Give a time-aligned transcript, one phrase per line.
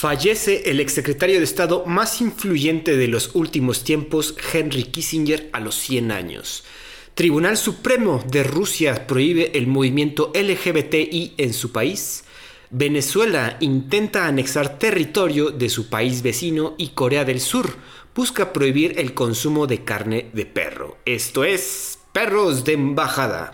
[0.00, 5.74] Fallece el exsecretario de Estado más influyente de los últimos tiempos, Henry Kissinger, a los
[5.74, 6.64] 100 años.
[7.12, 12.24] Tribunal Supremo de Rusia prohíbe el movimiento LGBTI en su país.
[12.70, 17.76] Venezuela intenta anexar territorio de su país vecino y Corea del Sur
[18.14, 20.96] busca prohibir el consumo de carne de perro.
[21.04, 23.52] Esto es Perros de Embajada.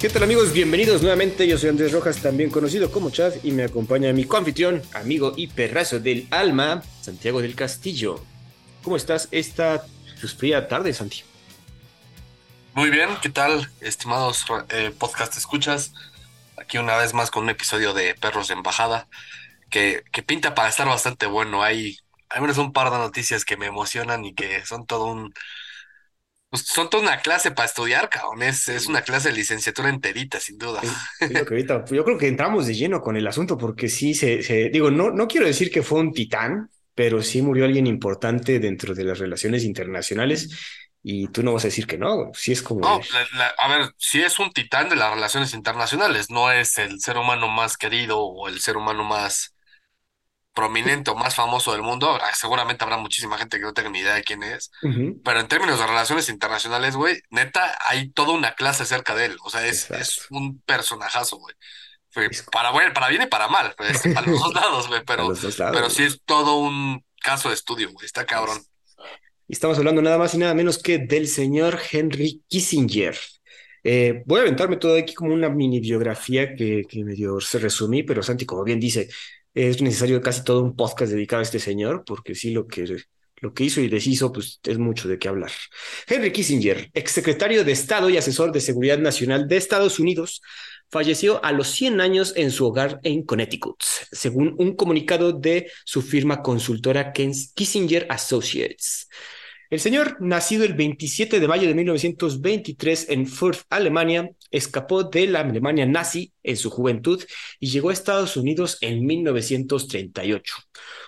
[0.00, 0.52] ¿Qué tal amigos?
[0.52, 1.48] Bienvenidos nuevamente.
[1.48, 5.48] Yo soy Andrés Rojas, también conocido como Chad, y me acompaña mi coanfitrión, amigo y
[5.48, 8.24] perrazo del alma, Santiago del Castillo.
[8.84, 9.84] ¿Cómo estás esta
[10.38, 11.24] fría tarde, Santi?
[12.74, 15.92] Muy bien, ¿qué tal, estimados eh, podcast escuchas?
[16.56, 19.08] Aquí una vez más con un episodio de Perros de Embajada,
[19.68, 21.64] que, que pinta para estar bastante bueno.
[21.64, 25.34] Hay, hay menos un par de noticias que me emocionan y que son todo un
[26.50, 28.42] pues son toda una clase para estudiar, cabrón.
[28.42, 30.80] Es, es una clase de licenciatura enterita, sin duda.
[31.90, 35.10] yo creo que entramos de lleno con el asunto, porque sí se, se, digo, no,
[35.10, 39.18] no quiero decir que fue un titán, pero sí murió alguien importante dentro de las
[39.18, 40.48] relaciones internacionales.
[41.02, 42.80] Y tú no vas a decir que no, sí es como.
[42.80, 43.00] No,
[43.58, 47.48] a ver, sí es un titán de las relaciones internacionales, no es el ser humano
[47.48, 49.54] más querido o el ser humano más
[50.58, 54.00] prominente o más famoso del mundo, ah, seguramente habrá muchísima gente que no tenga ni
[54.00, 54.72] idea de quién es,
[55.22, 59.36] pero en términos de relaciones internacionales, güey, neta, hay toda una clase cerca de él,
[59.44, 61.54] o sea, es, es un personajazo, güey.
[62.50, 65.32] Para, bueno, para bien y para mal, pues, para los dos lados, güey, pero,
[65.72, 68.58] pero sí es todo un caso de estudio, güey, está cabrón.
[69.46, 73.16] Y estamos hablando nada más y nada menos que del señor Henry Kissinger.
[73.84, 78.02] Eh, voy a aventarme todo aquí como una mini biografía que, que medio se resumí,
[78.02, 79.08] pero Santi, como bien dice,
[79.54, 83.04] es necesario casi todo un podcast dedicado a este señor, porque sí lo que,
[83.36, 85.50] lo que hizo y deshizo, pues es mucho de qué hablar.
[86.06, 90.42] Henry Kissinger, exsecretario de Estado y asesor de Seguridad Nacional de Estados Unidos,
[90.90, 96.02] falleció a los 100 años en su hogar en Connecticut, según un comunicado de su
[96.02, 99.08] firma consultora Kissinger Associates.
[99.70, 105.40] El señor, nacido el 27 de mayo de 1923 en Fürth, Alemania, escapó de la
[105.40, 107.22] Alemania nazi en su juventud
[107.60, 110.54] y llegó a Estados Unidos en 1938.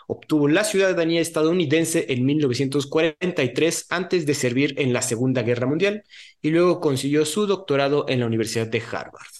[0.09, 6.03] Obtuvo la ciudadanía estadounidense en 1943 antes de servir en la Segunda Guerra Mundial
[6.42, 9.32] y luego consiguió su doctorado en la Universidad de Harvard.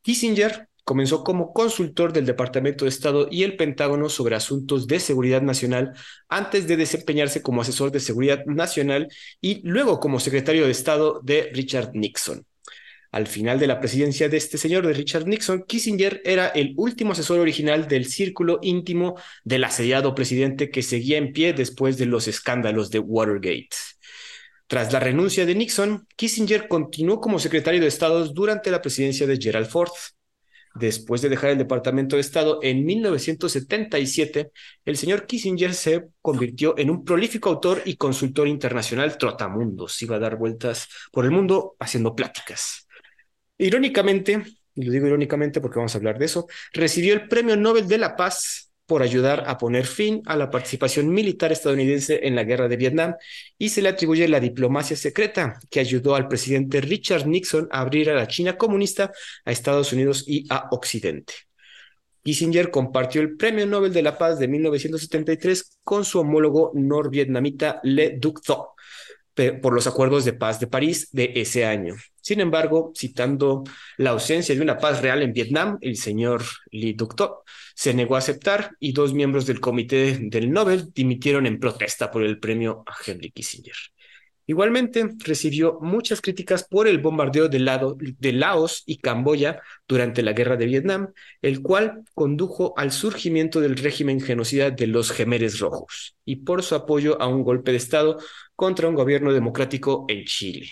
[0.00, 5.40] Kissinger Comenzó como consultor del Departamento de Estado y el Pentágono sobre asuntos de seguridad
[5.40, 5.92] nacional
[6.28, 9.06] antes de desempeñarse como asesor de seguridad nacional
[9.40, 12.44] y luego como secretario de Estado de Richard Nixon.
[13.12, 17.12] Al final de la presidencia de este señor, de Richard Nixon, Kissinger era el último
[17.12, 19.14] asesor original del círculo íntimo
[19.44, 23.76] del asediado presidente que seguía en pie después de los escándalos de Watergate.
[24.66, 29.38] Tras la renuncia de Nixon, Kissinger continuó como secretario de Estado durante la presidencia de
[29.40, 29.92] Gerald Ford.
[30.74, 34.52] Después de dejar el Departamento de Estado en 1977,
[34.84, 40.00] el señor Kissinger se convirtió en un prolífico autor y consultor internacional trotamundos.
[40.02, 42.86] Iba a dar vueltas por el mundo haciendo pláticas.
[43.58, 44.44] Irónicamente,
[44.74, 47.98] y lo digo irónicamente porque vamos a hablar de eso, recibió el Premio Nobel de
[47.98, 52.66] la Paz por ayudar a poner fin a la participación militar estadounidense en la guerra
[52.66, 53.14] de Vietnam
[53.56, 58.10] y se le atribuye la diplomacia secreta que ayudó al presidente Richard Nixon a abrir
[58.10, 59.12] a la China comunista,
[59.44, 61.34] a Estados Unidos y a Occidente.
[62.24, 68.16] Kissinger compartió el Premio Nobel de la Paz de 1973 con su homólogo norvietnamita Le
[68.18, 68.74] Duc Tho
[69.62, 71.94] por los acuerdos de paz de París de ese año.
[72.20, 73.64] Sin embargo, citando
[73.96, 77.42] la ausencia de una paz real en Vietnam, el señor Lee Duc-tho
[77.74, 82.22] se negó a aceptar y dos miembros del comité del Nobel dimitieron en protesta por
[82.22, 83.74] el premio a Henry Kissinger.
[84.50, 90.32] Igualmente, recibió muchas críticas por el bombardeo de, lado, de, Laos y Camboya durante la
[90.32, 96.16] guerra de Vietnam, el cual condujo al surgimiento del régimen genocida de los Gemeres Rojos,
[96.24, 98.18] y por su apoyo a un golpe de Estado
[98.60, 100.70] contra un gobierno democrático en Chile.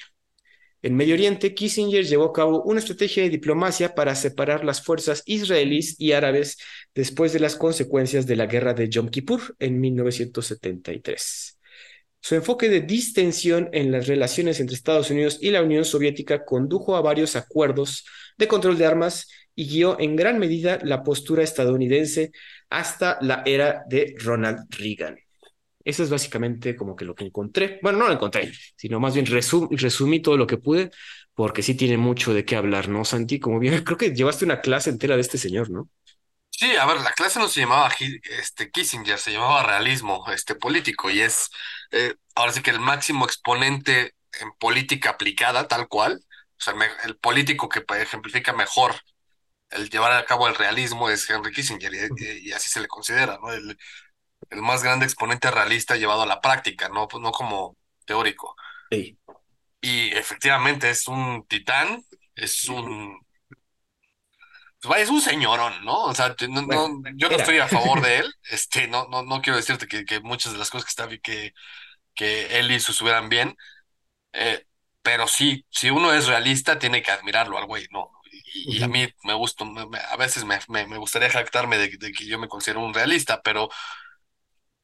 [0.82, 5.22] En Medio Oriente, Kissinger llevó a cabo una estrategia de diplomacia para separar las fuerzas
[5.24, 6.58] israelíes y árabes
[6.94, 11.58] después de las consecuencias de la guerra de Yom Kippur en 1973.
[12.20, 16.94] Su enfoque de distensión en las relaciones entre Estados Unidos y la Unión Soviética condujo
[16.94, 18.04] a varios acuerdos
[18.36, 22.32] de control de armas y guió en gran medida la postura estadounidense
[22.68, 25.16] hasta la era de Ronald Reagan.
[25.88, 27.78] Eso es básicamente como que lo que encontré.
[27.82, 30.90] Bueno, no lo encontré, sino más bien resumí todo lo que pude,
[31.34, 33.40] porque sí tiene mucho de qué hablar, ¿no, Santi?
[33.40, 35.88] Como bien, creo que llevaste una clase entera de este señor, ¿no?
[36.50, 37.90] Sí, a ver, la clase no se llamaba
[38.40, 41.50] este, Kissinger, se llamaba realismo este, político y es
[41.92, 46.20] eh, ahora sí que el máximo exponente en política aplicada, tal cual.
[46.58, 46.74] O sea,
[47.04, 48.96] el político que ejemplifica mejor
[49.70, 52.88] el llevar a cabo el realismo es Henry Kissinger y, y- y así se le
[52.88, 53.52] considera, ¿no?
[53.52, 53.78] El,
[54.50, 57.76] el más grande exponente realista llevado a la práctica, no, Pues no como
[58.06, 58.56] teórico.
[58.90, 59.16] Ey.
[59.80, 62.04] Y efectivamente es un titán,
[62.36, 63.18] es un
[64.96, 66.04] es un señorón, ¿no?
[66.04, 68.32] O sea, no, Bueno, no, yo no estoy a favor de él.
[68.50, 71.52] Este, no, no, no quiero decirte que, que muchas de las cosas que está que,
[72.14, 73.56] que él hizo estuvieran bien,
[74.34, 74.66] eh,
[75.02, 78.10] pero sí, si uno es realista, tiene que admirarlo al güey, ¿no?
[78.32, 81.78] Y, y a mí me gusta, me- me- a veces me, me, me gustaría jactarme
[81.78, 83.68] de, de que yo me considero un realista, pero,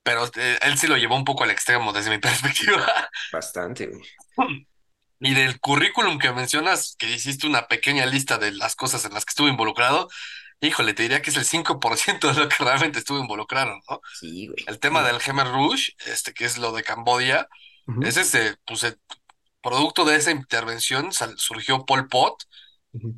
[0.04, 2.86] pero eh, él sí lo llevó un poco al extremo desde mi perspectiva.
[3.30, 4.02] Bastante, güey.
[5.20, 9.24] Y del currículum que mencionas, que hiciste una pequeña lista de las cosas en las
[9.24, 10.08] que estuvo involucrado,
[10.60, 14.00] híjole, te diría que es el 5% de lo que realmente estuvo involucrado, ¿no?
[14.12, 14.64] Sí, güey.
[14.66, 17.48] El tema del Khmer Rouge, este, que es lo de Camboya,
[17.86, 18.98] Ujú, es ese, pues, el
[19.62, 22.44] producto de esa intervención sal- surgió Pol Pot,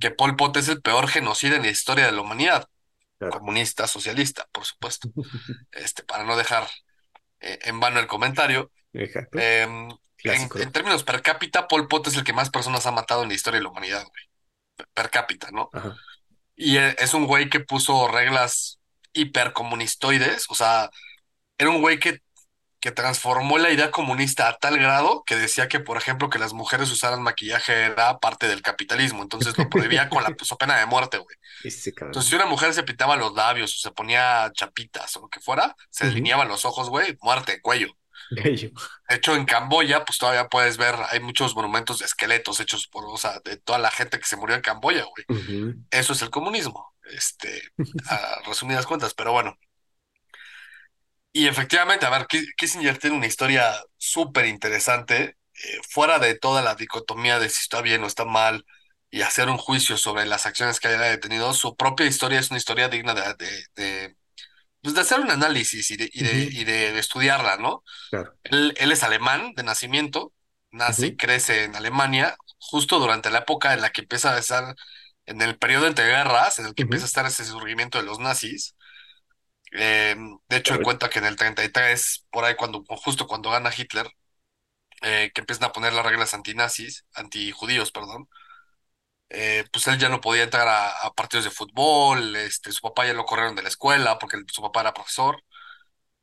[0.00, 2.68] que Pol Pot es el peor genocida en la historia de la humanidad,
[3.18, 3.38] Claro.
[3.38, 5.08] comunista, socialista, por supuesto,
[5.72, 6.68] este, para no dejar
[7.40, 8.70] eh, en vano el comentario.
[8.92, 9.38] Exacto.
[9.38, 9.88] Em,
[10.24, 13.34] en, términos per cápita, Pol Pot es el que más personas ha matado en la
[13.34, 15.70] historia de la humanidad, güey, per cápita, ¿no?
[15.72, 15.96] Ajá.
[16.56, 18.80] Y eh, es un güey que puso reglas
[19.12, 20.90] hipercomunistoides, o sea,
[21.58, 22.20] era un güey que,
[22.80, 26.52] que transformó la idea comunista a tal grado que decía que, por ejemplo, que las
[26.52, 30.86] mujeres usaran maquillaje era parte del capitalismo, entonces lo prohibía con la pues, pena de
[30.86, 31.36] muerte, güey.
[32.06, 35.40] Entonces, si una mujer se pintaba los labios o se ponía chapitas o lo que
[35.40, 36.10] fuera, se Ujú.
[36.10, 37.88] delineaban los ojos, güey, muerte, cuello.
[38.30, 38.70] Bello.
[39.08, 43.04] De hecho, en Camboya, pues todavía puedes ver, hay muchos monumentos de esqueletos hechos por,
[43.06, 45.26] o sea, de toda la gente que se murió en Camboya, güey.
[45.90, 47.62] Eso es el comunismo, este,
[48.08, 49.56] a resumidas cuentas, pero bueno.
[51.38, 56.62] Y efectivamente, a ver, Ki- Kissinger tiene una historia súper interesante, eh, fuera de toda
[56.62, 58.64] la dicotomía de si está bien o está mal
[59.10, 62.58] y hacer un juicio sobre las acciones que haya detenido, su propia historia es una
[62.58, 64.16] historia digna de, de, de,
[64.82, 66.50] pues, de hacer un análisis y de, y de, ujú.
[66.52, 67.84] y de estudiarla, ¿no?
[68.10, 68.36] Claro.
[68.44, 70.32] Él, él es alemán de nacimiento,
[70.72, 74.76] nace y crece en Alemania, justo durante la época en la que empieza a estar,
[75.26, 78.20] en el periodo entre guerras, en el que empieza a estar ese surgimiento de los
[78.20, 78.75] nazis.
[79.72, 80.16] Eh,
[80.48, 84.08] de hecho, cuenta que en el 33, por ahí cuando, justo cuando gana Hitler,
[85.02, 88.28] eh, que empiezan a poner las reglas antinazis, antijudíos, perdón,
[89.28, 93.06] eh, pues él ya no podía entrar a, a partidos de fútbol, este, su papá
[93.06, 95.42] ya lo corrieron de la escuela porque su papá era profesor.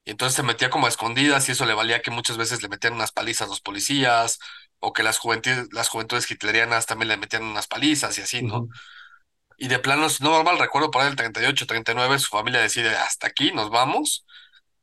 [0.06, 2.70] Y entonces se metía como a escondidas y eso le valía que muchas veces le
[2.70, 4.40] metían unas palizas a los policías
[4.80, 8.68] o que las juventudes, las juventudes hitlerianas también le metían unas palizas y así, ¿no?
[9.64, 12.90] Y de plano, si no normal, recuerdo por ahí el 38, 39, su familia decide
[12.98, 14.26] hasta aquí, nos vamos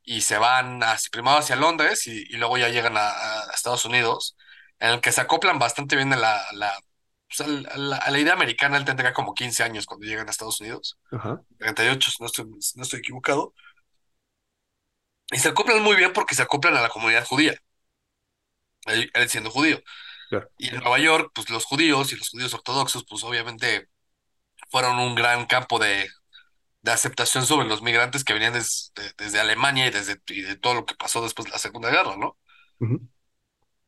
[0.03, 3.85] y se van hacia, primero hacia Londres y, y luego ya llegan a, a Estados
[3.85, 4.37] Unidos,
[4.79, 6.73] en el que se acoplan bastante bien a la, la,
[7.27, 8.77] pues, a la, a la idea americana.
[8.77, 11.43] Él tendría como 15 años cuando llegan a Estados Unidos, Ajá.
[11.59, 13.53] 38, si no estoy, si no estoy equivocado.
[15.31, 17.55] Y se acoplan muy bien porque se acoplan a la comunidad judía,
[18.85, 19.81] él, él siendo judío.
[20.29, 20.49] Claro.
[20.57, 23.89] Y en Nueva York, pues los judíos y los judíos ortodoxos, pues obviamente
[24.71, 26.09] fueron un gran campo de,
[26.81, 30.57] de aceptación sobre los migrantes que venían des- de- desde Alemania y desde y de
[30.57, 32.37] todo lo que pasó después de la Segunda Guerra, ¿no?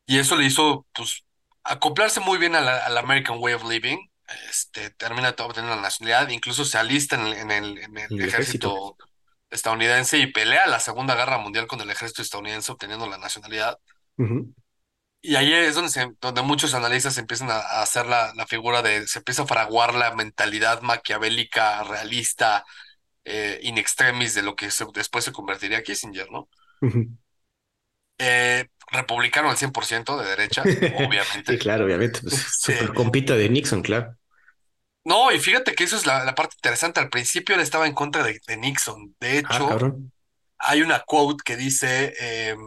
[0.06, 1.24] Y eso le hizo, pues,
[1.64, 3.98] acoplarse muy bien a la- al American Way of Living.
[4.50, 8.22] Este, termina obtener la nacionalidad, incluso se alista en el, en el, en el En
[8.22, 8.70] el ejército.
[8.70, 8.98] ejército
[9.50, 13.78] estadounidense y pelea la Segunda Guerra Mundial con el ejército estadounidense obteniendo la nacionalidad.
[15.24, 18.82] Y ahí es donde, se- donde muchos analistas empiezan a, a hacer la, la figura
[18.84, 22.66] de, se empieza a fraguar la mentalidad maquiavélica, realista,
[23.26, 26.50] eh, in extremis de lo que se- después se convertiría Kissinger, ¿no?
[28.18, 30.70] Eh, republicano al 100% de derecha,
[31.48, 31.60] Sí, obviamente.
[31.60, 32.20] claro, obviamente.
[32.22, 34.18] Pues súper compita de Nixon, claro.
[35.06, 37.00] no, y fíjate que eso es la, la parte interesante.
[37.00, 39.16] Al principio él estaba en contra de, de Nixon.
[39.20, 39.82] De Ah, hecho,
[40.60, 42.14] hay una quote que dice,
[42.52, 42.60] em,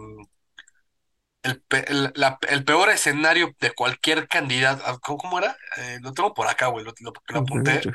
[1.47, 5.57] el, pe- el- la- el peor escenario de cualquier candidato, ah, ¿cómo, cómo era?
[5.79, 7.89] Eh, lo tengo por acá, güey, lo, lo- lo apunté.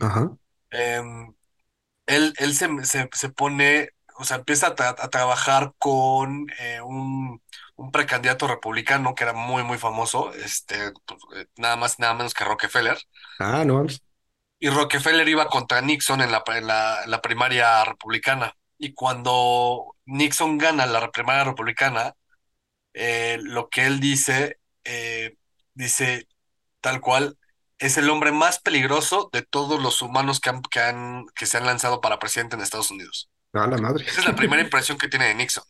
[0.00, 0.36] Ajá.
[0.70, 1.34] Em,
[2.06, 6.80] él él se, se, se pone, o sea, empieza a, tra- a trabajar con eh,
[6.82, 7.42] un,
[7.76, 12.34] un precandidato republicano que era muy, muy famoso, este, pues, eh, nada más nada menos
[12.34, 12.98] que Rockefeller.
[13.38, 13.86] Ah, no.
[14.58, 18.54] Y Rockefeller iba contra Nixon en la, en la, en la primaria republicana.
[18.78, 22.14] Y cuando Nixon gana la primaria republicana,
[22.98, 25.36] eh, lo que él dice, eh,
[25.74, 26.26] dice
[26.80, 27.36] tal cual.
[27.78, 31.58] es el hombre más peligroso de todos los humanos que, han, que, han, que se
[31.58, 33.30] han lanzado para presidente en Estados Unidos.
[33.52, 34.04] A la madre.
[34.06, 35.64] Esa es la primera impresión que tiene de Nixon.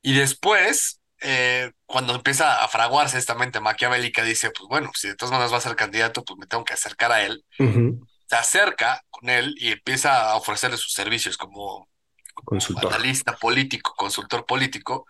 [0.00, 5.14] Y después, eh, cuando empieza a fraguarse esta mente maquiavélica, dice, pues bueno, si de
[5.14, 7.44] todas maneras va a ser candidato, pues me tengo que acercar a él.
[8.26, 11.86] Se acerca con él y empieza a ofrecerle sus servicios como,
[12.32, 12.94] como Consultor.
[12.94, 15.06] analista político, consultor político,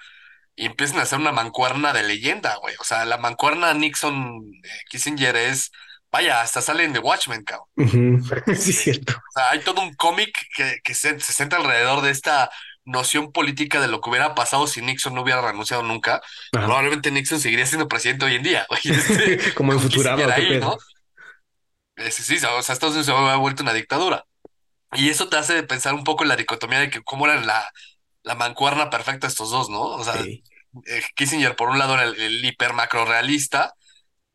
[0.55, 2.75] y empiezan a hacer una mancuerna de leyenda, güey.
[2.79, 5.73] O sea, la mancuerna Nixon-Kissinger es,
[6.11, 7.69] vaya, hasta salen de Watchmen, cabrón.
[8.57, 9.15] Sí, es cierto.
[9.15, 12.51] O sea, hay todo un cómic que, que se, se centra alrededor de esta
[12.85, 16.21] noción política de lo que hubiera pasado si Nixon no hubiera renunciado nunca.
[16.53, 16.67] Ajá.
[16.67, 18.81] Probablemente Nixon seguiría siendo presidente hoy en día, güey.
[18.85, 20.79] Este, Como en Futurama, Kissinger ¿o qué ahí, pedo?
[21.97, 22.11] ¿no?
[22.11, 24.25] Sí, sí, o sea, Estados Unidos se ha vuelto una dictadura.
[24.93, 27.71] Y eso te hace pensar un poco en la dicotomía de que cómo era la,
[28.23, 29.83] la mancuerna perfecta estos dos, ¿no?
[29.83, 30.23] O sea,
[30.87, 33.75] eh, Kissinger por un lado era el, el hiper macro realista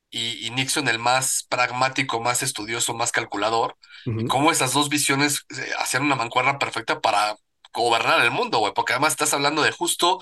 [0.10, 3.77] y, y Nixon el más pragmático, más estudioso, más calculador.
[4.17, 4.25] Y Ujú.
[4.25, 7.36] cómo esas dos visiones eh, hacían una mancuerna perfecta para
[7.74, 10.20] gobernar el mundo, güey, porque además estás hablando de justo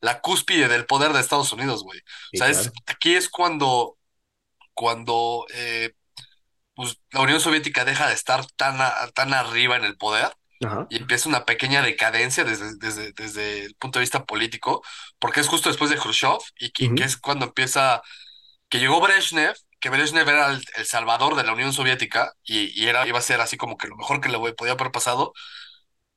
[0.00, 2.00] la cúspide del poder de Estados Unidos, güey.
[2.00, 2.04] O
[2.34, 3.98] sea, es, aquí es cuando,
[4.74, 5.92] cuando eh,
[6.74, 10.32] pues, la Unión Soviética deja de estar tan, a- tan arriba en el poder
[10.64, 10.88] Ajá.
[10.88, 14.82] y empieza una pequeña decadencia desde, desde, desde el punto de vista político,
[15.18, 17.04] porque es justo después de Khrushchev y, que y que Ujú.
[17.04, 18.02] es cuando empieza,
[18.70, 22.88] que llegó Brezhnev, que Brezhnev era el, el salvador de la Unión Soviética y, y
[22.88, 25.32] era, iba a ser así como que lo mejor que le podía haber pasado.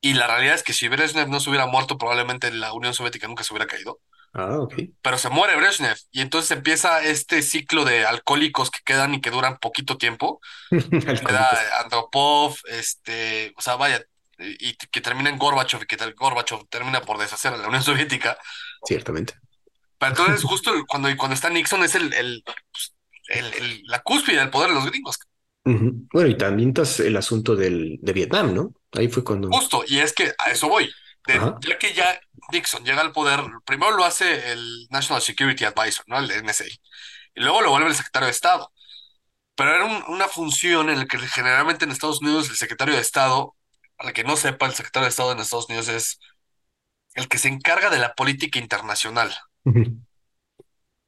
[0.02, 3.28] Y la realidad es que si Brezhnev no se hubiera muerto, probablemente la Unión Soviética
[3.28, 4.00] nunca se hubiera caído.
[4.34, 4.80] Ah, ok.
[5.02, 9.32] Pero se muere Brezhnev y entonces empieza este ciclo de alcohólicos que quedan y que
[9.32, 10.40] duran poquito tiempo
[11.84, 14.02] Andropov, este, o sea, vaya,
[14.40, 17.84] y, que termina en Gorbachev y que tal- Gorbachev termina por deshacer a la Unión
[17.84, 18.38] Soviética.
[18.86, 19.34] Ciertamente.
[19.98, 22.94] Pero entonces, justo cuando, cuando está Nixon, es el, el, pues,
[23.30, 25.18] el- el- la cúspide del poder de los gringos.
[25.64, 28.74] Bueno, y también tas- el asunto del, de Vietnam, ¿no?
[28.94, 29.50] Ahí fue cuando.
[29.50, 30.90] Justo, y es que a eso voy.
[31.26, 32.18] De- ya que ya
[32.54, 36.20] Nixon llega al poder, primero lo hace el National Security Advisor, ¿no?
[36.20, 38.72] El NSA, y luego lo vuelve el secretario de Estado.
[39.56, 43.02] Pero era un- una función en la que generalmente en Estados Unidos el secretario de
[43.02, 43.57] Estado,
[43.98, 46.20] para que no sepa, el secretario de Estado en Estados Unidos es
[47.16, 49.36] el que se encarga de la política internacional.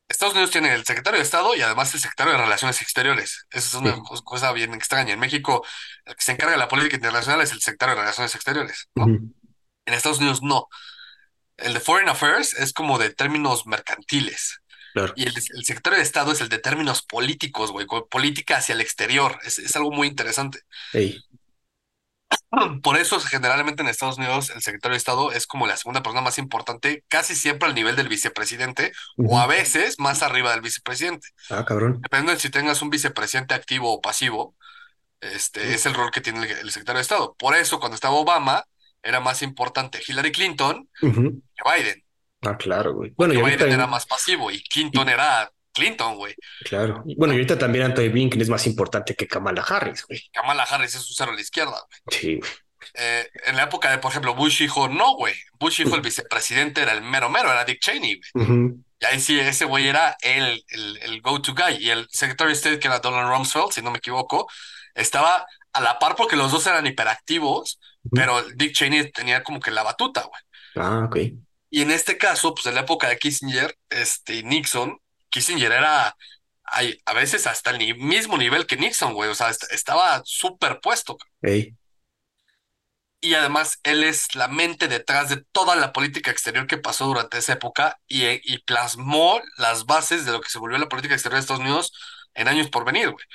[0.07, 3.45] Estados Unidos tiene el secretario de Estado y además el secretario de Relaciones Exteriores.
[3.51, 4.01] Esa es una Sí.
[4.23, 5.13] cosa bien extraña.
[5.13, 5.63] En México,
[6.05, 8.89] el que se encarga de la política internacional es el secretario de Relaciones Exteriores.
[8.95, 10.67] En Estados Unidos no.
[11.57, 14.61] El de Foreign Affairs es como de términos mercantiles.
[14.93, 15.13] Claro.
[15.15, 18.81] Y el, el secretario de Estado es el de términos políticos, güey, política hacia el
[18.81, 19.37] exterior.
[19.43, 20.61] Es, es algo muy interesante.
[22.81, 26.21] Por eso, generalmente en Estados Unidos, el secretario de Estado es como la segunda persona
[26.21, 31.27] más importante, casi siempre al nivel del vicepresidente, o a veces más arriba del vicepresidente.
[31.49, 32.01] Ah, cabrón.
[32.01, 34.55] Dependiendo de si tengas un vicepresidente activo o pasivo,
[35.21, 37.35] este es el rol que tiene el, el secretario de Estado.
[37.37, 38.63] Por eso, cuando estaba Obama,
[39.03, 42.03] era más importante Hillary Clinton que Biden,
[42.41, 43.13] Ah, claro, güey.
[43.17, 43.37] Bueno, y.
[43.37, 46.35] Biden era más pasivo y Clinton era Clinton, güey.
[46.65, 47.03] Claro.
[47.17, 50.21] Bueno, y ahorita también Anthony Blinken es más importante que Kamala Harris, güey.
[50.33, 52.19] Kamala Harris es un cero a la izquierda, güey.
[52.19, 52.51] Sí, güey.
[52.95, 55.33] Eh, en la época de, por ejemplo, Bush hijo, no, güey.
[55.59, 58.73] Bush hijo, el vicepresidente era el mero mero, era Dick Cheney, güey.
[59.01, 61.77] Y ahí sí, ese güey era el, el, el go-to guy.
[61.79, 64.47] Y el Secretary of State, que era Donald Rumsfeld, si no me equivoco,
[64.93, 67.79] estaba a la par porque los dos eran hiperactivos,
[68.11, 70.41] pero Dick Cheney tenía como que la batuta, güey.
[70.75, 71.17] Ah, ok.
[71.69, 74.97] Y en este caso, pues en la época de Kissinger, este, Nixon,
[75.29, 76.15] Kissinger era
[76.71, 79.29] ay, a veces hasta el mismo nivel que Nixon, güey.
[79.29, 81.17] O sea, est- estaba superpuesto.
[81.41, 81.75] Ey.
[83.21, 87.37] Y además, él es la mente detrás de toda la política exterior que pasó durante
[87.37, 91.35] esa época y, y plasmó las bases de lo que se volvió la política exterior
[91.35, 91.91] de Estados Unidos
[92.33, 93.25] en años por venir, güey.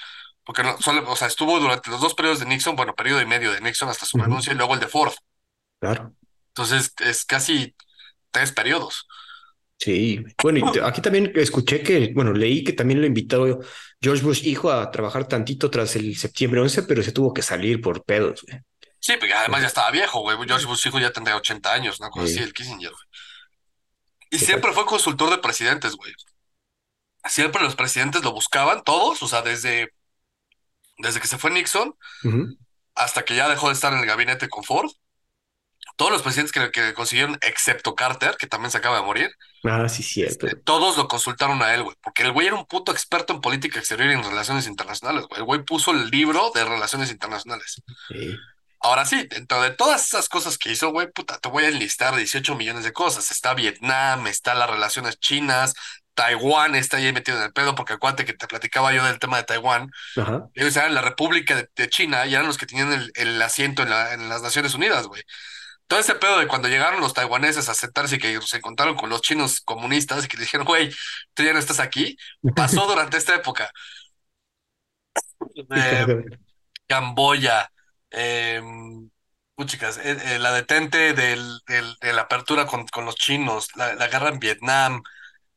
[0.45, 3.27] Porque no, solo, o sea, estuvo durante los dos periodos de Nixon, bueno, periodo y
[3.27, 5.13] medio de Nixon hasta su renuncia y luego el de Ford.
[5.81, 6.15] Claro.
[6.49, 7.75] Entonces, es casi
[8.31, 9.07] tres periodos.
[9.85, 10.25] Sí.
[10.43, 13.61] Bueno, y aquí también escuché que, bueno, leí que también lo invitó
[14.01, 17.83] George Bush hijo a trabajar tantito tras el septiembre 11, pero se tuvo que salir
[17.83, 18.63] por pedos, güey.
[18.99, 20.39] Sí, porque además ya estaba viejo, güey.
[20.49, 22.33] George Bush hijo ya tendría 80 años, una cosa Sí.
[22.37, 23.05] así, el Kissinger, güey.
[24.31, 26.15] Y Sí, siempre fue consultor de presidentes, güey.
[27.27, 29.91] Siempre los presidentes lo buscaban, todos, o sea, desde,
[30.97, 31.95] desde que se fue Nixon
[32.95, 34.91] hasta que ya dejó de estar en el gabinete con Ford.
[35.97, 39.31] Todos los presidentes que, que consiguieron, excepto Carter, que también se acaba de morir,
[39.65, 40.47] Ah, sí, cierto.
[40.47, 41.97] este, todos lo consultaron a él, güey.
[42.03, 45.39] Porque el güey era un puto experto en política exterior y en relaciones internacionales, güey.
[45.41, 47.83] El güey puso el libro de relaciones internacionales.
[48.09, 48.37] Sí.
[48.81, 52.15] Ahora sí, dentro de todas esas cosas que hizo, güey, puta, te voy a enlistar
[52.15, 53.31] 18 millones de cosas.
[53.31, 55.73] Está Vietnam, está las relaciones chinas,
[56.13, 59.39] Taiwán está ahí metido en el pedo, porque acuérdate que te platicaba yo del tema
[59.39, 59.91] de Taiwán.
[60.17, 60.49] Ajá.
[60.55, 63.83] Ellos eran la República de, de China y eran los que tenían el, el asiento
[63.83, 65.23] en, la- en las Naciones Unidas, güey.
[65.87, 69.11] Todo ese pedo de cuando llegaron los taiwaneses a sentarse y que se encontraron con
[69.11, 70.91] los chinos comunistas y que le dijeron, güey,
[71.35, 72.17] tú ya no estás aquí,
[72.55, 73.71] pasó durante esta época.
[75.75, 76.25] Eh, cagado.
[76.87, 77.71] Camboya,
[78.11, 78.63] eh,
[79.55, 84.09] puchicas, eh, la detente del, del- de la apertura con, con los chinos, la, la
[84.09, 85.03] guerra en Vietnam,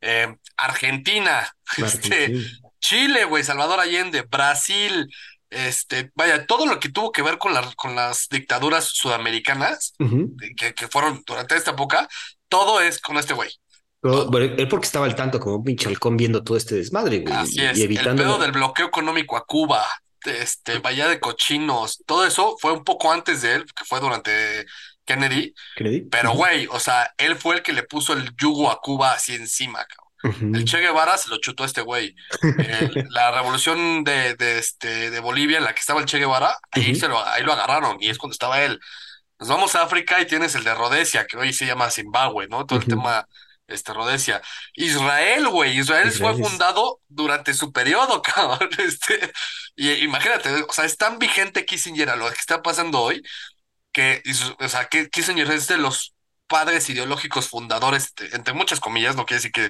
[0.02, 2.34] eh, Argentina, este.
[2.82, 5.08] Chile, güey, Salvador Allende, Brasil,
[5.50, 9.94] este, vaya, todo lo que tuvo que ver con, la- con las dictaduras sudamericanas
[10.58, 12.08] que, que fueron durante esta época,
[12.50, 13.50] todo es con este güey.
[14.02, 17.20] Pero- pero él porque estaba al tanto como un pinche halcón viendo todo este desmadre,
[17.20, 18.22] güey, Así y, es, y el evitando.
[18.24, 19.86] pedo del bloqueo económico a Cuba,
[20.26, 24.66] este, Bahía de Cochinos, todo eso fue un poco antes de él, que fue durante
[25.06, 26.02] Kennedy, Kennedy.
[26.12, 29.34] pero güey, o sea, él fue el que le puso el yugo a Cuba así
[29.36, 30.07] encima, cabrón.
[30.24, 30.66] El.
[30.66, 32.16] Che Guevara se lo chutó a este güey.
[32.42, 36.58] El- la revolución de, de, este, de Bolivia en la que estaba el Che Guevara,
[36.72, 38.80] ahí, se lo, ahí lo agarraron y es cuando estaba él.
[39.40, 42.66] Nos vamos a África y tienes el de Rhodesia, que hoy se llama Zimbabue, ¿no?
[42.66, 43.28] Todo el tema,
[43.68, 44.42] este, Rhodesia.
[44.74, 48.70] Israel, güey, Israel fue Israel fundado durante su periodo, cabrón.
[48.80, 49.32] Este,
[49.76, 53.22] y imagínate, o sea, es tan vigente Kissinger a lo que está pasando hoy,
[53.92, 54.24] que,
[54.60, 56.16] o sea, que Kissinger es de los
[56.48, 59.70] padres ideológicos fundadores, este, entre muchas comillas, no quiere decir que,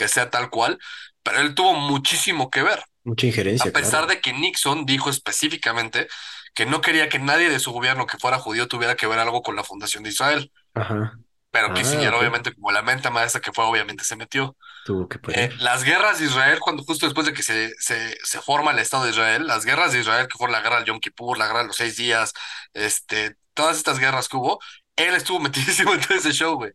[0.00, 0.78] que sea tal cual,
[1.22, 2.82] pero él tuvo muchísimo que ver.
[3.04, 4.06] Mucha injerencia, A pesar claro.
[4.06, 6.08] de que Nixon dijo específicamente
[6.54, 9.42] que no quería que nadie de su gobierno que fuera judío tuviera que ver algo
[9.42, 10.52] con la fundación de Israel.
[10.74, 11.18] Ajá.
[11.52, 12.20] Pero Ah, Kissinger, ok.
[12.20, 14.56] obviamente, como la mente maestra que fue, obviamente se metió.
[14.84, 18.40] Tuvo que Eh, las guerras de Israel, cuando justo después de que se, se, se
[18.40, 21.00] forma el Estado de Israel, las guerras de Israel, que fueron la guerra del Yom
[21.00, 22.32] Kippur, la guerra de los seis días,
[22.72, 24.60] este, todas estas guerras que hubo,
[24.96, 26.72] él estuvo metidísimo en todo ese show, güey.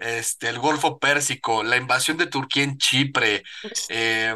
[0.00, 3.42] Este, el Golfo Pérsico, la invasión de Turquía en Chipre,
[3.88, 4.34] eh,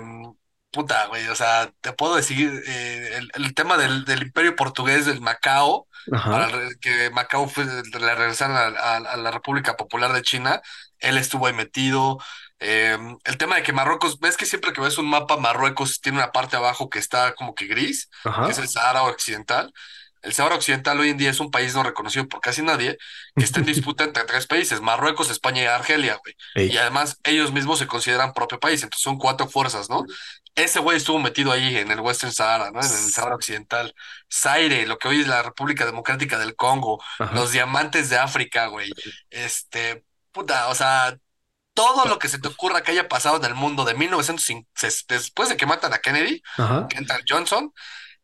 [0.71, 5.06] puta, güey, o sea, te puedo decir, eh, el, el tema del, del Imperio Portugués
[5.06, 5.88] del Macao,
[6.28, 6.59] para Ajá.
[6.80, 10.61] que Macao fue, le regresaron a, a- a la República Popular de China,
[10.99, 12.18] él estuvo ahí metido.
[12.59, 16.18] Eh, el tema de que Marruecos, ves que siempre que ves un mapa, Marruecos tiene
[16.18, 18.09] una parte abajo que está como que gris,
[18.43, 18.69] que es el.
[18.69, 19.73] Sahara Occidental.
[20.25, 22.99] El Sahara Occidental hoy en día es un país no reconocido por casi nadie,
[23.37, 26.34] que está en disputa entre tres países, Marruecos, España y Argelia, güey.
[26.71, 30.04] Y además ellos mismos se consideran propio país, entonces son cuatro fuerzas, ¿no?
[30.56, 32.78] Ese güey estuvo metido ahí en el Western Sahara, ¿no?
[32.80, 33.95] En el Sahara Occidental.
[34.32, 37.34] Zaire, lo que hoy es la República Democrática del Congo, Ajá.
[37.34, 38.91] los diamantes de África, güey.
[39.30, 41.17] Este, puta, o sea,
[41.75, 45.04] todo lo que se te ocurra que haya pasado en el mundo de 1905, ses-
[45.08, 46.87] después de que matan a Kennedy, Ajá.
[46.89, 47.73] que entra Johnson,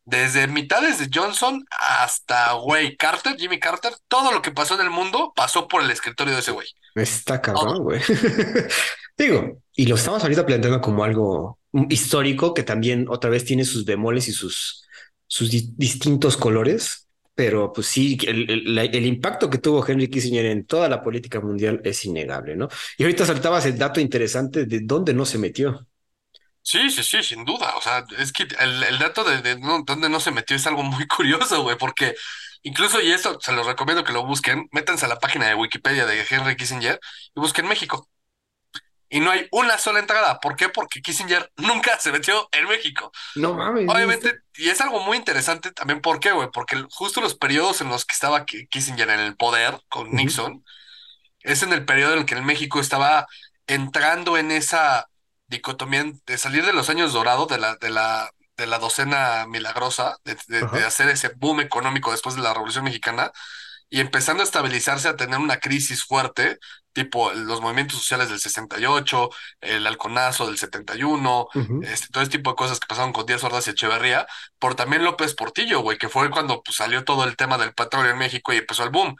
[0.05, 4.89] desde mitades de Johnson hasta, güey, Carter, Jimmy Carter, todo lo que pasó en el
[4.89, 6.67] mundo pasó por el escritorio de ese güey.
[6.95, 8.01] Está cabrón, güey.
[9.17, 11.59] Digo, y lo estamos ahorita planteando como algo
[11.89, 14.83] histórico que también otra vez tiene sus bemoles y sus,
[15.27, 20.45] sus di- distintos colores, pero pues sí, el, el- el impacto que tuvo Henry Kissinger
[20.47, 22.67] en toda la política mundial es innegable, ¿no?
[22.97, 25.87] Y ahorita saltabas el dato interesante de dónde no se metió.
[26.63, 27.75] Sí, sí, sí, sin duda.
[27.75, 30.67] O sea, es que el, el dato de, de no- dónde no se metió es
[30.67, 32.15] algo muy curioso, güey, porque
[32.63, 36.05] incluso, y esto se los recomiendo que lo busquen, métanse a la página de Wikipedia
[36.05, 36.99] de Henry Kissinger
[37.35, 38.07] y busquen México.
[39.09, 40.39] Y no hay una sola entrada.
[40.39, 40.69] ¿Por qué?
[40.69, 43.11] Porque Kissinger nunca se metió en México.
[43.35, 43.85] No mames.
[43.85, 46.49] Obviamente, y es algo muy interesante también, ¿por qué, güey?
[46.53, 50.13] Porque el- justo los periodos en los que estaba Ki- Kissinger en el poder con
[50.13, 50.15] Ujú.
[50.15, 50.63] Nixon,
[51.41, 53.27] es en el periodo en el que el México estaba
[53.67, 55.10] entrando en esa
[55.51, 60.17] dicotomía de salir de los años dorados de la, de la, de la docena milagrosa,
[60.25, 60.87] de, de- de Ajá.
[60.87, 63.31] hacer ese boom económico después de la Revolución Mexicana,
[63.93, 66.59] y empezando a estabilizarse, a tener una crisis fuerte,
[66.93, 69.29] tipo los movimientos sociales del 68,
[69.61, 71.81] el halconazo del 71, Ujú.
[71.83, 74.27] este, todo ese tipo de cosas que pasaron con Díaz Ordaz y Echeverría,
[74.59, 78.11] por también López Portillo, güey, que fue cuando pues, salió todo el tema del petróleo
[78.11, 79.15] en México y empezó el boom.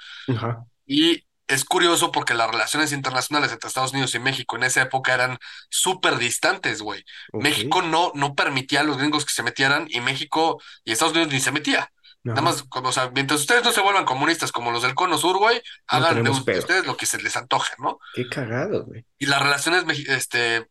[0.86, 5.14] Y es curioso porque las relaciones internacionales entre Estados Unidos y México en esa época
[5.14, 5.38] eran
[5.70, 7.04] súper distantes, güey.
[7.34, 11.34] México no, no permitía a los gringos que se metieran y México y Estados Unidos
[11.34, 11.92] ni se metía.
[12.24, 15.18] Nada más, como, o sea, mientras ustedes no se vuelvan comuniistas como los del Cono
[15.18, 18.00] Sur, güey, hagan de, ustedes lo que se les antoje, ¿no?
[18.14, 19.04] Qué cagado, güey.
[19.18, 20.70] Y las relaciones este,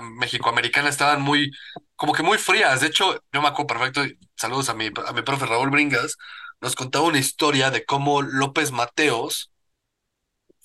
[0.00, 1.52] mexicoamericanas estaban muy,
[1.94, 2.80] como que muy frías.
[2.80, 4.02] De hecho, yo me acuerdo perfecto,
[4.34, 6.16] saludos a mi, a mi profe Raúl Bringas,
[6.60, 9.52] nos contaba una historia de cómo López Mateos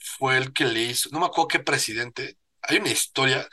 [0.03, 3.47] fue el que le hizo, no me acuerdo qué presidente, hay una historia,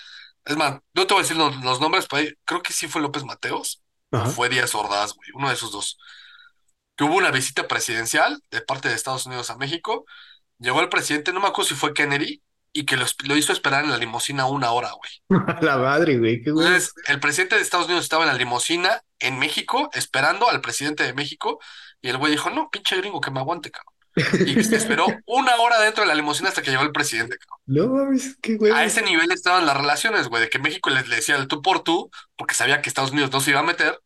[0.45, 3.03] es más, no te voy a decir los, los nombres, pero creo que sí fue
[3.03, 5.99] López Mateos o fue Díaz Ordaz, güey, uno de esos dos,
[6.97, 10.05] que hubo una visita presidencial de parte de Estados Unidos a México,
[10.59, 13.85] llegó el presidente, no me acuerdo si fue Kennedy, y que lo, lo hizo esperar
[13.85, 15.11] en la limusina una hora, güey.
[15.61, 16.67] La madre, güey, qué güey.
[16.67, 21.03] Entonces, el presidente de Estados Unidos estaba en la limusina en México, esperando al presidente
[21.03, 21.59] de México,
[22.01, 23.95] y el güey dijo, no, pinche gringo, que me aguante, cabrón.
[24.17, 27.61] Y se esperó una hora dentro de la limusina hasta que llegó el presidente, cabrón.
[27.67, 28.73] No mames, qué güey.
[28.73, 31.63] A ese nivel estaban las relaciones, güey, de que México le, le decía el tú
[31.63, 33.99] por tú, porque sabía que Estados Unidos no se iba a meter,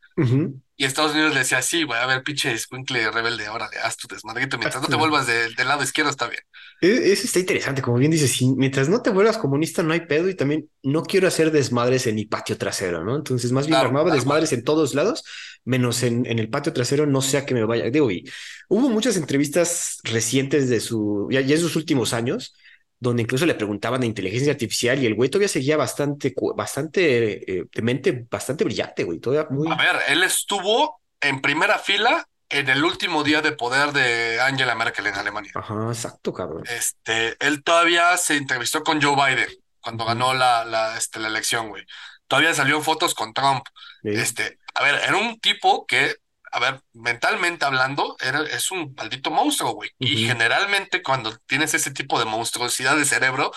[0.77, 3.97] Y Estados Unidos le decía, sí, güey, a ver, pinche escuincle rebelde, ahora le haz
[3.97, 6.43] tu desmadrito, mientras no te vuelvas de- del lado izquierdo, está bien.
[6.81, 10.01] E- Eso está interesante, como bien dices, sí, mientras no te vuelvas comunista no hay
[10.01, 13.17] pedo y también no quiero hacer desmadres en mi patio trasero, ¿no?
[13.17, 15.25] Entonces más bien Claro, armaba desmadres en todos lados,
[15.65, 17.89] menos en, en el patio trasero, no sea que me vaya.
[17.91, 18.25] Digo, y
[18.69, 22.55] hubo muchas entrevistas recientes de su, ya, ya en sus últimos años,
[23.05, 27.65] donde incluso le preguntaban de inteligencia artificial y el güey todavía seguía bastante, bastante, eh,
[27.73, 29.71] de mente bastante brillante, güey, todavía muy...
[29.71, 34.75] A ver, él estuvo en primera fila en el último día de poder de Angela
[34.75, 35.53] Merkel en Alemania.
[35.55, 36.65] Ajá, exacto, cabrón.
[36.69, 39.49] Este, él todavía se entrevistó con Joe Biden
[39.81, 41.85] cuando ganó la, la, este, la elección, güey.
[42.27, 43.65] Todavía salió fotos con Trump.
[44.03, 46.17] Este, a ver, era un tipo que,
[46.55, 49.91] a ver, mentalmente hablando, es un maldito monstruo, güey.
[49.99, 53.51] Y generalmente cuando tienes ese tipo de monstruosidad de cerebro,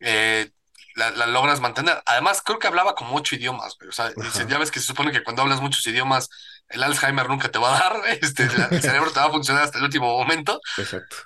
[0.00, 0.50] eh,
[0.96, 2.02] la, la logras mantener.
[2.04, 3.88] Además, creo que hablaba como ocho idiomas, güey.
[3.88, 4.12] O sea,
[4.46, 6.28] ya ves que se supone que cuando hablas muchos idiomas,
[6.68, 9.78] el Alzheimer nunca te va a dar, este, el cerebro te va a funcionar hasta
[9.78, 10.60] el último momento.
[10.76, 11.16] Exacto.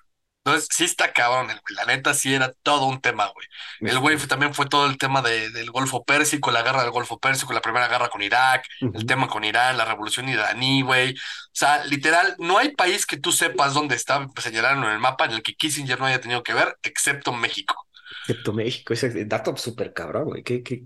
[0.44, 1.74] Entonces, sí está cabrón, el güey.
[1.74, 3.46] La neta, sí era todo un tema, güey.
[3.90, 6.90] El güey fue- también fue todo el tema de- del Golfo Pérsico, la guerra del
[6.90, 11.12] Golfo Pérsico, la primera guerra con Irak, el tema con Irán, la revolución iraní, güey.
[11.14, 11.16] O
[11.52, 15.33] sea, literal, no hay país que tú sepas dónde está, señalaron en el mapa, en
[15.33, 17.87] el que Kissinger no haya tenido que ver, excepto México.
[18.20, 20.42] Excepto México, ese dato súper cabrón, güey.
[20.42, 20.83] ¿Qué, qué?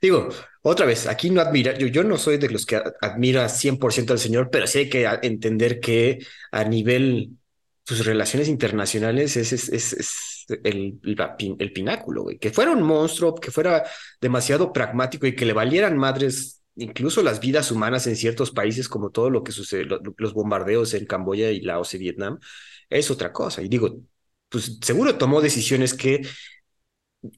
[0.00, 0.28] Digo,
[0.62, 4.18] otra vez, aquí no admira, yo, yo no soy de los que admira 100% al
[4.18, 6.18] señor, pero sí hay que entender que
[6.52, 7.30] a nivel,
[7.86, 11.00] sus relaciones internacionales es, es, es, el,
[11.58, 12.38] el pináculo, güey.
[12.38, 13.84] Que fuera un monstruo, que fuera
[14.20, 19.10] demasiado pragmático y que le valieran madres incluso las vidas humanas en ciertos países, como
[19.10, 22.38] todo lo que sucede, lo- los bombardeos en Camboya y Laos y Vietnam,
[22.90, 23.62] es otra cosa.
[23.62, 23.98] Y digo,
[24.50, 26.22] pues seguro tomó decisiones que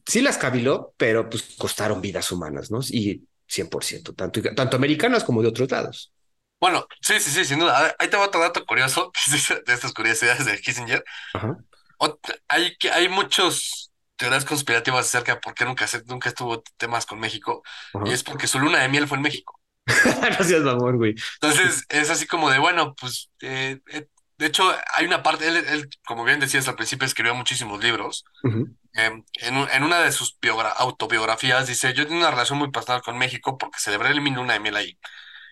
[0.06, 2.80] sí las cabiló, pero pues costaron vidas humanas, ¿no?
[2.90, 6.12] Y 100%, tanto, tanto americanas como de otros lados.
[6.60, 7.78] Bueno, sí, sí, sí, sin duda.
[7.78, 9.12] A ver, Ahí te va otro dato curioso
[9.66, 11.04] de estas curiosidades de Kissinger.
[11.34, 11.56] Ajá.
[11.98, 12.18] Ot-
[12.48, 17.06] hay, que- hay muchos teorías conspirativas acerca de por qué nunca, se- nunca estuvo temas
[17.06, 17.62] con México,
[18.04, 19.60] y es porque su luna de miel fue en México.
[20.38, 21.14] no seas mamón, güey.
[21.40, 24.06] Entonces, es así como de, bueno, pues, eh, eh,
[24.38, 28.24] de hecho, hay una parte, él, él, como bien decías al principio, escribió muchísimos libros.
[28.44, 32.58] Ujú, Eh, en, un- en una de sus biogra- autobiografías dice, yo tengo una relación
[32.58, 34.98] muy personal con México porque celebré mi luna de miel ahí.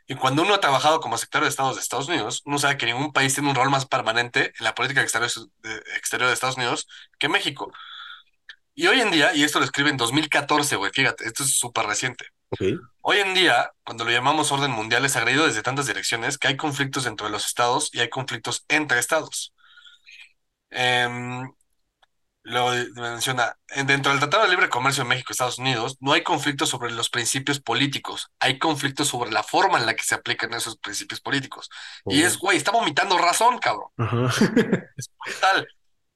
[0.07, 2.87] Y cuando uno ha trabajado como secretario de Estados de Estados Unidos, uno sabe que
[2.87, 5.31] ningún país tiene un rol más permanente en la política exterior
[5.62, 6.87] de, exterior de Estados Unidos
[7.19, 7.73] que México.
[8.75, 11.87] Y hoy en día, y esto lo escribe en 2014, güey, fíjate, esto es súper
[11.87, 12.27] reciente.
[13.03, 16.57] Hoy en día, cuando lo llamamos orden mundial, es agredido desde tantas direcciones que hay
[16.57, 19.53] conflictos dentro de los estados y hay conflictos entre estados.
[20.71, 21.51] Em,
[22.47, 26.13] lo menciona, en- dentro del Tratado de Libre Comercio de México y Estados Unidos, no
[26.13, 30.15] hay conflictos sobre los principios políticos, hay conflictos sobre la forma en la que se
[30.15, 31.69] aplican esos principios políticos.
[32.07, 33.89] Y es, güey, está vomitando razón, cabrón.
[33.97, 34.31] Ajá.
[35.41, 35.67] Tal.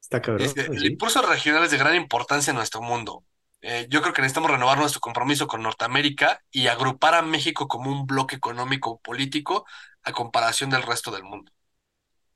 [0.01, 0.47] Está cabrón.
[0.47, 0.87] Este, el sí.
[0.89, 3.25] impulso regional es de gran importancia en nuestro mundo.
[3.63, 7.91] Eh, yo creo que necesitamos renovar nuestro compromiso con Norteamérica y agrupar a México como
[7.91, 9.67] un bloque económico político
[10.03, 11.53] a comparación del resto del mundo.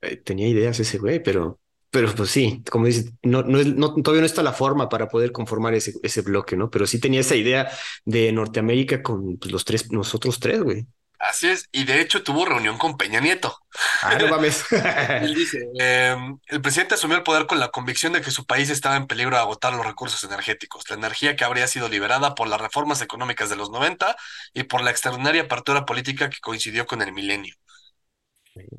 [0.01, 1.61] Eh, Tenía ideas ese güey, pero,
[1.95, 5.09] pero pues sí, como dices, no, no, es- no- todavía no está la forma para
[5.09, 6.71] poder conformar ese, ese bloque, ¿no?
[6.71, 7.71] Pero sí tenía esa idea
[8.05, 10.87] de Norteamérica con pues, los tres, nosotros tres, güey.
[11.19, 13.59] Así es, y de hecho tuvo reunión con Peña Nieto.
[14.01, 14.65] Ah, no mames.
[15.19, 18.71] Él dice, em, el presidente asumió el poder con la convicción de que su país
[18.71, 22.49] estaba en peligro de agotar los recursos energéticos, la energía que habría sido liberada por
[22.49, 24.17] las reformas económicas de los 90
[24.55, 27.55] y por la extraordinaria apertura política que coincidió con el milenio.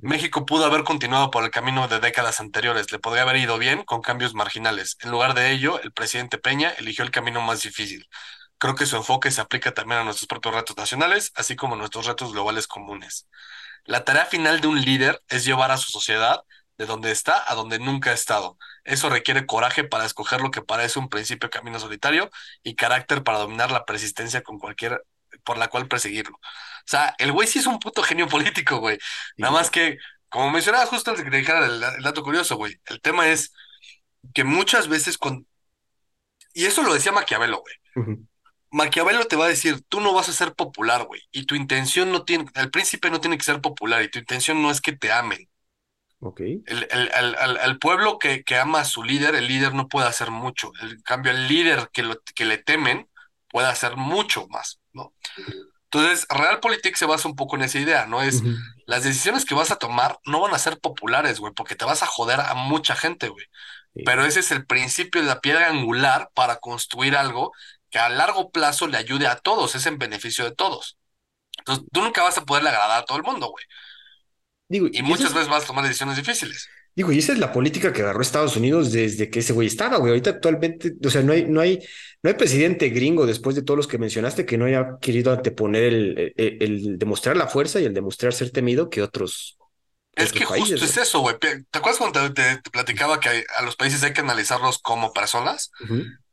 [0.01, 3.83] México pudo haber continuado por el camino de décadas anteriores, le podría haber ido bien
[3.83, 4.97] con cambios marginales.
[5.01, 8.07] En lugar de ello, el presidente Peña eligió el camino más difícil.
[8.57, 11.77] Creo que su enfoque se aplica también a nuestros propios retos nacionales, así como a
[11.77, 13.27] nuestros retos globales comunes.
[13.83, 16.43] La tarea final de un líder es llevar a su sociedad
[16.77, 18.57] de donde está a donde nunca ha estado.
[18.83, 22.29] Eso requiere coraje para escoger lo que parece un principio camino solitario
[22.63, 25.03] y carácter para dominar la persistencia con cualquier
[25.43, 26.37] por la cual perseguirlo.
[26.37, 28.97] O sea, el güey sí es un puto genio político, güey.
[29.37, 29.97] Nada más que,
[30.29, 33.27] como mencionabas justo antes de que te dijera el, el dato curioso, güey, el tema
[33.29, 33.53] es
[34.33, 35.47] que muchas veces con...
[36.53, 37.75] Y eso lo decía Maquiavelo, güey.
[38.71, 42.11] Maquiavelo te va a decir, tú no vas a ser popular, güey, y tu intención
[42.11, 44.91] no tiene, el príncipe no tiene que ser popular, y tu intención no es que
[44.93, 45.49] te amen.
[46.19, 46.41] Ok.
[46.41, 49.87] El, el, el, el- el pueblo que, que ama a su líder, el líder no
[49.87, 50.71] puede hacer mucho.
[50.81, 53.09] En cambio, el líder que, lo, que le temen
[53.49, 55.13] puede hacer mucho más, ¿no?
[55.91, 58.21] Entonces, Realpolitik se basa un poco en esa idea, ¿no?
[58.21, 58.43] Es
[58.85, 62.03] las decisiones que vas a tomar no van a ser populares, güey, porque te vas
[62.03, 63.45] a joder a mucha gente, güey.
[63.95, 64.03] Sí.
[64.03, 67.53] Pero ese es el principio de la piedra angular para construir algo
[67.91, 70.97] que a largo plazo le ayude a todos, es en beneficio de todos.
[71.59, 73.65] Entonces, tú nunca vas a poderle agradar a todo el mundo, güey.
[74.67, 76.67] Digo, Y muchas es, veces vas a tomar decisiones difíciles.
[76.95, 79.97] Digo, y esa es la política que agarró Estados Unidos desde que ese güey estaba,
[79.97, 80.11] güey.
[80.11, 81.79] Ahorita actualmente, o sea, no hay, no hay,
[82.23, 85.83] no hay presidente gringo después de todos los que mencionaste que no haya querido anteponer
[85.93, 89.57] el, el, el demostrar la fuerza y el demostrar ser temido que otros,
[90.15, 90.85] Es otros que países, justo güey.
[90.85, 91.37] es eso, güey.
[91.39, 95.71] ¿Te acuerdas cuando te, platicaba que hay- a los países hay que analizarlos como personas?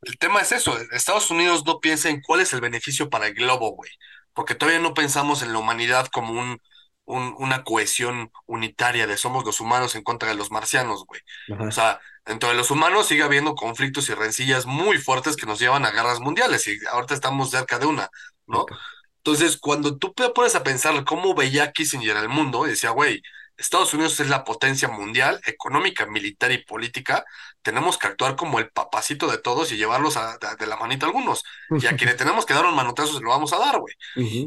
[0.03, 0.77] El tema es eso.
[0.93, 3.91] Estados Unidos no piensa en cuál es el beneficio para el globo, güey.
[4.35, 6.61] Porque todavía no pensamos en la humanidad como un,
[7.05, 11.21] un- una cohesión unitaria de somos los humanos en contra de los marcianos, güey.
[11.69, 15.59] O sea, dentro de los humanos sigue habiendo conflictos y rencillas muy fuertes que nos
[15.61, 18.09] llevan a guerras mundiales y ahorita estamos cerca de una,
[18.47, 18.71] ¿no?
[19.19, 23.23] Entonces, cuando tú te pones a pensar cómo veía Kissinger el mundo, y decía, güey,
[23.63, 27.25] Estados Unidos es la potencia mundial, económica, militar y política,
[27.63, 31.07] tenemos que actuar como el papacito de todos y llevarlos a- de, de la manita
[31.07, 31.43] a algunos.
[31.71, 33.95] Y a quienes tenemos que dar un manotazo se lo vamos a dar, güey.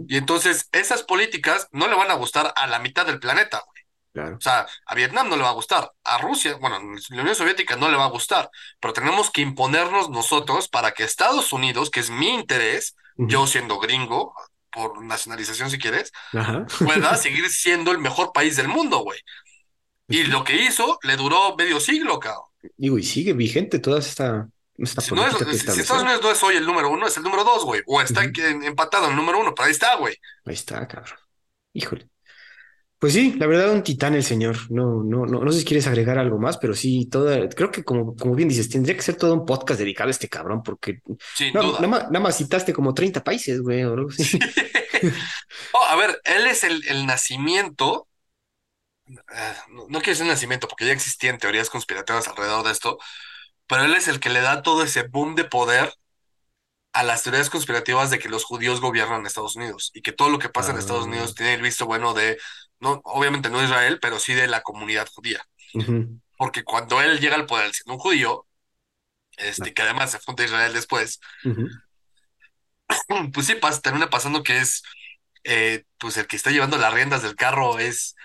[0.08, 3.84] Y entonces, esas políticas no le van a gustar a la mitad del planeta, güey.
[4.14, 4.38] Claro.
[4.38, 7.76] O sea, a Vietnam no le va a gustar, a Rusia, bueno, la Unión Soviética
[7.76, 8.50] no le va a gustar,
[8.80, 13.78] pero tenemos que imponernos nosotros para que Estados Unidos, que es mi interés, yo siendo
[13.80, 14.34] gringo,
[14.76, 16.68] por nacionalización si quieres, Ajá.
[16.80, 19.20] pueda seguir siendo el mejor país del mundo, güey.
[20.08, 22.44] Y lo que hizo le duró medio siglo, cabrón.
[22.78, 26.04] Digo, y sigue vigente toda esta, esta Si, no es, política que si Estados.
[26.04, 27.82] Unidos no es hoy el número uno, es el número dos, güey.
[27.88, 30.16] O está empatado en el número uno, pero ahí está, güey.
[30.46, 31.18] Ahí está, cabrón.
[31.74, 32.10] Híjole.
[33.06, 34.58] Pues sí, la verdad, un titán el señor.
[34.72, 37.84] No, no, no, no sé si quieres agregar algo más, pero sí, toda, creo que
[37.84, 41.02] como, como bien dices, tendría que ser todo un podcast dedicado a este cabrón, porque
[41.34, 41.78] Sin no, duda.
[41.78, 44.40] nada más, nada más citaste como 30 países, güey, o algo así.
[45.74, 48.08] Oh, a ver, él es el, el nacimiento,
[49.08, 52.98] eh, no, no quiero decir nacimiento porque ya existían teorías conspirativas alrededor de esto,
[53.68, 55.94] pero él es el que le da todo ese boom de poder
[56.94, 60.40] a las teorías conspirativas de que los judíos gobiernan Estados Unidos y que todo lo
[60.40, 62.38] que pasa en Estados Ah, Unidos tiene el visto bueno de,
[62.86, 65.46] no, obviamente no Israel, pero sí de la comunidad judía.
[66.38, 68.46] Porque cuando él llega al poder siendo un judío,
[69.38, 71.20] este, que además se funda Israel después,
[73.34, 74.84] pues sí, pasa, termina pasando que es,
[75.44, 78.16] eh, pues el que está llevando las riendas del carro es,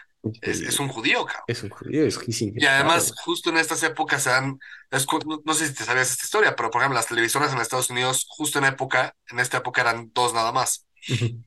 [0.43, 1.45] es, un judío, cabrón.
[1.47, 4.31] es un judío, es Y además, justo en estas épocas se
[4.91, 7.61] es no, no sé si te sabías esta historia, pero por ejemplo, las televisoras en
[7.61, 10.87] Estados Unidos, justo en época, en esta época eran dos nada más.
[11.09, 11.43] Ujú.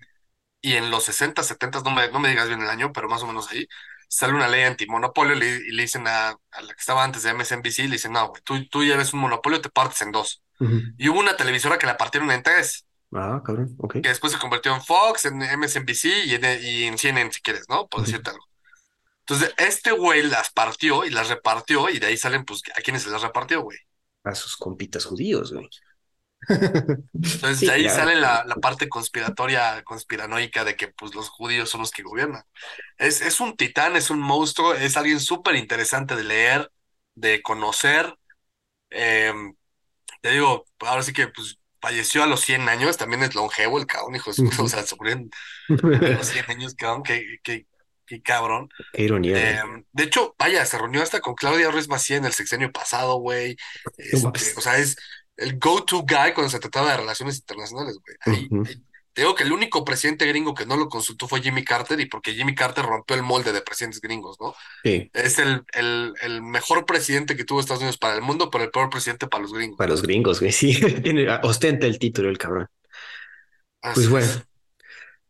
[0.63, 3.23] Y en los 60, 70, no me, no me digas bien el año, pero más
[3.23, 3.67] o menos ahí,
[4.09, 7.23] sale una ley antimonopolio y le, y le dicen a, a la que estaba antes
[7.23, 10.13] de MSNBC, le dicen, no, güey, tú, tú ya eres un monopolio, te partes en
[10.13, 10.43] dos.
[10.97, 13.95] Y hubo una televisora que la partieron en tres, Ah, cabrón, ok.
[14.01, 17.65] que después se convirtió en Fox, en MSNBC y en, y en CNN, si quieres,
[17.69, 17.87] ¿no?
[17.87, 18.03] Por Ujú.
[18.03, 18.43] decirte algo.
[19.21, 23.03] Entonces, este güey las partió y las repartió y de ahí salen, pues, ¿a quiénes
[23.03, 23.77] se las repartió, güey?
[24.25, 25.69] A sus compitas judíos, güey.
[27.41, 31.29] Entonces, Sí, de ahí claro, sale la, la parte conspiratoria, conspiranoica de que, pues, los
[31.29, 32.43] judíos son los que gobiernan.
[32.97, 36.71] Es, es un titán, es un monstruo, es alguien súper interesante de leer,
[37.15, 38.17] de conocer.
[38.91, 39.33] Eh,
[40.21, 43.87] te digo, ahora sí que, pues, falleció a los 100 años, también es longevo el
[43.87, 44.95] cabrón, hijo de o sea, se
[45.91, 47.67] a los 100 años, cabrón, qué, qué,
[48.05, 48.69] qué cabrón.
[48.91, 49.61] Qué ironía, Eh, güey.
[49.91, 53.57] de hecho, vaya, se reunió hasta con Claudia Ruiz Macía en el sexenio pasado, güey.
[53.97, 54.95] Este, o sea, es
[55.37, 58.17] el go-to guy cuando se trataba de relaciones internacionales, güey.
[58.21, 58.49] Ahí,
[59.13, 62.07] te digo que el único presidente gringo que no lo consultó fue Jimmy Carter y
[62.07, 64.55] porque Jimmy Carter rompió el molde de presidentes gringos, ¿no?
[64.83, 68.63] Sí, Es el, el, el mejor presidente que tuvo Estados Unidos para el mundo, pero
[68.63, 69.77] el peor presidente para los gringos.
[69.77, 70.73] para los gringos, güey, sí.
[71.03, 72.67] Tiene, ostenta el título el cabrón.
[73.93, 74.43] Pues bueno, es.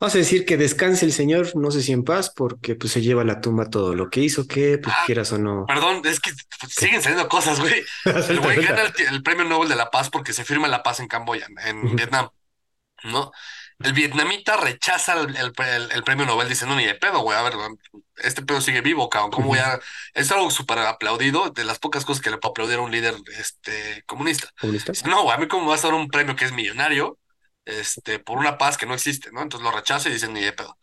[0.04, 3.02] Vamos a decir que descanse el señor, no sé si en paz, porque pues se
[3.02, 5.66] lleva a la tumba todo lo que hizo, que pues Ah, quieras o no.
[5.66, 6.32] perdón, es que
[6.70, 7.84] siguen saliendo cosas, güey.
[8.30, 11.00] El güey gana el, el premio Nobel de la Paz porque se firma la paz
[11.00, 11.96] en Camboya, en.
[11.96, 12.30] Vietnam.
[13.04, 13.32] ¿no?
[13.80, 17.38] El vietnamita rechaza el, el- el- el premio Nobel, dice, no, ni de pedo, güey,
[17.38, 17.54] a ver,
[18.18, 19.80] este pedo sigue vivo, cabrón, ¿cómo voy a...?
[20.14, 23.16] Es algo súper aplaudido, de las pocas cosas que le puedo aplaudir a un líder
[23.38, 24.50] este, comunista.
[24.62, 24.94] ¿Comunista?
[25.06, 27.18] No, güey, a mí cómo me vas a dar un premio que es millonario,
[27.66, 29.42] este, por una paz que no existe, ¿no?
[29.42, 30.78] Entonces lo rechaza y dicen, ni de pedo.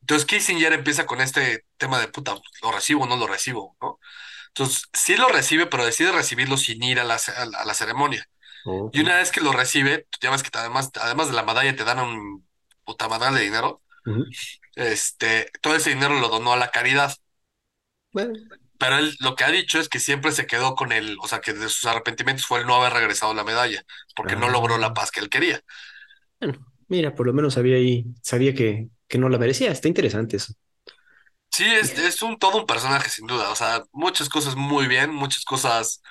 [0.00, 4.00] Entonces Kissinger empieza con este tema de, puta, ¿lo recibo o no lo recibo, no?
[4.48, 7.74] Entonces, sí lo recibe, pero decide recibirlo sin ir a la, a la- a la
[7.74, 8.26] ceremonia.
[8.92, 11.84] Y una vez que lo recibe, ya ves que además, además de la medalla te
[11.84, 12.48] dan un
[12.84, 13.82] puta madral de dinero.
[14.76, 17.14] Este, todo ese dinero lo donó a la caridad.
[18.12, 18.32] Bueno,
[18.78, 21.40] pero él lo que ha dicho es que siempre se quedó con el, o sea,
[21.40, 23.82] que de sus arrepentimientos fue el no haber regresado la medalla,
[24.14, 25.60] porque no logró la Ah, paz que él quería.
[26.40, 29.70] Bueno, mira, por lo menos sabía ahí, sabía que, que no la merecía.
[29.72, 30.54] Está interesante eso.
[31.50, 35.10] Sí, es, es un todo un personaje sin duda, o sea, muchas cosas muy bien,
[35.14, 36.02] muchas cosas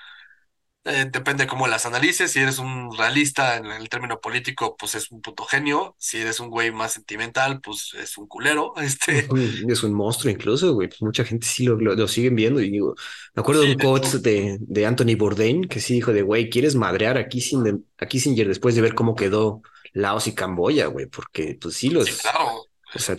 [0.86, 2.32] Eh, depende cómo las analices.
[2.32, 5.96] Si eres un realista en el término político, pues es un puto genio.
[6.00, 8.74] Si eres un güey más sentimental, pues es un culero.
[8.78, 9.36] Este,
[9.70, 10.88] Es un monstruo incluso, güey.
[10.88, 12.96] Pues mucha gente sí lo, lo, lo siguen viendo y digo,
[13.36, 16.14] me acuerdo de sí, un de quote hecho, de, de Anthony Bourdain que sí dijo
[16.14, 19.62] de, güey, ¿quieres madrear a Kissinger, a Kissinger después de ver cómo quedó
[19.94, 21.08] Laos y Camboya, güey?
[21.08, 22.66] Porque pues sí sí, los, claro.
[22.96, 23.16] o sea,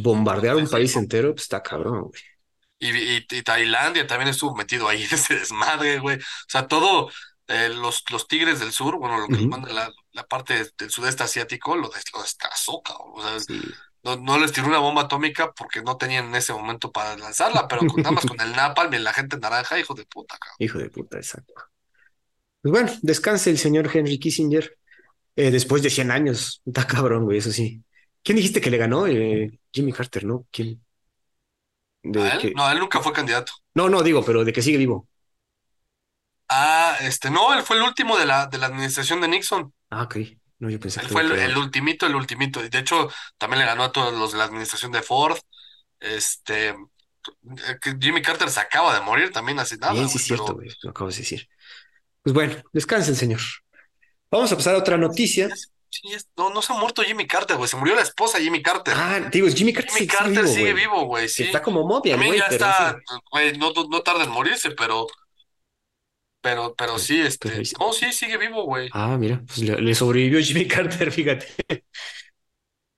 [0.00, 2.20] bombardear un país entero, pues está cabrón, güey.
[2.78, 6.16] Y, y- y Tailandia también estuvo metido ahí en ese desmadre, güey.
[6.18, 7.10] O sea, todo,
[7.48, 11.22] eh, los, los tigres del sur, bueno, lo que manda la, la parte del sudeste
[11.24, 13.12] asiático, lo, des- lo cabrón.
[13.14, 13.60] O sea, Sí.
[14.02, 17.68] no, no les tiró una bomba atómica porque no tenían en ese momento para lanzarla,
[17.68, 20.56] pero con, nada más con el napalm y la gente naranja, hijo de puta, cabrón.
[20.58, 21.52] Hijo de puta, exacto.
[22.62, 24.78] Pues bueno, descanse el señor Henry Kissinger
[25.36, 26.62] eh, después de 100 años.
[26.64, 27.82] Está cabrón, güey, eso sí.
[28.22, 29.06] ¿Quién dijiste que le ganó?
[29.06, 30.46] Eh, Jimmy Carter, ¿no?
[30.50, 30.82] ¿Quién?
[32.16, 32.40] ¿A él?
[32.40, 32.50] que...
[32.52, 33.52] No, él nunca fue candidato.
[33.74, 35.08] No, no, digo, pero de que sigue vivo.
[36.48, 39.72] Ah, este, no, él fue el último de la, de la administración de Nixon.
[39.90, 40.16] Ah, ok.
[40.58, 42.60] No, yo pensé que Él fue el, el ultimito, el ultimito.
[42.60, 45.38] De hecho, también le ganó a todos los de la administración de Ford.
[46.00, 46.76] Este, eh,
[48.00, 50.68] Jimmy Carter se acaba de morir también hace nada, Bien, sí es cierto, güey.
[50.82, 51.48] Lo acabas de decir.
[52.22, 53.40] Pues bueno, descanse el señor.
[54.30, 55.48] Vamos a pasar a otra noticia.
[55.88, 57.68] sí, no, no se ha muerto Jimmy Carter, güey.
[57.68, 58.94] Se murió la esposa de Jimmy Carter.
[58.96, 61.64] Ah, digo, Jimmy Carter Jimmy sigue, Carter vivo, sigue vivo, güey, Que está sí.
[61.64, 62.84] como momia el güey, ya pero sí.
[62.84, 65.06] está, güey, no, no, tarda en morirse, pero,
[66.40, 67.76] pero, pero Pero, sí, pero ahí este, sí.
[67.78, 68.90] no, sí, sigue vivo, güey.
[68.90, 71.46] Ah, mira, pues le, le sobrevivió Jimmy Carter, fíjate.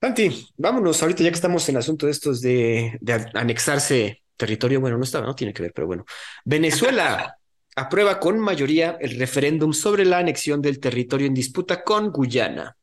[0.01, 4.81] Santi, vámonos ahorita ya que estamos en asunto de estos de, de anexarse territorio.
[4.81, 6.05] Bueno, no estaba, no tiene que ver, pero bueno.
[6.43, 7.37] Venezuela
[7.75, 12.77] aprueba con mayoría el referéndum sobre la anexión del territorio en disputa con Guyana.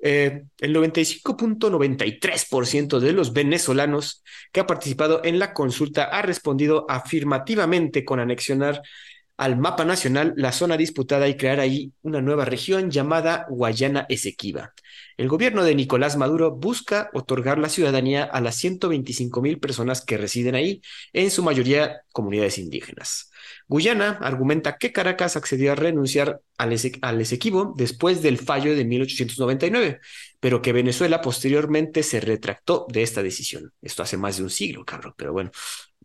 [0.00, 8.04] Eh, el 95.93% de los venezolanos que ha participado en la consulta ha respondido afirmativamente
[8.04, 8.80] con anexionar
[9.38, 14.74] al mapa nacional la zona disputada y crear ahí una nueva región llamada Guayana Esequiba.
[15.16, 20.18] El gobierno de Nicolás Maduro busca otorgar la ciudadanía a las 125 mil personas que
[20.18, 23.30] residen ahí, en su mayoría comunidades indígenas.
[23.68, 30.00] Guyana argumenta que Caracas accedió a renunciar al, al Esequibo después del fallo de 1899,
[30.40, 33.72] pero que Venezuela posteriormente se retractó de esta decisión.
[33.82, 35.50] Esto hace más de un siglo, cabrón, pero bueno.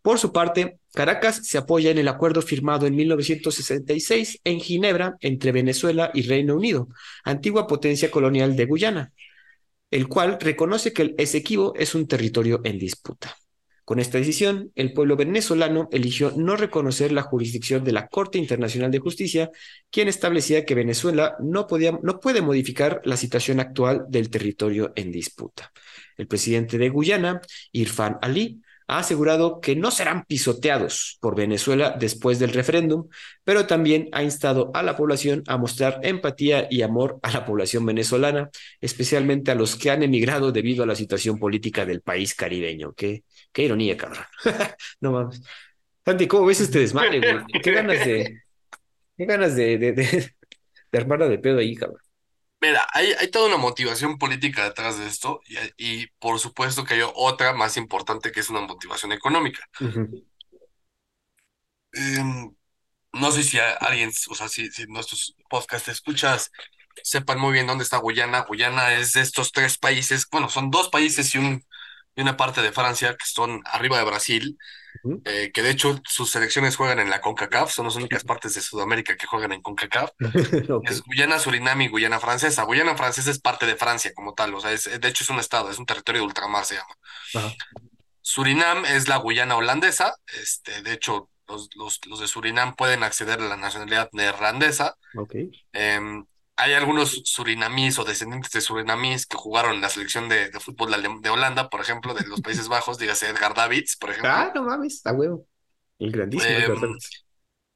[0.01, 5.53] Por su parte, Caracas se apoya en el acuerdo firmado en 1966 en Ginebra entre
[5.53, 6.89] Venezuela y Reino Unido,
[7.23, 9.13] antigua potencia colonial de Guyana,
[9.89, 13.37] el cual reconoce que el Esequibo es un territorio en disputa.
[13.85, 18.91] Con esta decisión, el pueblo venezolano eligió no reconocer la jurisdicción de la Corte Internacional
[18.91, 19.51] de Justicia,
[19.91, 25.11] quien establecía que Venezuela no, podía, no puede modificar la situación actual del territorio en
[25.11, 25.71] disputa.
[26.17, 27.41] El presidente de Guyana,
[27.73, 33.07] Irfan Ali, ha asegurado que no serán pisoteados por Venezuela después del referéndum,
[33.43, 37.85] pero también ha instado a la población a mostrar empatía y amor a la población
[37.85, 38.49] venezolana,
[38.81, 42.93] especialmente a los que han emigrado debido a la situación política del país caribeño.
[43.53, 44.25] Qué ironía, cabrón.
[45.01, 45.41] no mames.
[46.05, 47.45] Santi, ¿cómo ves este desmadre, güey?
[47.63, 48.41] Qué ganas de,
[49.17, 50.35] qué ganas de, de, de,
[50.91, 52.01] de armarla de pedo ahí, cabrón.
[52.59, 55.41] Mira, hay, hay toda una motivación política detrás de esto
[55.77, 59.65] y, y por supuesto que hay otra más importante que es una motivación económica.
[59.79, 60.25] Uh -huh.
[61.93, 62.55] Em,
[63.13, 66.51] no sé si alguien, o sea, si, si nuestros podcast escuchas
[67.03, 68.41] sepan muy bien dónde está Guyana.
[68.41, 71.63] Guyana es de estos tres países, bueno, son dos países y, un,
[72.15, 74.57] y una parte de Francia que están arriba de Brasil,
[75.03, 75.21] Uh -huh.
[75.25, 78.61] eh, que de hecho sus selecciones juegan en la CONCACAF, son las únicas partes de
[78.61, 80.11] Sudamérica que juegan en CONCACAF.
[80.85, 82.63] Es Guyana, Surinam y Guyana Francesa.
[82.63, 85.39] Guyana Francesa es parte de Francia como tal, o sea, es, de hecho es un
[85.39, 87.53] estado, es un territorio de ultramar, se llama.
[88.21, 93.41] Surinam es la Guyana holandesa, este, de hecho, los, los, los de Surinam pueden acceder
[93.41, 94.95] a la nacionalidad neerlandesa.
[95.17, 95.35] Ok.
[95.73, 100.59] Em, hay algunos surinamíes o descendientes de surinamíes que jugaron en la selección de, de
[100.59, 104.31] fútbol de, Holanda, por ejemplo, de los Países Bajos, dígase Edgar Davids, por ejemplo.
[104.31, 105.47] Ah, no mames, está huevo.
[105.99, 107.25] El grandísimo Davids.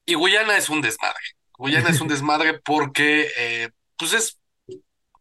[0.05, 1.23] y Guyana es un desmadre.
[1.57, 4.39] Guyana es un desmadre porque, eh, pues es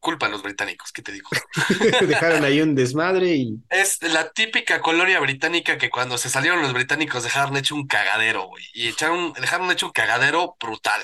[0.01, 1.29] culpa de los británicos, ¿qué te digo?
[2.07, 3.59] Dejaron ahí un desmadre y.
[3.71, 8.47] Es la típica colonia británica que cuando se salieron los británicos dejaron hecho un cagadero,
[8.47, 8.65] güey.
[8.75, 11.03] Y echaron, dejaron hecho un cagadero brutal.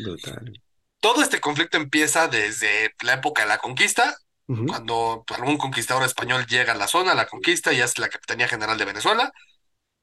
[0.00, 0.60] Brutal.
[1.02, 4.16] Todo este conflicto empieza desde la época de la conquista,
[4.48, 4.68] Uh -huh.
[4.68, 8.78] cuando algún conquistador español llega a la zona, la conquista y hace la Capitanía General
[8.78, 9.32] de Venezuela.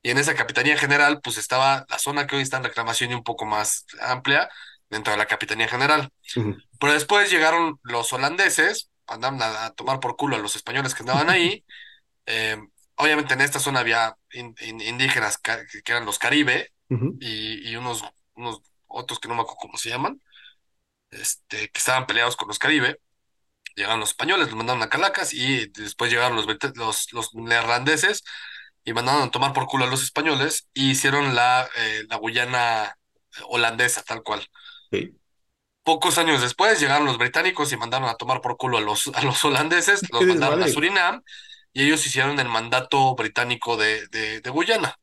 [0.04, 3.16] Y en esa Capitanía General, pues estaba la zona que hoy está en reclamación y
[3.16, 4.50] un poco más amplia
[4.89, 6.10] dentro de la Capitanía General.
[6.80, 11.04] Pero después llegaron los holandeses, andaban a, a tomar por culo a los españoles que
[11.04, 11.64] andaban ahí.
[12.32, 12.58] Eh,
[12.95, 16.72] obviamente en esta zona había in- in- indígenas que, que eran los Caribe
[17.20, 18.04] y, y unos,
[18.36, 20.22] unos otros que no me acuerdo cómo se llaman,
[21.12, 22.99] este, que estaban peleados con los Caribe.
[23.76, 28.24] Llegaron los españoles, los mandaron a Calacas y después llegaron los, los, los neerlandeses
[28.86, 32.97] y mandaron a tomar por culo a los españoles y hicieron la, eh, la Guyana
[33.49, 34.45] holandesa, tal cual.
[35.84, 39.24] Pocos años después llegaron los británicos y mandaron a tomar por culo a los, a
[39.24, 40.68] los holandeses, los mandaron a.
[40.68, 41.24] Surinam
[41.74, 44.95] y ellos hicieron el mandato británico de, de, de Guyana.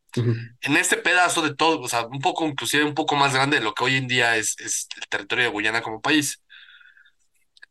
[0.60, 3.64] En este pedazo de todo, o sea, un poco, inclusive un poco más grande de
[3.64, 6.42] lo que hoy en día es, es el territorio de Guyana como país.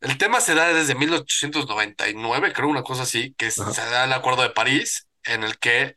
[0.02, 4.44] El tema se da desde 1899, creo, una cosa así, que se da el Acuerdo
[4.44, 5.96] de París, en el que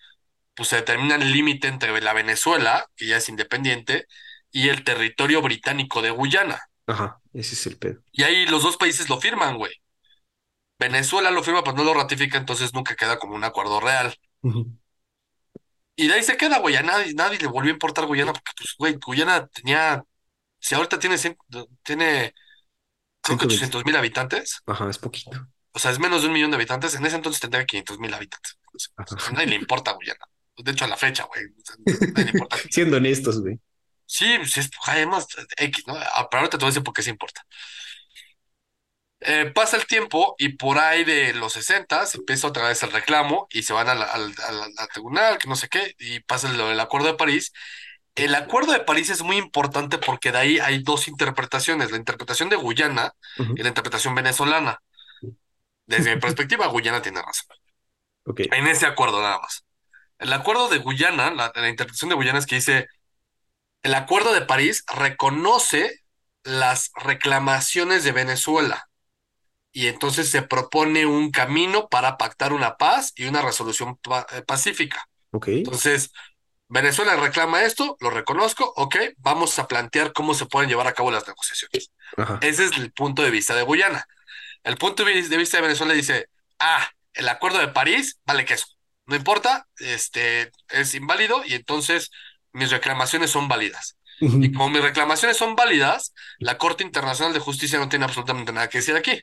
[0.55, 4.07] pues, se determina el límite entre la Venezuela, que ya es independiente,
[4.51, 6.59] y el territorio británico de Guyana.
[6.87, 8.01] ajá, ese es el pedo.
[8.13, 9.73] Y ahí los dos países lo firman, güey.
[10.79, 14.15] Venezuela lo firma, pero no lo ratifica, entonces nunca queda como un acuerdo real.
[14.43, 14.78] Ujú,
[15.99, 16.77] Y de ahí se queda, güey.
[16.77, 20.05] A nadie, nadie le volvió a importar Guyana, porque, pues, güey, Guyana tenía,
[20.61, 21.37] si ahorita tiene, cien-
[21.83, 22.33] tiene,
[23.21, 23.55] creo que 120.
[23.57, 25.49] 800 mil habitantes, Ajá, es poquito.
[25.73, 28.15] o sea, es menos de un millón de habitantes, en ese entonces tendría 500 mil
[28.15, 28.59] habitantes.
[28.71, 29.17] Pues, Ajá.
[29.29, 30.25] a nadie le importa Guyana.
[30.57, 31.77] De hecho, a la fecha, güey, o sea,
[32.15, 32.57] nadie le importa.
[32.71, 33.59] Siendo honestos, güey.
[34.07, 35.27] Sí, pues es, además,
[35.57, 35.95] X, ¿no?
[35.97, 37.45] Ah, Pero ahorita te voy a decir por qué se importa.
[39.21, 42.93] Eh, pasa el tiempo y por ahí de los 60 se empieza otra vez el
[42.93, 46.53] reclamo y se van al, al, al- al tribunal, que no sé qué, y pasa
[46.53, 47.53] lo del Acuerdo de París.
[48.15, 52.49] El Acuerdo de París es muy importante porque de ahí hay dos interpretaciones, la interpretación
[52.51, 53.13] de Guyana
[53.55, 54.81] y la interpretación venezolana.
[55.87, 57.47] Desde mi perspectiva, Guyana tiene razón.
[58.51, 59.65] En ese acuerdo nada más.
[60.19, 62.89] El Acuerdo de Guyana, la, la interpretación de Guyana es que dice,
[63.83, 66.03] el Acuerdo de París reconoce
[66.45, 68.88] las reclamaciones de Venezuela
[69.79, 74.43] y entonces se propone un camino para pactar una paz y una resolución pa- eh,
[74.43, 75.09] pacífica.
[75.59, 76.11] Entonces,
[76.69, 81.11] Venezuela reclama esto, lo reconozco, ok, vamos a plantear cómo se pueden llevar a cabo
[81.11, 81.91] las negociaciones.
[82.17, 82.39] Ajá.
[82.43, 84.05] Ese es el punto de vista de Guyana.
[84.65, 88.45] El punto de vis- de vista de Venezuela dice, ah, el acuerdo de París vale
[88.45, 88.67] queso,
[89.07, 92.11] no importa, este es inválido y entonces
[92.53, 93.97] mis reclamaciones son válidas.
[94.21, 98.69] Y como mis reclamaciones son válidas, la Corte Internacional de Justicia no tiene absolutamente nada
[98.69, 99.23] que decir aquí.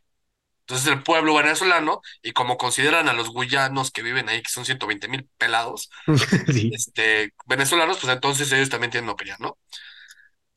[0.67, 4.65] Entonces el pueblo venezolano, y como consideran a los guyanos que viven ahí, que son
[4.65, 5.89] 120 mil pelados,
[6.51, 6.71] Sí.
[6.73, 9.57] este, venezolanos, pues entonces ellos también tienen opinión, ¿no?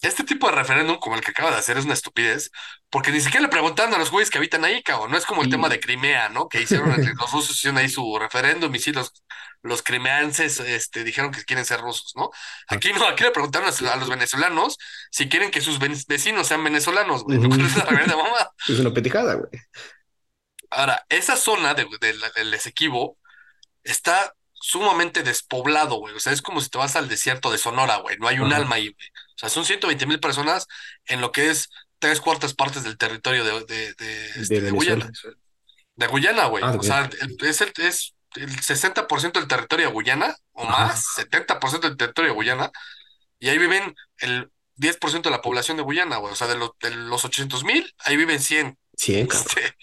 [0.01, 2.53] Este tipo de referéndum, como el que acaba de hacer, es una estupidez,
[2.89, 5.11] porque ni siquiera le preguntaron a los güeyes que habitan ahí, cabrón.
[5.11, 6.49] No es como el tema de Crimea, ¿no?
[6.49, 9.13] Que hicieron entre los rusos, hicieron ahí su referéndum y sí, los,
[9.63, 12.31] los crimeanses este, dijeron que quieren ser rusos, ¿no?
[12.69, 12.77] Ah.
[12.77, 14.79] Aquí no, aquí le preguntaron a, a los venezolanos
[15.11, 17.25] si quieren que sus vecinos sean venezolanos.
[18.69, 18.91] Es una
[19.35, 19.49] güey.
[20.71, 23.19] Ahora, esa zona de- de del Esequibo
[23.85, 26.15] está sumamente despoblado, güey.
[26.15, 28.17] O sea, es como si te vas al desierto de Sonora, güey.
[28.19, 29.09] No hay un alma ahí, güey.
[29.09, 30.67] O sea, son 120 mil personas
[31.07, 31.69] en lo que es
[32.01, 34.71] tres cuartas partes del territorio de, de, de, este, De de.
[34.73, 35.11] Guyana.
[35.97, 36.63] De Guyana, güey.
[36.65, 40.65] Ah, de o sea, el- es el, es el 60% del territorio de Guyana, o
[40.65, 40.87] Ajá.
[40.89, 42.71] más, 70% del territorio de Guyana,
[43.39, 46.33] y ahí viven el 10% de la población de Guyana, güey.
[46.33, 48.77] O sea, de, los de los 800 mil, ahí viven 100.
[48.97, 49.47] 100, cabrón.
[49.49, 49.77] Este,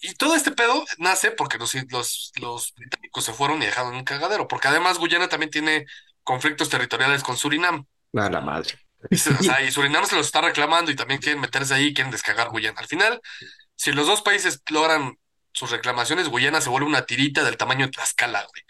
[0.00, 4.04] y todo este pedo nace porque los, los, los británicos se fueron y dejaron un
[4.04, 5.86] cagadero, porque además Guyana también tiene
[6.22, 7.86] conflictos territoriales con Surinam.
[8.14, 8.78] A la madre.
[9.10, 11.86] Y, se- o sea, y Surinam se los está reclamando y también quieren meterse ahí
[11.88, 12.80] y quieren descargar Guyana.
[12.80, 13.20] Al final,
[13.76, 15.16] si los dos países logran
[15.52, 18.62] sus reclamaciones, Guyana se vuelve una tirita del tamaño de Tlaxcala, güey.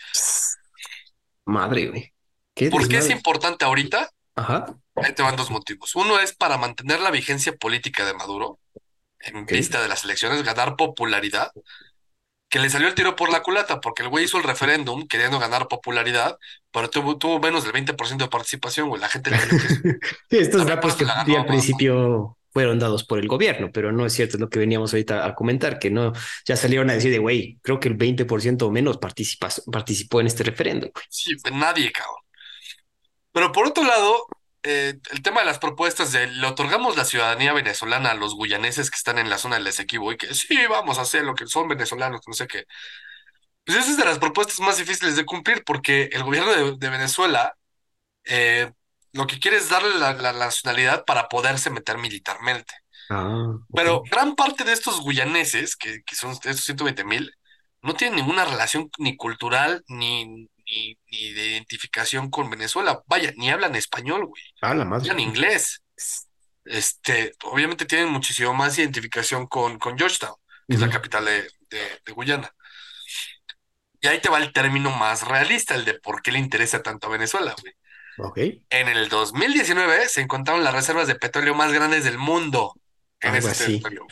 [1.45, 2.13] Madre, güey.
[2.55, 4.11] Qué ¿Por qué es importante ahorita?
[4.35, 4.67] Ajá.
[4.97, 5.95] Ahí te van dos motivos.
[5.95, 8.59] Uno es para mantener la vigencia política de Maduro
[9.29, 11.51] en vista de las elecciones, ganar popularidad,
[12.49, 15.39] que le salió el tiro por la culata, porque el güey hizo el referéndum queriendo
[15.39, 16.39] ganar popularidad,
[16.71, 19.01] pero tuvo, tuvo menos del 20% de participación, güey.
[19.01, 19.37] La gente le.
[20.31, 24.15] Sí, estos datos que ganó al principio fueron dados por el gobierno, pero no es
[24.15, 26.13] cierto, es lo que veníamos ahorita a comentar, que no,
[26.47, 30.43] ya salieron a decir de, güey, creo que el 20% o menos participó en este
[30.43, 30.91] referéndum.
[30.95, 31.05] güey.
[31.11, 32.17] Sí, nadie, cabrón.
[33.33, 34.27] Pero por otro lado,
[34.69, 38.91] eh, el tema de las propuestas de le otorgamos la ciudadanía venezolana a los guyaneses
[38.91, 41.47] que están en la zona del Esequibo y que sí, vamos a hacer lo que
[41.47, 42.65] son venezolanos, no sé qué.
[43.65, 46.91] Pues esa es de las propuestas más difíciles de cumplir porque el gobierno de, de
[46.91, 47.55] Venezuela
[48.25, 48.73] eh,
[49.13, 52.75] lo que quiere es darle la, la nacionalidad para poderse meter militarmente.
[53.09, 53.57] Ah.
[53.73, 57.33] Pero gran parte de estos guyaneses, que, que son estos 120 mil,
[57.83, 63.03] no tienen ninguna relación ni cultural, ni, ni, ni de identificación con Venezuela.
[63.07, 64.43] Vaya, ni hablan español, güey.
[64.63, 65.11] Ah, la madre.
[65.11, 65.83] Hablan inglés.
[66.65, 70.35] Este, obviamente tienen muchísimo más identificación con, con Georgetown,
[70.69, 72.53] que es la capital de, de- de Guyana.
[74.01, 77.07] Y ahí te va el término más realista, el de por qué le interesa tanto
[77.07, 77.75] a Venezuela, güey.
[78.19, 78.39] Ok.
[78.71, 82.75] En el 2019 se encontraron las reservas de petróleo más grandes del mundo
[83.21, 84.07] en Algo ese territorio.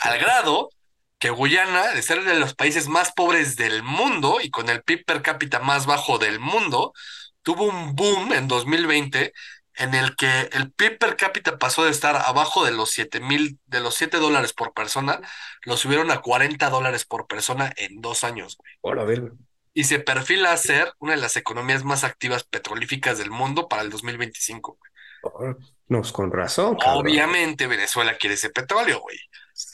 [0.00, 0.70] Al grado
[1.18, 5.04] que Guyana, de ser de los países más pobres del mundo y con el PIB
[5.04, 6.92] per cápita más bajo del mundo,
[7.42, 9.32] tuvo un boom en 2020
[9.76, 13.58] en el que el PIB per cápita pasó de estar abajo de los 7 mil,
[13.66, 15.20] de los 7 dólares por persona,
[15.62, 18.72] lo subieron a 40 dólares por persona en dos años, güey.
[18.80, 19.30] Hola.
[19.74, 23.82] Y se perfila a ser una de las economías más activas petrolíficas del mundo para
[23.82, 24.78] el 2025.
[24.78, 24.92] güey.
[25.22, 25.58] Oh,
[25.88, 27.02] No, pues con razón, cabrón.
[27.02, 29.18] Obviamente Venezuela quiere ese petróleo, güey.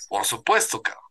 [0.08, 1.01] Por supuesto, cabrón.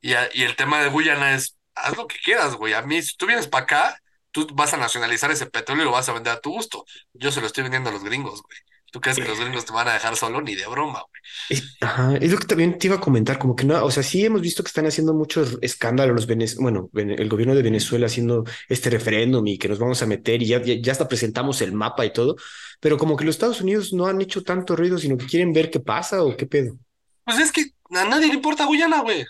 [0.00, 2.74] Y, a- y el tema de Guyana es, haz lo que quieras, güey.
[2.74, 3.98] A mí, si tú vienes para acá,
[4.30, 6.84] tú vas a nacionalizar ese petróleo y lo vas a vender a tu gusto.
[7.12, 8.58] Yo se lo estoy vendiendo a los gringos, güey.
[8.90, 10.40] ¿Tú crees que los gringos te van a dejar solo?
[10.40, 11.20] Ni de broma, güey.
[11.50, 14.02] Es, ajá, es lo que también te iba a comentar, como que no, o sea,
[14.02, 18.06] sí hemos visto que están haciendo mucho escándalo los Venez, bueno, el gobierno de Venezuela
[18.06, 21.60] haciendo este referéndum y que nos vamos a meter y ya, ya, ya hasta presentamos
[21.60, 22.36] el mapa y todo,
[22.80, 25.70] pero como que los Estados Unidos no han hecho tanto ruido, sino que quieren ver
[25.70, 26.78] qué pasa o qué pedo.
[27.24, 27.62] Pues es que
[27.94, 29.24] a nadie le importa Guyana, güey.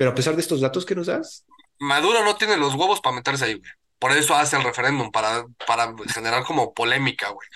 [0.00, 1.44] Pero a pesar de estos datos que nos das,
[1.78, 3.70] Maduro no tiene los huevos para meterse ahí, güey.
[3.98, 7.46] Por eso hace el referéndum, para, para generar como polémica, güey.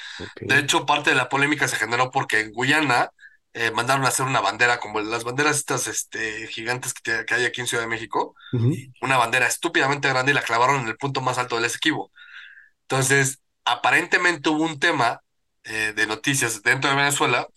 [0.46, 3.10] De hecho, parte de la polémica se generó porque en Guyana
[3.54, 7.34] eh, mandaron a hacer una bandera, como las banderas estas este, gigantes que, te- que
[7.34, 8.34] hay aquí en Ciudad de México,
[9.00, 12.12] una bandera estúpidamente grande y la clavaron en el punto más alto del Esequibo.
[12.82, 15.22] Entonces, aparentemente hubo un tema
[15.64, 17.48] eh, de noticias dentro de Venezuela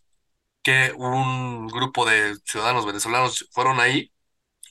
[0.63, 4.11] que un grupo de ciudadanos venezolanos fueron ahí,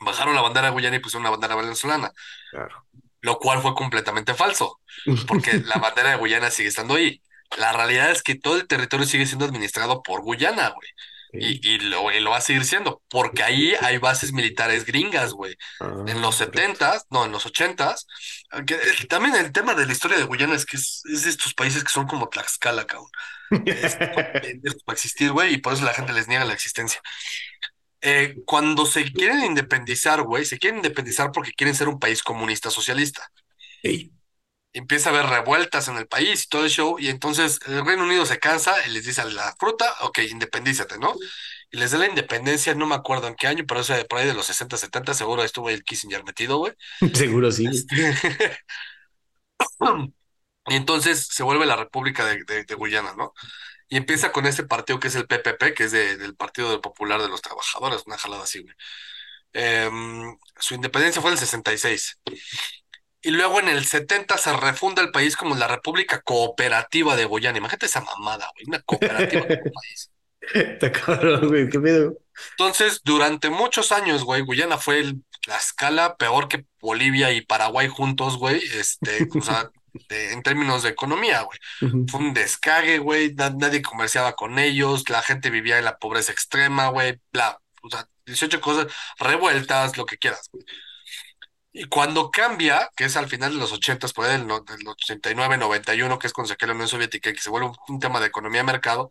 [0.01, 2.12] bajaron la bandera guyana y pusieron una bandera venezolana,
[2.51, 2.86] claro.
[3.20, 4.80] lo cual fue completamente falso,
[5.26, 7.22] porque la bandera de Guyana sigue estando ahí.
[7.57, 10.88] La realidad es que todo el territorio sigue siendo administrado por Guyana, güey.
[11.32, 15.32] Y, y lo, y lo va a seguir siendo, porque ahí hay bases militares gringas,
[15.32, 15.55] güey.
[15.80, 16.40] Ah, En los.
[16.40, 18.07] 70s, no, en los 80s.
[18.51, 21.30] aunque, eh, también el tema de la historia de Guyana es que es, es de
[21.30, 23.11] estos países que son como Tlaxcala, cabrón.
[23.66, 23.97] Es-
[24.84, 27.03] para existir, güey, y por eso la gente les niega la existencia.
[28.03, 32.70] Eh, cuando se quieren independizar, güey, se quieren independizar porque quieren ser un país comunista
[32.70, 33.30] socialista.
[33.82, 34.12] Ey,
[34.72, 38.03] Empieza a haber revueltas en el país y todo el show, y entonces el Reino
[38.05, 41.14] Unido se cansa y les dice a la fruta, ok, independízate, ¿no?
[41.70, 44.18] Y les da la independencia, no me acuerdo en qué año, pero eso de por
[44.18, 46.74] ahí de los 60, 70, seguro estuvo ahí el Kissinger metido, güey.
[47.14, 47.66] seguro sí.
[47.66, 47.97] Este,
[50.68, 53.32] Y entonces se vuelve la República de, de- de Guyana, ¿no?
[53.89, 56.80] Y empieza con este partido que es el PPP, que es de- del Partido del
[56.80, 58.74] Popular de los Trabajadores, una jalada así, güey.
[59.53, 62.18] Em, su independencia fue en el 66.
[63.22, 67.59] Y luego en el 70 se refunda el país como la República Cooperativa de Guyana.
[67.59, 70.11] Imagínate esa mamada, güey, una cooperativa como país.
[70.55, 72.18] Está cabrón, güey, qué pedo.
[72.51, 77.89] Entonces, durante muchos años, güey, Guyana fue el- la escala peor que Bolivia y Paraguay
[77.89, 79.70] juntos, güey, este, o sea,
[80.09, 81.59] de- en términos de economía, güey.
[81.82, 82.07] Ujú.
[82.09, 86.32] Fue un descague, güey, na- nadie comerciaba con ellos, la gente vivía en la pobreza
[86.32, 88.86] extrema, güey, bla, o sea, 18 cosas,
[89.18, 90.64] revueltas, lo que quieras, güey.
[91.72, 95.59] Y cuando cambia, que es al final de los 80, por ahí del, del 89,
[95.59, 98.18] 91, que es cuando se la Unión Soviética y que se vuelve un, un tema
[98.18, 99.11] de economía de mercado,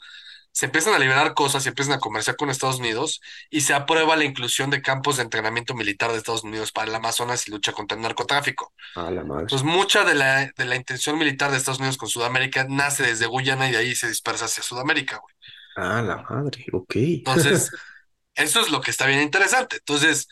[0.55, 4.15] se empiezan a liberar cosas, se empiezan a comerciar con Estados Unidos y se aprueba
[4.15, 7.73] la inclusión de campos de entrenamiento militar de Estados Unidos para el Amazonas y lucha
[7.73, 8.71] contra el narcotráfico.
[8.95, 9.41] A la madre.
[9.41, 13.25] Entonces, mucha de la, de la intención militar de Estados Unidos con Sudamérica nace desde
[13.25, 15.35] Guyana y de ahí se dispersa hacia Sudamérica, güey.
[15.75, 16.95] A la madre, ok.
[16.95, 17.69] Entonces,
[18.35, 19.75] eso es lo que está bien interesante.
[19.75, 20.29] Entonces,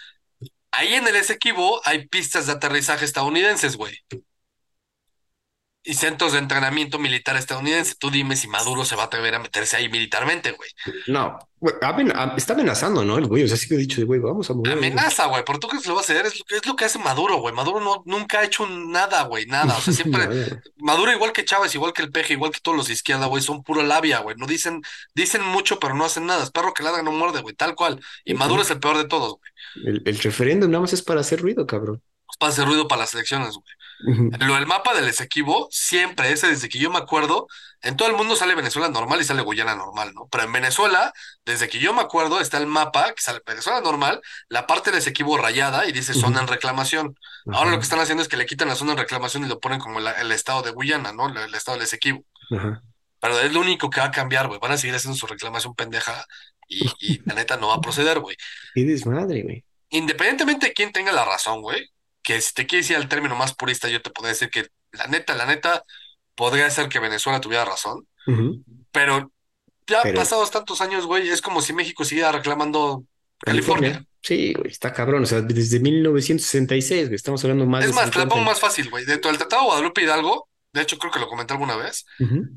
[0.71, 3.97] ahí en el Esequibo hay pistas de aterrizaje estadounidenses, güey.
[5.85, 7.95] Y centros de entrenamiento militar estadounidense.
[7.99, 10.69] Tú dime si Maduro se va a atrever a meterse ahí militarmente, güey.
[11.07, 13.17] No, güey, amen- a- está amenazando, ¿no?
[13.17, 14.71] El güey, o sea, sí que he dicho, güey, vamos a mover.
[14.77, 15.43] Amenaza, güey.
[15.43, 16.25] ¿Por tú crees que lo va a hacer?
[16.25, 17.53] Es lo que, es lo que hace Maduro, güey.
[17.53, 19.45] Maduro no, nunca ha hecho nada, güey.
[19.45, 19.75] Nada.
[19.77, 20.61] O sea, siempre.
[20.77, 23.43] Maduro, igual que Chávez, igual que el Peje, igual que todos los de izquierda, güey,
[23.43, 24.37] son puro labia, güey.
[24.37, 24.81] No dicen,
[25.13, 26.43] dicen mucho, pero no hacen nada.
[26.45, 27.99] Es perro que ladra no muerde, güey, tal cual.
[28.23, 29.51] Y Maduro es el peor de todos, güey.
[29.95, 32.01] El, el referéndum nada más es para hacer ruido, cabrón.
[32.39, 33.65] Para hacer ruido para las elecciones, güey.
[33.99, 37.47] Lo del mapa del Esequibo, siempre, ese desde que yo me acuerdo,
[37.81, 40.27] en todo el mundo sale Venezuela normal y sale Guyana normal, ¿no?
[40.31, 41.13] Pero en Venezuela,
[41.45, 44.99] desde que yo me acuerdo, está el mapa que sale Venezuela normal, la parte del
[44.99, 47.17] Esequibo rayada y dice zona en reclamación.
[47.51, 49.59] Ahora lo que están haciendo es que le quitan la zona en reclamación y lo
[49.59, 51.29] ponen como el estado de Guyana, ¿no?
[51.29, 52.25] El, el estado del Esequibo.
[53.19, 54.59] Pero es lo único que va a cambiar, güey.
[54.59, 56.25] Van a seguir haciendo su reclamación pendeja
[56.67, 58.35] y, y la neta no va a proceder, güey.
[58.73, 59.65] Qué desmadre, güey.
[59.89, 61.92] Independientemente de quién tenga la razón, güey,
[62.23, 65.07] que si te quieres ir al término más purista, yo te podría decir que la
[65.07, 65.83] neta, la neta,
[66.35, 68.07] podría ser que Venezuela tuviera razón,
[68.91, 69.31] pero
[69.87, 73.03] ya Pero pasados tantos años, güey, es como si México siguiera reclamando
[73.43, 74.07] California, California.
[74.21, 75.23] sí, güey, está cabrón.
[75.23, 78.45] O sea, desde 1966, güey, estamos hablando más Es de más, te la 50 pongo
[78.45, 79.05] más fácil, güey.
[79.05, 82.05] Dentro del Tratado de Guadalupe Hidalgo, de hecho creo que lo comenté alguna vez,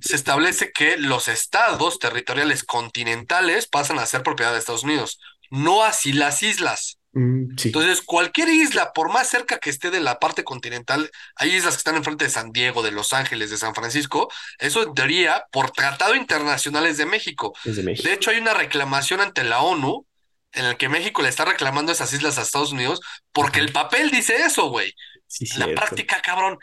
[0.01, 5.19] se establece que los estados territoriales continentales pasan a ser propiedad de Estados Unidos,
[5.51, 6.99] no así las islas.
[7.17, 11.55] Mm, sí, Entonces, cualquier isla, por más cerca que esté de la parte continental, hay
[11.55, 14.95] islas que están enfrente de San Diego, de Los Ángeles, de San Francisco, eso en
[14.95, 17.55] teoría por tratado internacional es de México.
[17.65, 20.07] es de hecho, hay una reclamación ante la ONU
[20.53, 23.01] en el que México le está reclamando esas islas a Estados Unidos
[23.33, 24.95] porque el papel dice eso, güey.
[25.29, 26.59] Sí, la práctica, cabrón,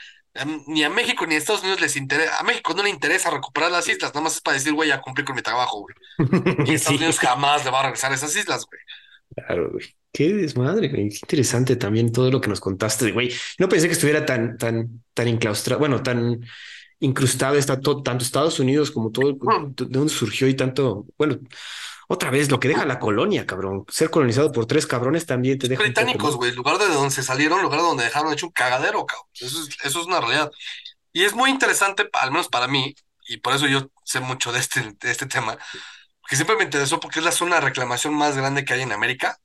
[0.67, 3.71] ni a México ni a Estados Unidos les interesa, a México no le interesa recuperar
[3.71, 5.95] las islas, nada más es para decir, güey, ya cumplí con mi trabajo, güey.
[6.63, 8.81] Y Estados Sí, Unidos jamás le va a regresar esas islas, güey.
[9.35, 9.95] claro, güey.
[10.13, 11.09] Qué desmadre, güey.
[11.09, 13.33] Qué interesante también todo lo que nos contaste, güey.
[13.57, 16.39] No pensé que estuviera tan, tan, tan enclaustrado, bueno, tan
[16.99, 19.73] incrustado está todo, tanto Estados Unidos como todo, Mm.
[19.75, 21.39] de dónde surgió y tanto, bueno,
[22.07, 23.85] otra vez lo que deja la colonia, cabrón.
[23.89, 27.61] Ser colonizado por tres cabrones también te deja británicos, güey, lugar de donde se salieron,
[27.63, 29.27] lugar donde dejaron hecho un cagadero, cabrón.
[29.33, 30.51] Eso es, eso es una realidad.
[31.11, 32.95] Y es muy interesante, al menos para mí,
[33.27, 35.57] y por eso yo sé mucho de este, de este tema,
[36.29, 38.91] que siempre me interesó porque es la zona de reclamación más grande que hay en
[38.91, 39.39] América,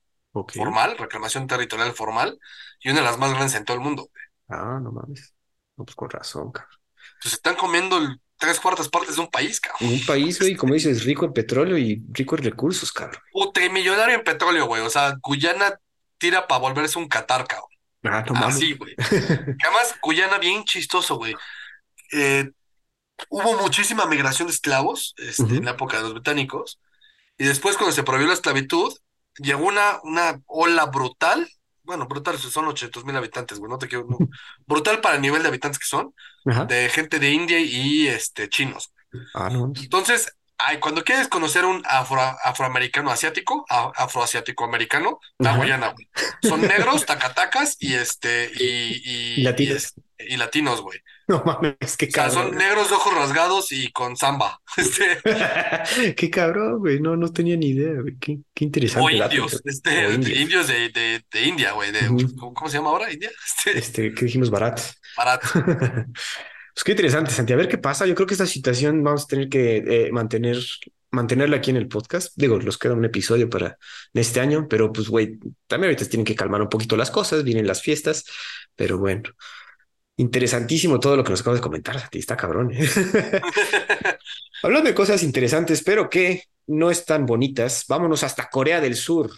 [0.46, 2.38] Formal, reclamación territorial formal,
[2.80, 4.10] y una de las más grandes en todo el mundo.
[4.48, 5.34] Ah, no mames.
[5.76, 6.78] No, pues con razón, cabrón.
[7.14, 9.92] Entonces están comiendo el- tres cuartas partes de un país, cabrón.
[9.92, 13.20] Un país, güey, como dices, rico en petróleo y rico en recursos, cabrón.
[13.34, 14.82] Multimillonario en petróleo, güey.
[14.82, 15.78] O sea, Guyana
[16.18, 17.68] tira para volverse un Qatar, cabrón.
[18.04, 18.54] Ah, no mames.
[18.56, 18.94] Así, güey.
[18.98, 21.34] Además, Guyana bien chistoso, güey.
[22.12, 22.48] Eh,
[23.28, 26.80] hubo muchísima migración de esclavos este, en la época de los británicos.
[27.38, 28.94] Y después, cuando se prohibió la esclavitud,
[29.38, 31.48] llegó una, una ola brutal.
[31.82, 33.70] Bueno, brutal, son 800 mil habitantes, güey.
[33.70, 34.06] No te quiero.
[34.08, 34.18] no.
[34.66, 36.14] Brutal para el nivel de habitantes que son,
[36.46, 36.64] Ajá.
[36.66, 38.92] de gente de India y este, chinos.
[39.34, 39.72] Ah, no.
[39.74, 45.58] Entonces, ay, cuando quieres conocer un afro, afroamericano asiático, afroasiático americano, la Ajá.
[45.60, 46.08] Guyana, güey.
[46.42, 48.64] Son negros, tacatacas y este, y,
[49.04, 49.94] y, Y latinos.
[50.18, 51.00] y latinos, güey.
[51.30, 52.58] No mames, qué O sea, son cabrón.
[52.58, 54.60] negros de ojos rasgados y con samba.
[54.76, 55.22] Este,
[56.16, 57.00] Qué cabrón, güey.
[57.00, 58.16] No, no tenía ni idea, güey.
[58.18, 59.34] Qué, qué o interesante dato.
[59.36, 60.38] indios, este, O indios.
[60.40, 61.92] indios de, de, de India, güey.
[61.92, 62.00] De.
[62.38, 63.12] ¿cómo, cómo se llama ahora?
[63.12, 63.30] India.
[63.46, 64.50] Este, Este, ¿qué dijimos?
[64.50, 64.82] Barato.
[65.16, 65.48] barato.
[66.74, 67.52] Pues qué interesante, Santi.
[67.52, 68.06] A ver qué pasa.
[68.06, 70.58] Yo creo que esta situación vamos a tener que eh, mantener,
[71.10, 72.32] mantenerla aquí en el podcast.
[72.36, 73.76] Digo, nos queda un episodio para
[74.14, 77.42] este año, pero pues, güey, también ahorita tienen que calmar un poquito las cosas.
[77.44, 78.24] Vienen las fiestas,
[78.76, 79.22] pero bueno.
[80.18, 82.18] Interesantísimo todo lo que nos acabas de comentar, Santi.
[82.18, 82.72] Está cabrón.
[82.72, 82.88] ¿eh?
[84.64, 89.30] Hablando de cosas interesantes, pero que no están bonitas, vámonos hasta Corea del Sur.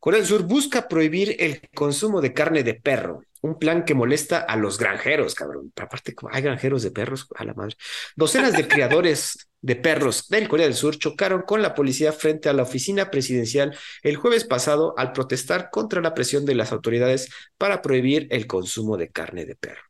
[0.00, 4.40] Corea del Sur busca prohibir el consumo de carne de perro, un plan que molesta
[4.40, 5.72] a los granjeros, cabrón.
[5.76, 7.76] Aparte, hay granjeros de perros, a la madre.
[8.16, 12.52] Docenas de criadores de perros del Corea del Sur chocaron con la policía frente a
[12.52, 17.80] la oficina presidencial el jueves pasado al protestar contra la presión de las autoridades para
[17.80, 19.80] prohibir el consumo de carne de perro.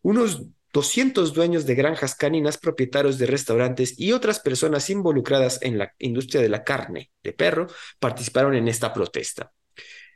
[0.00, 5.92] Unos 200 dueños de granjas caninas, propietarios de restaurantes y otras personas involucradas en la
[5.98, 7.66] industria de la carne de perro
[7.98, 9.52] participaron en esta protesta.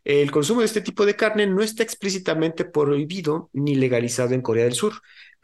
[0.02, 4.64] El consumo de este tipo de carne no está explícitamente prohibido ni legalizado en Corea
[4.64, 4.94] del Sur,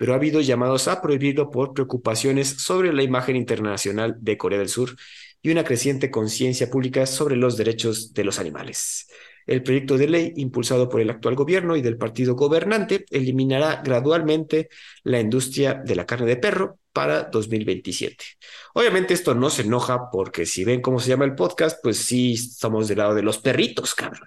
[0.00, 4.70] pero ha habido llamados a prohibirlo por preocupaciones sobre la imagen internacional de Corea del
[4.70, 4.96] Sur
[5.42, 9.08] y una creciente conciencia pública sobre los derechos de los animales.
[9.46, 14.70] El proyecto de ley, impulsado por el actual gobierno y del partido gobernante, eliminará gradualmente
[15.02, 18.24] la industria de la carne de perro para 2027.
[18.72, 22.32] Obviamente esto no se enoja porque si ven cómo se llama el podcast, pues sí
[22.32, 24.22] estamos del lado de los perritos, cabrón.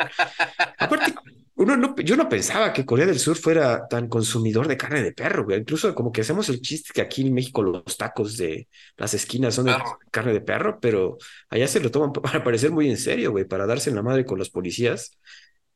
[0.78, 1.16] Aparte,
[1.64, 5.14] uno no, yo no pensaba que Corea del Sur fuera tan consumidor de carne de
[5.14, 5.60] perro, güey.
[5.60, 9.56] Incluso como que hacemos el chiste que aquí en México los tacos de las esquinas
[9.56, 9.78] son de
[10.12, 11.18] carne de perro, pero
[11.50, 14.26] allá se lo toman para parecer muy en serio, güey, para darse en la madre
[14.26, 15.18] con los policías.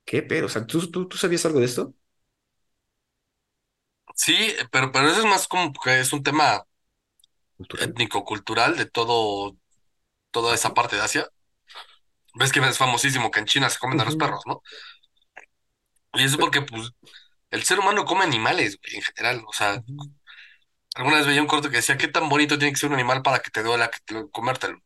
[0.05, 0.47] ¿Qué pedo?
[0.47, 1.95] O sea, ¿tú, tú, tú sabías algo de esto?
[4.15, 6.65] Sí, pero, pero eso es más como que es un tema
[7.57, 7.93] Cultural.
[7.93, 9.57] étnico-cultural de todo,
[10.31, 11.29] toda ¿Ah, esa parte de Asia.
[12.39, 14.61] Ves que es famosísimo que en China se comen a los perros, ¿no?
[16.19, 16.91] Y eso porque, pues,
[17.51, 19.43] el ser humano come animales, güey, en general.
[19.47, 19.83] O sea,
[20.95, 23.21] alguna vez veía un corto que decía, ¿qué tan bonito tiene que ser un animal
[23.21, 24.79] para que te duela que te- comértelo?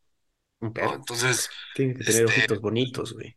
[0.61, 3.35] Entonces, Tiene que tener este, ojitos bonitos, güey.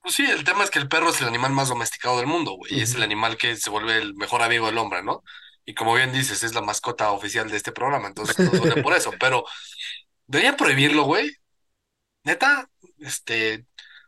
[0.00, 2.52] pues sí, el tema es que el perro es el animal más domesticado del mundo,
[2.52, 2.74] güey.
[2.74, 5.22] y Es el animal que se vuelve el mejor amigo del hombre, ¿no?
[5.64, 8.92] Y como bien dices, es la mascota oficial de este programa, entonces nos duele por
[8.94, 9.12] eso.
[9.18, 9.44] Pero
[10.26, 11.30] debería prohibirlo, güey.
[12.24, 12.68] Neta,
[12.98, 13.66] este,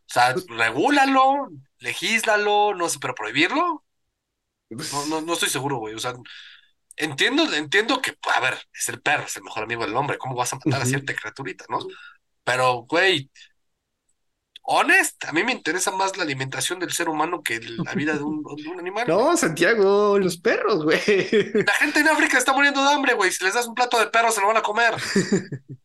[0.09, 1.49] o sea, Pues, regúlalo,
[1.79, 3.85] legíslalo, no sé, pero prohibirlo,
[4.71, 5.95] no, pues, no, no estoy seguro, güey.
[5.95, 6.15] O sea,
[6.97, 10.19] entiendo, entiendo que, a ver, es el perro, es el mejor amigo del hombre.
[10.19, 11.81] ¿Cómo vas a matar a cierta criaturita, no?
[12.45, 13.31] Pero, güey,
[14.63, 18.23] honest, a mí me interesa más la alimentación del ser humano que la vida de
[18.23, 19.29] un, de un animal, güey.
[19.29, 21.01] No, Santiago, los perros, güey.
[21.67, 23.31] La gente en África está muriendo de hambre, güey.
[23.33, 24.95] Si les das un plato de perro, se lo van a comer.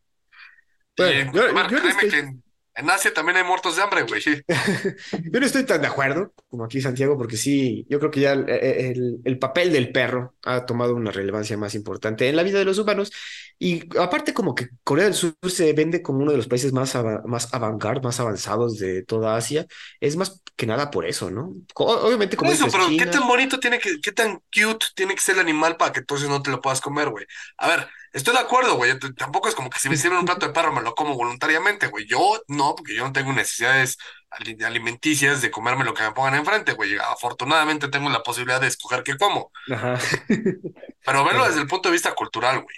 [0.96, 2.42] Y, Bueno, en- yo, a ver, yo no créeme que estoy,
[2.74, 4.22] en Asia también hay muertos de hambre, güey.
[5.32, 8.32] yo no estoy tan de acuerdo como aquí Santiago, porque sí, yo creo que ya
[8.32, 12.58] el, el- el papel del perro ha tomado una relevancia más importante en la vida
[12.58, 13.12] de los humanos.
[13.58, 16.94] Y aparte como que Corea del Sur se vende como uno de los países más,
[16.96, 19.66] ava- más avant-garde, más avanzados de toda Asia,
[20.00, 21.54] es más que nada por eso, ¿no?
[21.76, 25.14] Obviamente, Por como eso, dices, pero ¿qué tan bonito tiene que, qué tan cute tiene
[25.14, 27.26] que ser el animal para que entonces no te lo puedas comer, güey?
[27.58, 28.98] A ver, estoy de acuerdo, güey.
[29.16, 31.88] Tampoco es como que si me sirven un plato de perro me lo como voluntariamente,
[31.88, 32.06] güey.
[32.06, 33.98] Yo no, porque yo no tengo necesidades
[34.30, 36.96] ali- alimenticias de comerme lo que me pongan enfrente, güey.
[36.98, 39.50] Afortunadamente tengo la posibilidad de escoger qué como.
[39.72, 39.98] ajá.
[41.04, 42.76] Pero verlo desde el punto de vista cultural, güey.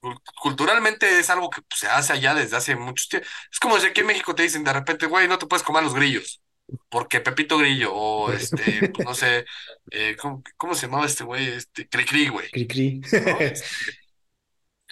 [0.00, 3.30] Cul- Culturalmente es algo que pues, se hace allá desde hace muchos tiempos.
[3.52, 5.82] Es como si aquí en México te dicen de repente, güey, no te puedes comer
[5.82, 6.40] los grillos.
[6.88, 9.44] Porque Pepito Grillo, o este, pues no sé,
[9.90, 11.48] eh, ¿cómo, cómo se llamaba este güey?
[11.48, 13.00] Este, Cricri, güey, cri cri.
[13.00, 13.38] ¿no?
[13.38, 13.66] Este,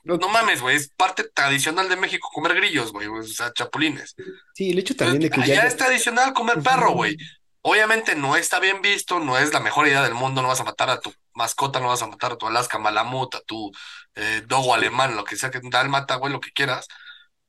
[0.04, 4.16] No, no mames, güey, es parte tradicional de México comer grillos, güey, o sea, chapulines.
[4.54, 5.68] Sí, el hecho también de que ya allá no.
[5.68, 7.16] es tradicional comer perro, güey.
[7.60, 10.64] Obviamente no está bien visto, no es la mejor idea del mundo, no vas a
[10.64, 13.70] matar a tu mascota, no vas a matar a tu Alaska Malamut, a tu
[14.16, 16.88] eh, dogo alemán, lo que sea que dálmata, güey, lo que quieras.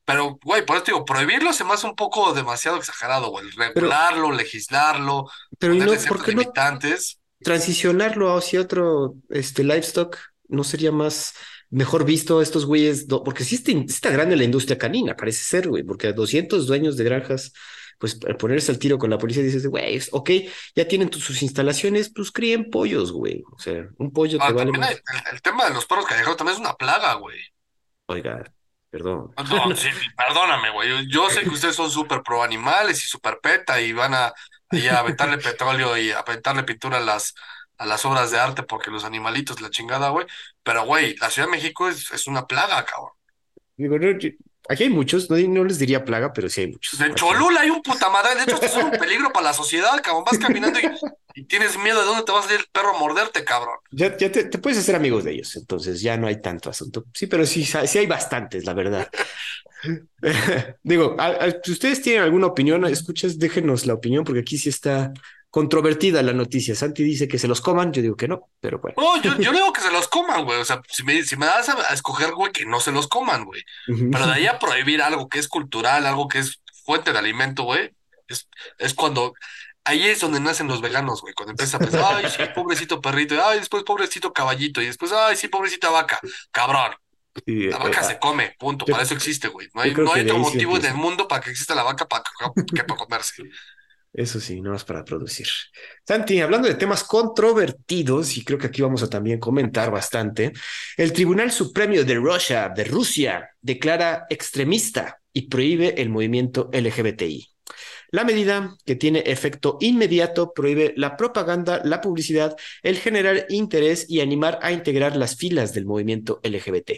[0.06, 3.46] Pero, güey, por eso te digo, prohibirlo se me hace un poco demasiado exagerado, güey.
[3.56, 7.20] Pero, Regularlo, legislarlo, pero ¿y ponerle no, por qué no limitantes.
[7.42, 10.18] transicionarlo hacia otro este, livestock?
[10.48, 11.34] ¿No sería más
[11.74, 13.06] mejor visto a estos güeyes?
[13.26, 16.14] Porque sí está, in- sí está grande la industria canina, parece ser, güey, porque a
[16.14, 17.54] 200 dueños de granjas,
[18.00, 20.30] pues al ponerse al tiro con la policía dices, güey, ok,
[20.76, 23.44] ya tienen sus instalaciones, pues críen pollos, güey.
[23.52, 25.26] O sea, un pollo te Ah, vale también hay- más.
[25.28, 27.40] el, el tema de los perros callejeros también es una plaga, güey.
[28.08, 28.44] Oiga,
[28.90, 29.32] perdón.
[29.50, 31.08] No, sí, perdóname, güey.
[31.10, 34.34] Yo sé que ustedes son súper pro animales y súper peta y van a,
[34.70, 37.34] ahí a aventarle petróleo y a aventarle pintura a las,
[37.84, 40.26] a las obras de arte porque los animalitos, la chingada, güey.
[40.64, 43.12] Pero, güey, la Ciudad de México es, es una plaga, cabrón.
[43.78, 44.30] Digo, no, yo-
[44.70, 47.00] aquí hay muchos, no, no les diría plaga, pero sí hay muchos.
[47.02, 47.14] En.
[47.16, 48.36] Cholula hay un puta madre.
[48.36, 50.24] De hecho, estos son un peligro para la sociedad, cabrón.
[50.30, 53.00] Vas caminando y, y tienes miedo de dónde te va a salir el perro a
[53.00, 53.76] morderte, cabrón.
[53.92, 57.04] Ya, ya te, te puedes hacer amigos de ellos, entonces ya no hay tanto asunto.
[57.14, 59.10] Sí, pero sí, sí hay bastantes, la verdad.
[60.84, 64.70] Digo, a- a- si ustedes tienen alguna opinión, escuchas, déjenos la opinión, porque aquí sí
[64.70, 65.12] está
[65.54, 66.74] controvertida la noticia.
[66.74, 68.96] Santi dice que se los coman, yo digo que no, pero bueno.
[68.98, 70.60] No, yo, yo digo que se los coman, güey.
[70.60, 73.08] O sea, si me, si me das a, a escoger, güey, que no se los
[73.08, 73.62] coman, güey.
[73.86, 77.66] Pero de ahí a prohibir algo que es cultural, algo que es fuente de alimento,
[77.66, 77.92] güey,
[78.28, 78.50] es,
[78.80, 79.36] es cuando,
[79.84, 83.36] ahí es donde nacen los veganos, güey, cuando empiezas a pensar, ay, sí, pobrecito perrito,
[83.46, 86.96] ay, después pobrecito caballito, y después, ay, sí, pobrecita vaca, cabrón,
[87.46, 90.12] Y, la eh, vaca se ah, come, punto, para eso existe, güey, no hay, no
[90.12, 92.24] hay otro motivo en el mundo para que exista la vaca para,
[92.74, 93.44] que para comerse.
[94.14, 95.48] Eso sí, no es para producir.
[96.08, 100.54] Santi, hablando de temas controvertidos, y creo que aquí vamos a también comentar bastante,
[100.98, 107.50] el Tribunal Supremo de Rusia, de Rusia declara extremista y prohíbe el movimiento LGBTI.
[108.12, 114.22] La medida, que tiene efecto inmediato, prohíbe la propaganda, la publicidad, el generar interés y
[114.22, 116.92] animar a integrar las filas del movimiento LGBT.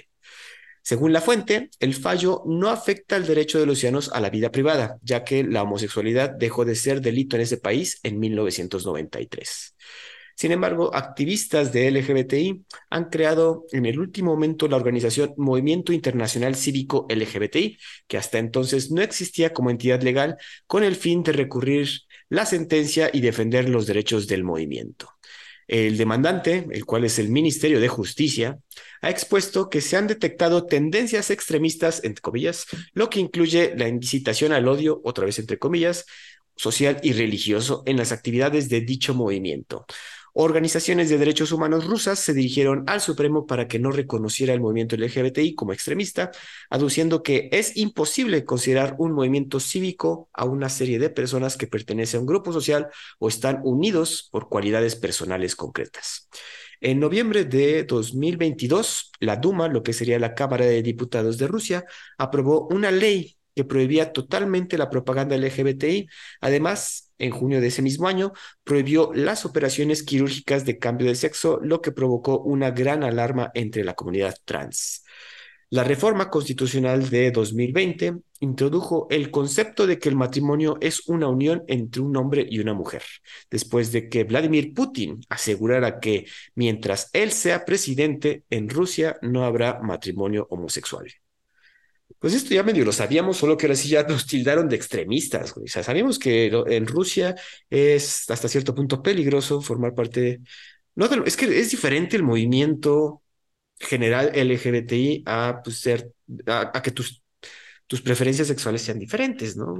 [0.85, 4.51] Según la fuente, el fallo no afecta el derecho de los ciudadanos a la vida
[4.51, 9.75] privada, ya que la homosexualidad dejó de ser delito en ese país en 1993.
[10.35, 16.55] Sin embargo, activistas de LGBTI han creado en el último momento la organización Movimiento Internacional
[16.55, 21.89] Cívico LGBTI, que hasta entonces no existía como entidad legal, con el fin de recurrir
[22.29, 25.09] la sentencia y defender los derechos del movimiento.
[25.67, 28.59] El demandante, el cual es el Ministerio de Justicia,
[29.05, 34.51] ha expuesto que se han detectado tendencias extremistas, entre comillas, lo que incluye la incitación
[34.51, 36.07] al odio, otra vez entre comillas,
[36.55, 39.85] social y religioso en las actividades de dicho movimiento.
[40.33, 44.95] Organizaciones de derechos humanos rusas se dirigieron al Supremo para que no reconociera el movimiento
[44.95, 46.31] LGBTI como extremista,
[46.71, 52.17] aduciendo que es imposible considerar un movimiento cívico a una serie de personas que pertenecen
[52.17, 52.87] a un grupo social
[53.19, 56.27] o están unidos por cualidades personales concretas.
[56.81, 61.85] En noviembre de 2022, la Duma, lo que sería la Cámara de Diputados de Rusia,
[62.17, 66.07] aprobó una ley que prohibía totalmente la propaganda LGBTI.
[66.41, 71.59] Además, en junio de ese mismo año, prohibió las operaciones quirúrgicas de cambio de sexo,
[71.63, 75.04] lo que provocó una gran alarma entre la comunidad trans.
[75.71, 81.63] La reforma constitucional de 2020 introdujo el concepto de que el matrimonio es una unión
[81.67, 83.01] entre un hombre y una mujer,
[83.49, 89.81] después de que Vladimir Putin asegurara que mientras él sea presidente en Rusia no habrá
[89.81, 91.11] matrimonio homosexual.
[92.19, 95.53] Pues esto ya medio lo sabíamos, solo que ahora sí ya nos tildaron de extremistas.
[95.53, 95.65] Güey.
[95.65, 97.35] O sea, sabíamos que en Rusia
[97.69, 100.41] es hasta cierto punto peligroso formar parte.
[100.95, 103.21] No, es que es diferente el movimiento
[103.79, 106.11] general LGBTI a, pues, ser,
[106.47, 107.21] a, a que tus
[107.87, 109.75] tus preferencias sexuales sean diferentes, ¿no?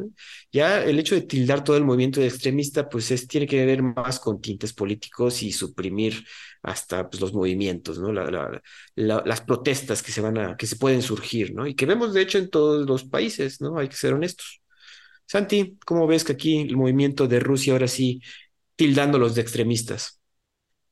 [0.51, 3.81] Ya el hecho de tildar todo el movimiento de extremista, pues es, tiene que ver
[3.81, 6.23] más con tintes políticos y suprimir
[6.61, 8.11] hasta pues, los movimientos, ¿no?
[8.13, 8.61] La, la,
[8.95, 11.65] la, las protestas que se van a, que se pueden surgir, ¿no?
[11.65, 13.77] Y que vemos de hecho en todos los países, ¿no?
[13.79, 14.61] Hay que ser honestos.
[15.27, 18.21] Santi, ¿cómo ves que aquí el movimiento de Rusia ahora sí
[18.75, 20.21] tildándolos de extremistas?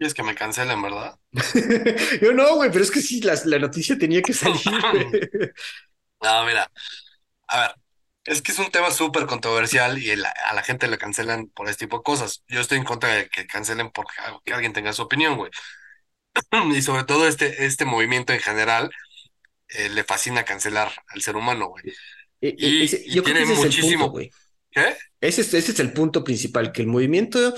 [0.04, 1.18] Y es que me cancelen, ¿verdad?
[2.22, 4.62] Yo no, güey, pero es que sí, la, la noticia tenía que salir.
[6.22, 6.70] no, mira,
[7.48, 7.76] a ver,
[8.26, 11.86] es que es un tema súper controversial y a la gente le cancelan por este
[11.86, 12.44] tipo de cosas.
[12.50, 15.52] Yo estoy en contra de que cancelen porque que alguien tenga su opinión, güey.
[16.78, 18.92] Y sobre todo este, este movimiento en general
[19.70, 21.86] eh, le fascina cancelar al ser humano, güey.
[22.42, 24.10] E, e, y, tiene muchísimo.
[24.10, 24.32] güey.
[24.70, 24.98] ¿Qué?
[25.22, 27.56] Ese es, ese es el punto principal, que el movimiento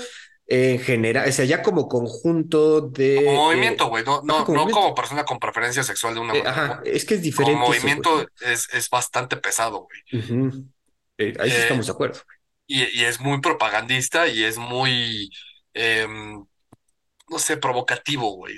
[0.48, 3.16] en general, o sea, ya como conjunto de...
[3.16, 6.62] Como movimiento, güey, no, no, no como persona con preferencia sexual de una eh, manera.
[6.64, 7.58] Ajá, es que es diferente.
[7.58, 10.64] Como movimiento es, es bastante pesado, güey.
[11.18, 12.20] Eh, ahí sí estamos de acuerdo.
[12.66, 15.30] Y, y, es muy propagandista y es muy,
[15.74, 16.44] em,
[17.28, 18.54] no sé, provocativo, güey,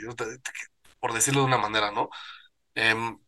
[1.00, 2.10] por decirlo de una manera, ¿no?
[2.74, 3.18] Em,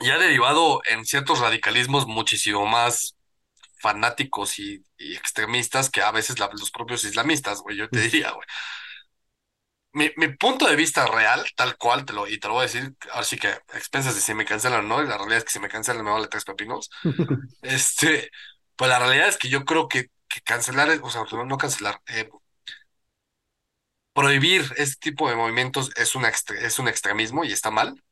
[0.00, 3.17] y ha derivado en ciertos radicalismos muchísimo más
[3.80, 8.46] fanáticos y, extremistas que a veces los propios islamistas, güey, yo te diría, güey.
[9.92, 12.66] Mi, mi, punto de vista real, tal cual, te lo, y te lo voy a
[12.66, 15.44] decir, ahora sí que expensas de si me cancelan o no, y la realidad es
[15.44, 16.90] que si me cancelan me vale tres pepinos.
[17.62, 18.30] este,
[18.76, 22.28] pues la realidad es que yo creo que, que cancelar, o sea, no cancelar, eh,
[24.12, 28.02] prohibir este tipo de movimientos es un, es un extremismo y está mal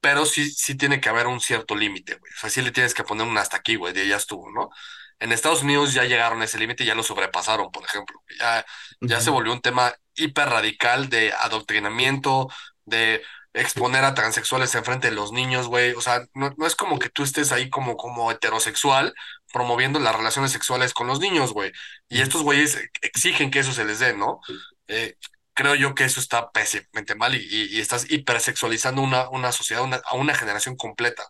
[0.00, 2.32] pero sí, sí tiene que haber un cierto límite, güey.
[2.32, 4.70] O sea, sí le tienes que poner un hasta aquí, güey, de ya estuvo, ¿no?
[5.18, 8.22] En Estados Unidos ya llegaron a ese límite y ya lo sobrepasaron, por ejemplo.
[8.38, 8.64] Ya,
[9.00, 12.48] ya se volvió un tema hiper radical de adoctrinamiento,
[12.86, 13.22] de
[13.52, 15.92] exponer a transexuales enfrente de los niños, güey.
[15.92, 19.14] O sea, no, no es como que tú estés ahí como, como heterosexual
[19.52, 21.72] promoviendo las relaciones sexuales con los niños, güey.
[22.08, 24.40] Y estos güeyes exigen que eso se les dé, ¿no?
[24.88, 25.16] Eh,
[25.60, 30.34] creo yo que eso está pésimamente mal y, estás hipersexualizando una, una sociedad, a una
[30.34, 31.24] generación completa.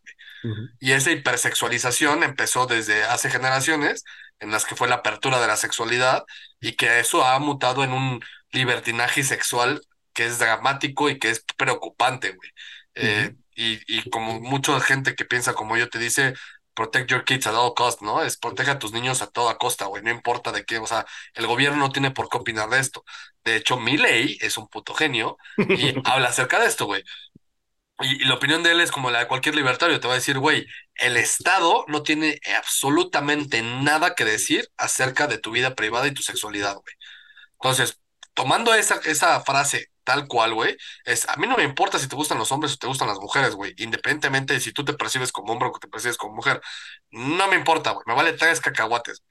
[0.78, 4.04] Y esa hipersexualización empezó desde hace generaciones
[4.38, 6.24] en las que fue la apertura de la sexualidad
[6.60, 8.20] y que eso ha mutado en un
[8.52, 9.82] libertinaje sexual
[10.14, 12.50] que es dramático y que es preocupante, güey.
[12.94, 16.34] Eh, y, y como mucha gente que piensa como yo te dice,
[16.74, 18.22] protect your kids at all cost, ¿no?
[18.22, 21.04] Es protege a tus niños a toda costa, güey, no importa de qué, o sea,
[21.34, 23.04] el gobierno no tiene por qué opinar de esto.
[23.44, 27.04] De hecho, mi ley es un puto genio y habla acerca de esto, güey.
[28.00, 30.38] Y, la opinión de él es como la de cualquier libertario, te va a decir,
[30.38, 36.14] güey, el Estado no tiene absolutamente nada que decir acerca de tu vida privada y
[36.14, 36.94] tu sexualidad, güey.
[37.54, 38.00] Entonces,
[38.34, 42.16] tomando esa, esa frase tal cual, güey, es, a mí no me importa si te
[42.16, 45.30] gustan los hombres o te gustan las mujeres, güey, independientemente de si tú te percibes
[45.30, 46.60] como hombre o te percibes como mujer,
[47.10, 49.22] no me importa, güey, me vale tres cacahuates.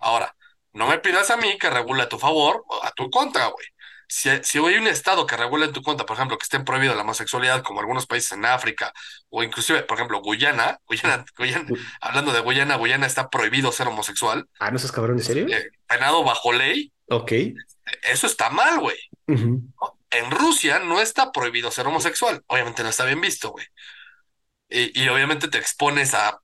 [0.00, 0.34] Ahora,
[0.76, 3.66] no me pidas a mí que regule a tu favor o a tu contra, güey.
[4.08, 6.94] Si, si hay un estado que regule en tu contra, por ejemplo, que estén prohibido
[6.94, 8.92] la homosexualidad, como algunos países en África,
[9.30, 11.66] o inclusive, por ejemplo, Guyana, Guyana, Guyana
[12.00, 14.46] hablando de Guyana, Guyana está prohibido ser homosexual.
[14.60, 15.48] Ah, ¿no estás cabrón, en serio?
[15.48, 16.92] Eh, penado bajo ley.
[17.08, 17.32] Ok.
[18.02, 18.98] Eso está mal, güey.
[19.26, 22.42] En Rusia no está prohibido ser homosexual.
[22.48, 23.66] Obviamente no está bien visto, güey.
[24.68, 26.40] Y, obviamente te expones a,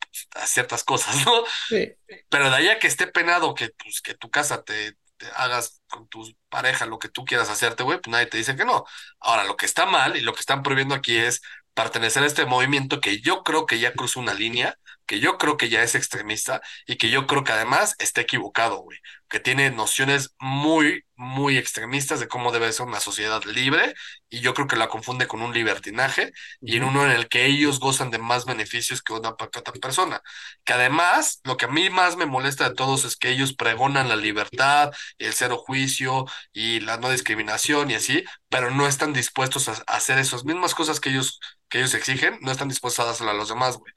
[0.47, 1.33] ciertas cosas, ¿no?
[1.69, 1.93] Sí.
[2.29, 5.83] Pero de ahí a que esté penado que, pues, que tu casa te, te hagas
[5.89, 8.85] con tu pareja lo que tú quieras hacerte, güey, pues nadie te dice que no.
[9.21, 11.43] Ahora, lo que está mal y lo que están prohibiendo aquí es
[11.75, 15.57] pertenecer a este movimiento que yo creo que ya cruzó una línea, que yo creo
[15.57, 18.99] que ya es extremista y que yo creo que además está equivocado, güey
[19.33, 23.95] que tiene nociones muy, muy extremistas de cómo debe ser una sociedad libre
[24.29, 27.47] y yo creo que la confunde con un libertinaje y en uno en el que
[27.47, 29.49] ellos gozan de más beneficios que una otra
[29.81, 30.21] persona.
[30.65, 34.11] Que además, lo que a mí más me molesta de todos es que ellos pregonan
[34.11, 39.67] la libertad, el cero juicio y la no discriminación y así, pero no están dispuestos
[39.69, 41.41] a, hacer esas mismas cosas que ellos,
[41.71, 43.95] que ellos exigen, no están dispuestos a dárselo a los demás, güey.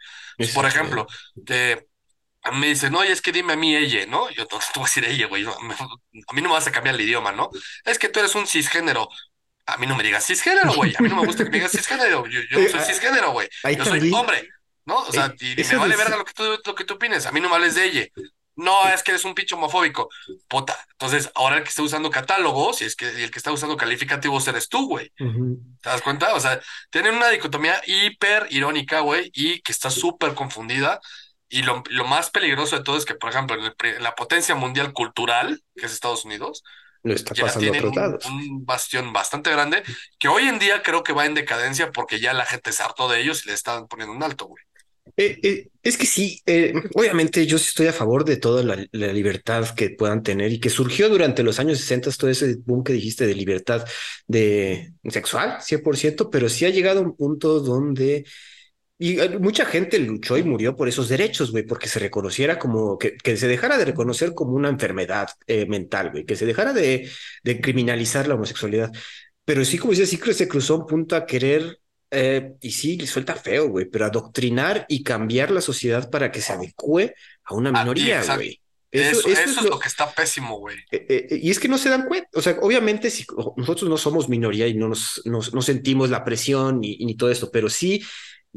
[0.53, 1.07] Por ejemplo,
[1.45, 1.85] que
[2.53, 4.29] me dice, no, y es que dime a mí ella, ¿no?
[4.29, 5.45] Yo no te voy a decir ella, güey.
[5.45, 7.49] A mí no me vas a cambiar el idioma, ¿no?
[7.83, 9.09] Es que tú eres un cisgénero.
[9.67, 10.93] A mí no me digas cisgénero, güey.
[10.95, 12.27] A mí no me gusta que me digas cisgénero.
[12.27, 13.49] Yo, yo no Eh, soy ah, cisgénero, güey.
[13.75, 14.47] Yo soy hombre,
[14.85, 14.97] ¿no?
[14.97, 17.25] O sea, eh, y, me vale verga lo que tú, lo que tú opines.
[17.25, 18.07] A mí no me hables de ella.
[18.55, 20.09] No, es que eres un pinche homofóbico.
[20.47, 20.77] Puta.
[20.91, 23.75] Entonces, ahora el que está usando catálogos y es que y el que está usando
[23.77, 25.11] calificativos eres tú, güey.
[25.81, 26.33] ¿Te das cuenta?
[26.33, 30.99] O sea, tienen una dicotomía hiper irónica, güey, y que está súper confundida.
[31.49, 34.03] Y lo, lo más peligroso de todo es que, por ejemplo, en, el pri- en
[34.03, 36.63] la potencia mundial cultural, que es Estados Unidos,
[37.03, 37.83] lo está ya tienen
[38.25, 39.83] un bastión bastante grande,
[40.17, 43.07] que hoy en día creo que va en decadencia porque ya la gente se hartó
[43.07, 44.63] de ellos y le están poniendo un alto, güey.
[45.17, 48.75] Eh, eh, es que sí, eh, obviamente yo estoy a favor de toda la,
[49.13, 52.93] libertad que puedan tener y que surgió durante los años 60 todo ese boom que
[52.93, 53.85] dijiste de libertad
[54.27, 58.25] de sexual, 100%, pero sí ha llegado a un punto donde
[58.97, 63.17] y mucha gente luchó y murió por esos derechos, güey, porque se reconociera como que,
[63.37, 65.27] se dejara de reconocer como una enfermedad
[65.67, 67.09] mental, güey, que se dejara de,
[67.61, 68.91] criminalizar la homosexualidad.
[69.45, 71.79] Pero sí, como dices, sí se cruzó un punto a querer,
[72.11, 76.41] eh, y sí, le suelta feo, güey, pero adoctrinar y cambiar la sociedad para que
[76.41, 78.61] se adecue a una A ti, minoría, güey.
[78.91, 80.77] Eso, Eso, eso eso es lo, lo que está pésimo, güey.
[80.91, 83.25] eh, eh, y es que no se dan cuenta, o sea, obviamente si
[83.57, 87.51] nosotros no somos minoría y no nos, nos- no sentimos la presión ni todo esto,
[87.51, 88.01] pero sí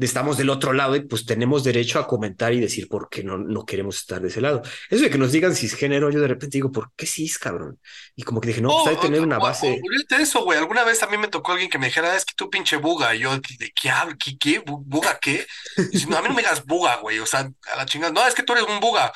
[0.07, 3.39] estamos del otro lado y pues tenemos derecho a comentar y decir por qué no,
[3.39, 4.63] no queremos estar de ese lado.
[4.91, 7.79] Eso de que nos digan cisgénero, yo de repente digo, ¿por qué cis, cabrón?
[8.17, 9.81] Y como que dije, no, pues hay que tener una base.
[9.85, 10.59] olvídate de eso, güey.
[10.59, 13.15] Alguna vez también me tocó alguien que me dijera, es que tú pinche buga.
[13.15, 14.15] Y yo, ¿de qué hablo?
[14.19, 14.65] ¿Qué, qué?
[14.65, 15.47] Bu- ¿Buga qué?
[15.77, 17.19] Y dice, no, a mí no me digas buga, güey.
[17.19, 18.13] O sea, a la chingada.
[18.13, 19.13] No, es que tú eres un buga.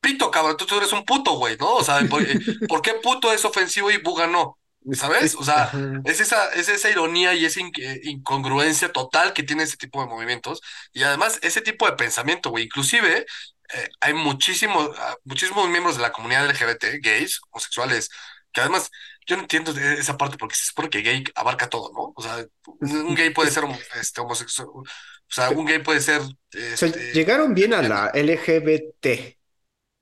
[0.00, 1.74] Pito, cabrón, tú, tú eres un puto, güey, ¿no?
[1.76, 4.58] O sea, ¿por, eh, ¿por qué puto es ofensivo y buga no?
[4.90, 5.22] Es- ¿Sabes?
[5.24, 6.00] es- O sea, ajá.
[6.04, 7.72] es esa, es esa ironía y esa in-
[8.04, 10.60] incongruencia total que tiene ese tipo de movimientos.
[10.92, 12.64] Y además, ese tipo de pensamiento, güey.
[12.64, 13.26] Inclusive,
[13.74, 18.08] eh, hay muchísimos, ah, muchísimos miembros de la comunidad LGBT, gays, homosexuales,
[18.52, 18.90] que además,
[19.26, 22.12] yo no entiendo de esa parte porque se supone que gay abarca todo, ¿no?
[22.16, 22.44] O sea,
[22.80, 23.64] un gay puede ser
[24.00, 24.84] este, homosexual, o
[25.28, 26.28] sea, un gay puede ser, o
[26.76, 29.35] sea, este, llegaron bien a la LGBT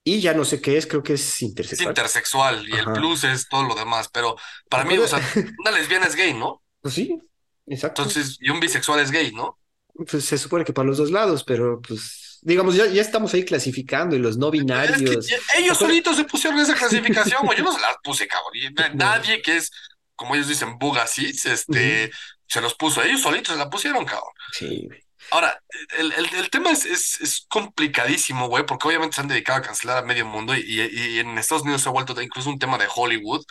[0.05, 1.89] y ya no sé qué es, creo que es es intersexual.
[1.89, 4.37] intersexual y el plus es todo lo demás, pero
[4.69, 5.19] para mí, o sea,
[5.59, 6.63] una lesbiana es gay, ¿no?
[6.81, 7.19] Pues sí,
[7.67, 8.03] exacto.
[8.03, 9.59] Entonces, y un bisexual es gay, ¿no?
[9.95, 13.45] Pues se supone que para los dos lados, pero pues, digamos, ya, ya estamos ahí
[13.45, 15.27] clasificando y los no Es que binarios.
[15.57, 17.59] ellos solitos se pusieron esa clasificación, güey.
[17.59, 18.53] Yo no se las puse, cabrón.
[18.97, 19.71] Nadie que es,
[20.17, 22.11] como ellos dicen, bugasis, este,
[22.47, 23.03] se los puso.
[23.03, 24.33] Ellos solitos se la pusieron, cabrón.
[24.53, 25.04] Sí, güey.
[25.31, 25.61] Ahora,
[25.99, 29.63] el, el- el tema es, es, es complicadísimo, güey, porque obviamente se han dedicado a
[29.63, 32.59] cancelar a medio mundo y, y- y en Estados Unidos se ha vuelto incluso un
[32.59, 33.45] tema de Hollywood,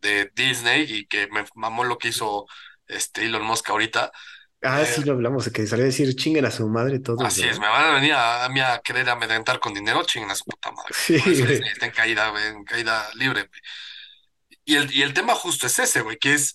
[0.00, 2.46] de Disney, y que me mamó lo que hizo
[2.86, 4.10] este Elon Musk ahorita.
[4.62, 7.42] Ah, Eh, sí, lo hablamos, que salió a decir chinguen a su madre todos, Así
[7.44, 10.34] es, me van a venir a, a mí a querer amedrentar con dinero, chinguen a
[10.34, 10.92] su puta madre.
[10.94, 11.14] Sí.
[11.14, 13.60] Disney está en caída, güey, en caída libre, güey.
[14.64, 16.54] Y el, y el tema justo es ese, güey, que es,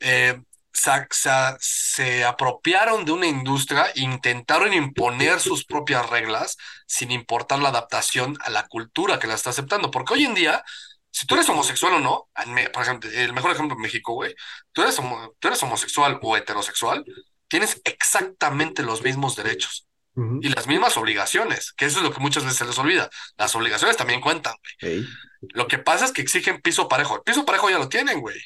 [0.00, 0.40] eh,
[0.74, 6.56] sa- sa- se apropiaron de una industria, intentaron imponer sus propias reglas
[6.86, 9.90] sin importar la adaptación a la cultura que la está aceptando.
[9.90, 10.62] Porque hoy en día,
[11.10, 12.28] si tú eres homosexual o no,
[12.72, 14.34] por ejemplo, el mejor ejemplo en México, güey,
[14.72, 17.04] tú eres, homo- tú eres homosexual o heterosexual,
[17.48, 19.86] tienes exactamente los mismos derechos
[20.42, 23.10] y las mismas obligaciones, que eso es lo que muchas veces se les olvida.
[23.36, 24.92] Las obligaciones también cuentan, güey.
[24.94, 25.06] Ey,
[25.54, 27.16] Lo que pasa es que exigen piso parejo.
[27.16, 28.40] El piso parejo ya lo tienen, güey.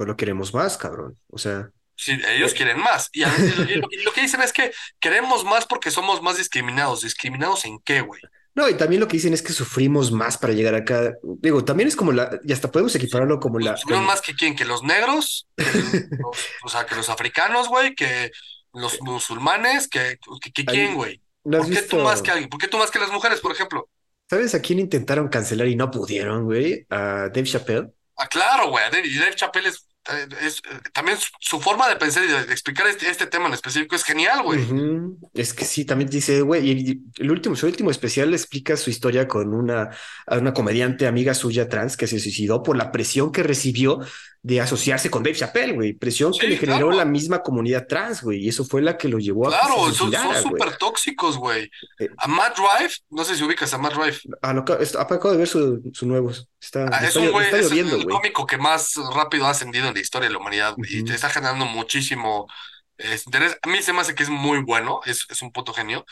[0.00, 1.14] Pues lo queremos más, cabrón.
[1.28, 3.10] O sea, Sí, ellos quieren más.
[3.12, 5.90] Y, a- y lo, y lo- y lo que dicen es que queremos más porque
[5.90, 7.02] somos más discriminados.
[7.02, 8.22] ¿Discriminados en qué, güey?
[8.54, 11.12] no, y también lo que dicen es que sufrimos más para llegar acá.
[11.22, 14.56] Digo, también es como la, y hasta podemos equipararlo como la, ¿Sufrieron más que quién?
[14.56, 18.30] Que los negros, que los- o sea, que los africanos, güey, que
[18.72, 21.20] los musulmanes, que, que, que quién, güey.
[21.44, 22.48] ¿no has ¿Por qué tú más que alguien?
[22.48, 23.90] ¿Por qué tú más que las mujeres, por ejemplo?
[24.30, 26.86] ¿Sabes a quién intentaron cancelar y no pudieron, güey?
[26.88, 27.88] A Dave Chappelle.
[28.16, 28.84] Ah, claro, güey.
[28.90, 29.86] Dave, y Dave Chappelle es,
[30.42, 33.96] es, eh, también su, forma de pensar y de, explicar este, este tema en específico
[33.96, 34.60] es genial, güey.
[35.34, 39.28] Es que sí, también dice, güey, y- el último, su último especial explica su historia
[39.28, 39.90] con una,
[40.26, 44.00] una comediante amiga suya trans que se suicidó por la presión que recibió
[44.42, 45.92] de asociarse con Dave Chappelle, güey.
[45.92, 46.96] Presión que Sí, le generó claro.
[46.96, 48.38] la misma comunidad trans, güey.
[48.44, 50.12] Y eso fue la que lo llevó a que Claro, son
[50.42, 51.70] súper tóxicos, güey.
[51.98, 52.08] Eh.
[52.16, 54.18] A Matt Drive, no sé si ubicas a Matt Drive.
[54.40, 56.30] Ah, lo, ac- acabo de ver su, su nuevo.
[56.58, 58.16] Está, Ah, le es está, un güey, está es lloviendo, el güey.
[58.16, 61.08] cómico que más rápido ha ascendido en la historia de la humanidad güey, y Ujú.
[61.08, 62.46] te está generando muchísimo
[62.96, 63.58] eh, interés.
[63.62, 66.06] A mí se me hace que es muy bueno, es, es un puto genio.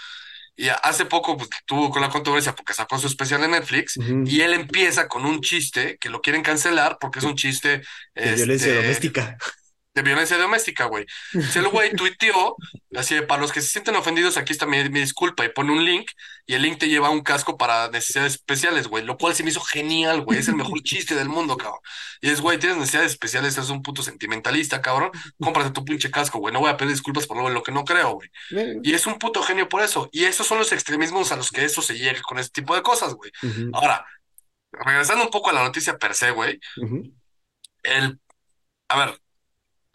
[0.61, 3.97] Y hace poco pues, tuvo con la controversia porque sacó su especial en Netflix
[4.27, 7.83] y él empieza con un chiste que lo quieren cancelar porque es un chiste
[8.13, 9.39] De violencia este, doméstica.
[9.99, 11.07] De violencia doméstica, güey.
[11.51, 12.57] Si el güey tuiteó,
[12.95, 15.73] así de, para los que se sienten ofendidos, aquí está mi, mi disculpa, y pone
[15.73, 16.13] un link,
[16.47, 19.43] y el link te lleva a un casco para necesidades especiales, güey, lo cual se
[19.43, 21.81] me hizo genial, güey, es el mejor chiste del mundo, cabrón.
[22.21, 26.39] Y es, güey, tienes necesidades especiales, eres un puto sentimentalista, cabrón, cómprate tu pinche casco,
[26.39, 28.31] güey, no voy a pedir disculpas por lo, lo que no creo, güey.
[28.85, 30.09] Y es un puto genio por eso.
[30.13, 32.83] Y esos son los extremismos a los que eso se llega con este tipo de
[32.83, 33.33] cosas, güey.
[33.73, 34.07] Ahora,
[34.71, 36.61] regresando un poco a la noticia per se, güey,
[37.83, 38.19] el,
[38.89, 39.21] a ver,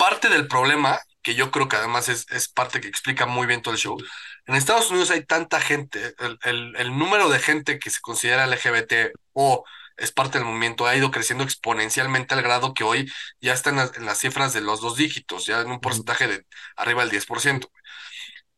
[0.04, 3.62] parte del problema, que yo creo que además es, es parte que explica muy bien
[3.62, 3.98] todo el show,
[4.46, 8.46] en Estados Unidos hay tanta gente, el, el, el número de gente que se considera
[8.48, 9.64] LGBT o
[9.96, 13.78] es parte del movimiento ha ido creciendo exponencialmente al grado que hoy ya está en
[13.78, 16.46] las, en las cifras de los dos dígitos, ya en un porcentaje de
[16.76, 17.72] arriba del 10%.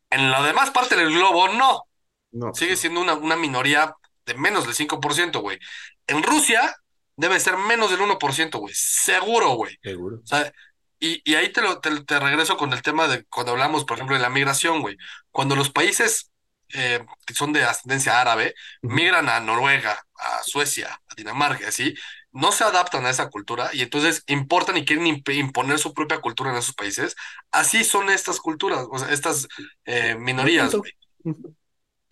[0.10, 1.84] En la demás parte del globo, no
[2.32, 3.94] No, sigue siendo una, una minoría
[4.26, 5.60] de menos del 5%, güey.
[6.08, 6.76] En Rusia
[7.16, 8.74] debe ser menos del 1%, güey.
[8.76, 9.78] Seguro, güey.
[9.82, 10.24] seguro.
[10.24, 10.52] O sea,
[11.06, 13.98] y, y ahí te, lo, te, te regreso con el tema de cuando hablamos, por
[13.98, 14.98] ejemplo, de la migración, güey.
[15.32, 16.32] Cuando los países
[16.74, 21.94] eh, que son de ascendencia árabe migran a Noruega, a Suecia, a Dinamarca, así,
[22.32, 26.20] no se adaptan a esa cultura y entonces importan y quieren imp- imponer su propia
[26.22, 27.16] cultura en esos países.
[27.52, 29.48] Así son estas culturas, o sea, estas
[29.86, 30.92] eh, minorías, güey.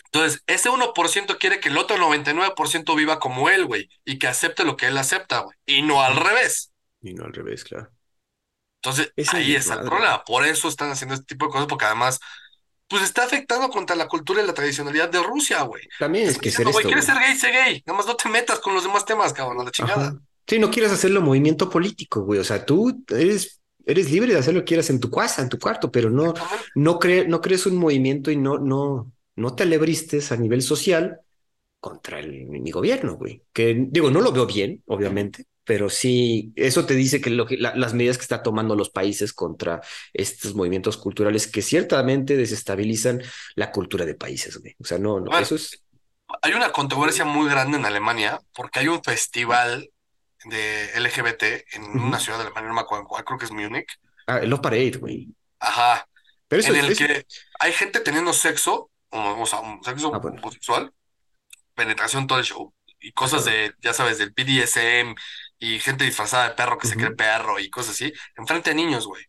[0.05, 4.63] Entonces, ese 1% quiere que el otro 99% viva como él, güey, y que acepte
[4.63, 6.71] lo que él acepta, güey, y no al revés.
[7.01, 7.91] Y no al revés, claro.
[8.83, 10.23] Entonces, Es ahí está el problema.
[10.25, 12.19] Por eso están haciendo este tipo de cosas, porque además,
[12.87, 15.83] pues está afectando contra la cultura y la tradicionalidad de Rusia, güey.
[15.97, 17.17] También es que ser diciendo, güey, esto, ¿quieres güey.
[17.17, 17.37] ser gay?
[17.37, 17.83] Sé gay.
[17.85, 20.07] Nada más no te metas con los demás temas, cabrón, a la chingada.
[20.09, 20.19] Ajá.
[20.47, 22.39] Sí, no quieras hacerlo movimiento político, güey.
[22.39, 25.49] O sea, tú eres, eres libre de hacer lo que quieras en tu casa, en
[25.49, 26.33] tu cuarto, pero no,
[26.75, 31.19] no, cre- no crees un movimiento y no, no, no te alebristes a nivel social
[31.79, 33.43] contra el, mi gobierno, güey.
[33.53, 37.57] Que digo, no lo veo bien, obviamente, pero sí, eso te dice que, lo que
[37.57, 39.81] la- las medidas que está tomando los países contra
[40.13, 43.21] estos movimientos culturales que ciertamente desestabilizan
[43.55, 44.75] la cultura de países, güey.
[44.79, 45.83] O sea, no, eso es.
[46.41, 49.89] hay una controversia muy grande en Alemania porque hay un festival
[50.45, 53.87] de LGBT en una ciudad de Alemania, no me acuerdo creo que es Múnich.
[54.27, 55.27] Ah, el Love Parade, güey.
[55.59, 56.05] Ajá.
[56.47, 57.25] Pero eso en el que
[57.59, 60.41] hay gente teniendo sexo, o, sea, un sexo Ah, bueno.
[60.41, 60.91] homosexual,
[61.75, 65.15] penetración todo el show, y cosas Ah, de, ya sabes, del BDSM,
[65.59, 66.97] y gente disfrazada de perro que se Ujú.
[66.97, 69.23] cree perro, y cosas así, enfrente de niños, güey.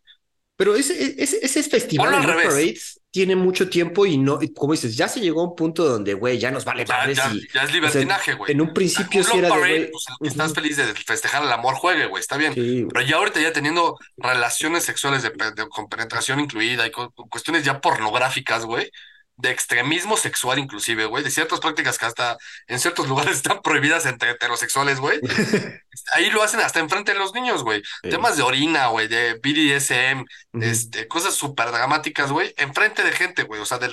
[0.57, 2.55] Pero ese, ese, ese festival de revés.
[2.55, 5.85] Parades tiene mucho tiempo y no, y como dices, ya se llegó a un punto
[5.87, 8.51] donde, güey, ya nos vale Ya, ya, y, ya es o sea, libertinaje, güey.
[8.51, 10.93] en un principio sí era de, parade, güey, pues el que estás ujú, feliz de
[10.95, 12.55] festejar el amor juegue, güey, está bien.
[12.55, 17.09] sí, Pero ya ahorita ya teniendo relaciones sexuales de, de- con penetración incluida y con,
[17.11, 18.91] con cuestiones ya pornográficas, güey,
[19.37, 24.05] de extremismo sexual inclusive, güey, de ciertas prácticas que hasta en ciertos lugares están prohibidas
[24.05, 25.19] entre heterosexuales, güey.
[26.13, 27.81] Ahí lo hacen hasta enfrente de los niños, güey.
[28.03, 30.25] Sí, Temas de orina, güey, de BDSM,
[30.61, 33.61] este, cosas súper dramáticas, güey, enfrente de gente, güey.
[33.61, 33.89] O sea, de,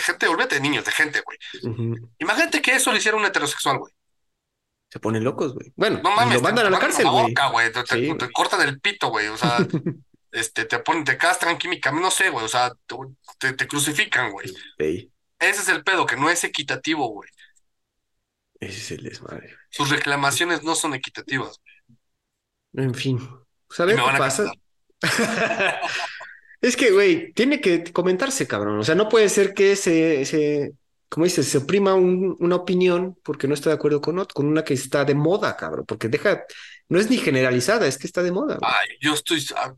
[0.00, 1.38] gente, olvídate de niños, de gente, güey.
[2.18, 3.92] Imagínate que eso lo hiciera un heterosexual, güey.
[4.88, 5.72] Se ponen locos, güey.
[5.76, 7.34] Bueno, No mames, lo mandan te a la cárcel, güey.
[7.72, 9.26] Te, Sí, te cortan el pito, güey.
[9.28, 9.58] O sea,
[10.40, 12.44] este, te ponen, te castran químicamente, no sé, güey.
[12.44, 12.72] O sea,
[13.38, 14.48] te, crucifican, güey.
[14.78, 17.28] Ey, Ese es el pedo, que no es equitativo, güey.
[18.60, 19.54] ese es el desmadre.
[19.70, 21.60] Sus reclamaciones no son equitativas.
[22.74, 23.18] En fin,
[23.66, 24.52] pues ver me qué pasa.
[26.60, 28.78] Es que, güey, tiene que comentarse, cabrón.
[28.78, 30.72] O sea, no puede ser que se, se
[31.08, 34.64] como dices, se oprima un- una opinión porque no está de acuerdo con, con una
[34.64, 35.84] que está de moda, cabrón.
[35.86, 36.44] Porque deja,
[36.88, 38.70] no es ni generalizada, es que está de moda, güey.
[38.72, 39.44] Ay, yo estoy.
[39.56, 39.72] ah,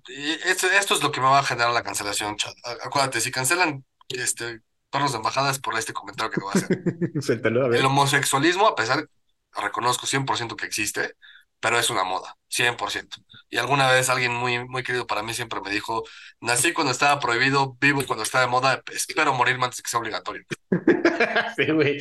[0.47, 2.55] Esto, esto es lo que me va a generar la cancelación, chat.
[2.65, 6.53] Á- Acuérdate, si cancelan este, perros de embajada es por este comentario que te voy
[6.55, 6.69] a hacer.
[7.23, 9.09] Suéltalo, a El homosexualismo, a pesar,
[9.53, 11.15] reconozco 100% que existe,
[11.61, 13.17] pero es una moda, 100%.
[13.51, 16.05] Y alguna vez alguien muy, muy querido para mí siempre me dijo,
[16.41, 20.45] nací cuando estaba prohibido, vivo cuando está de moda, espero morirme antes que sea obligatorio.
[21.57, 21.99] Sí, güey.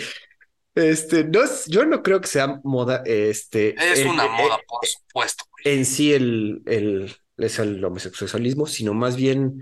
[0.78, 4.56] Este, no, es- yo no creo que sea moda, este, Es el- una eh, moda,
[4.56, 5.76] eh, por supuesto, güey.
[5.78, 9.62] en sí el, el, es el homosexualismo, sino más bien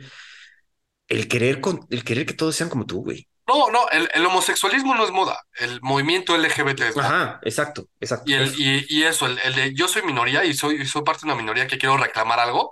[1.07, 3.27] el querer, con, el querer que todos sean como tú, güey.
[3.47, 7.07] No, no, el, el homosexualismo no es moda, el movimiento LGBT es moda.
[7.07, 8.29] Ajá, exacto, exacto.
[8.29, 11.21] Y, el, y, y eso, el, el de yo soy minoría y soy, soy parte
[11.21, 12.71] de una minoría que quiero reclamar algo,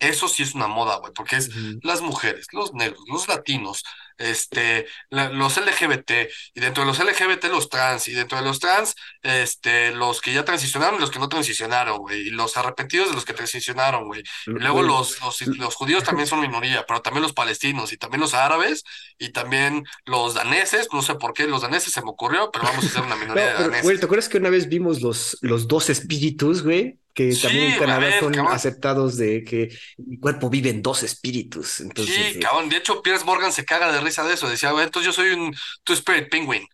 [0.00, 1.50] eso sí es una moda, güey, porque es
[1.82, 3.84] las mujeres, los negros, los latinos,
[4.18, 8.58] este, la- los LGBT, y dentro de los LGBT los trans, y dentro de los
[8.60, 13.08] trans, este, los que ya transicionaron y los que no transicionaron, güey, y los arrepentidos
[13.08, 14.22] de los que transicionaron, güey.
[14.46, 18.20] Y luego los, los, los judíos también son minoría, pero también los palestinos, y también
[18.20, 18.84] los árabes,
[19.18, 22.84] y también los daneses, no sé por qué, los daneses se me ocurrió, pero vamos
[22.84, 23.98] a hacer una No, minoría de pero, güey, daneses.
[23.98, 26.98] ¿te acuerdas que una vez vimos los, los dos espíritus, güey?
[27.14, 28.54] que Sí, también en Canadá ver, son cabrón.
[28.54, 31.80] aceptados de que en mi cuerpo viven dos espíritus.
[31.80, 32.68] Entonces, Sí, cabrón.
[32.68, 34.48] De hecho, Piers Morgan se caga de risa de eso.
[34.48, 35.54] Decía, güey, entonces yo soy un
[35.84, 36.66] Two Spirit Penguin.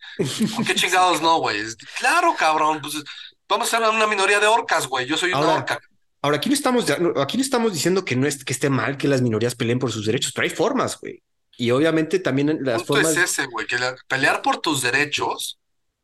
[0.55, 1.61] ¿Por qué chingados no, güey?
[1.99, 2.81] Claro, cabrón.
[2.81, 2.95] Pues
[3.47, 5.05] vamos a ser una minoría de orcas, güey.
[5.05, 5.79] Yo soy una Ahora, orca.
[6.21, 6.85] ahora aquí no estamos,
[7.21, 9.91] aquí no estamos diciendo que no es que esté mal que las minorías peleen por
[9.91, 11.21] sus derechos, pero hay formas, güey.
[11.57, 13.11] Y obviamente también El las punto formas.
[13.17, 15.57] es ese, güey, que la- pelear por tus derechos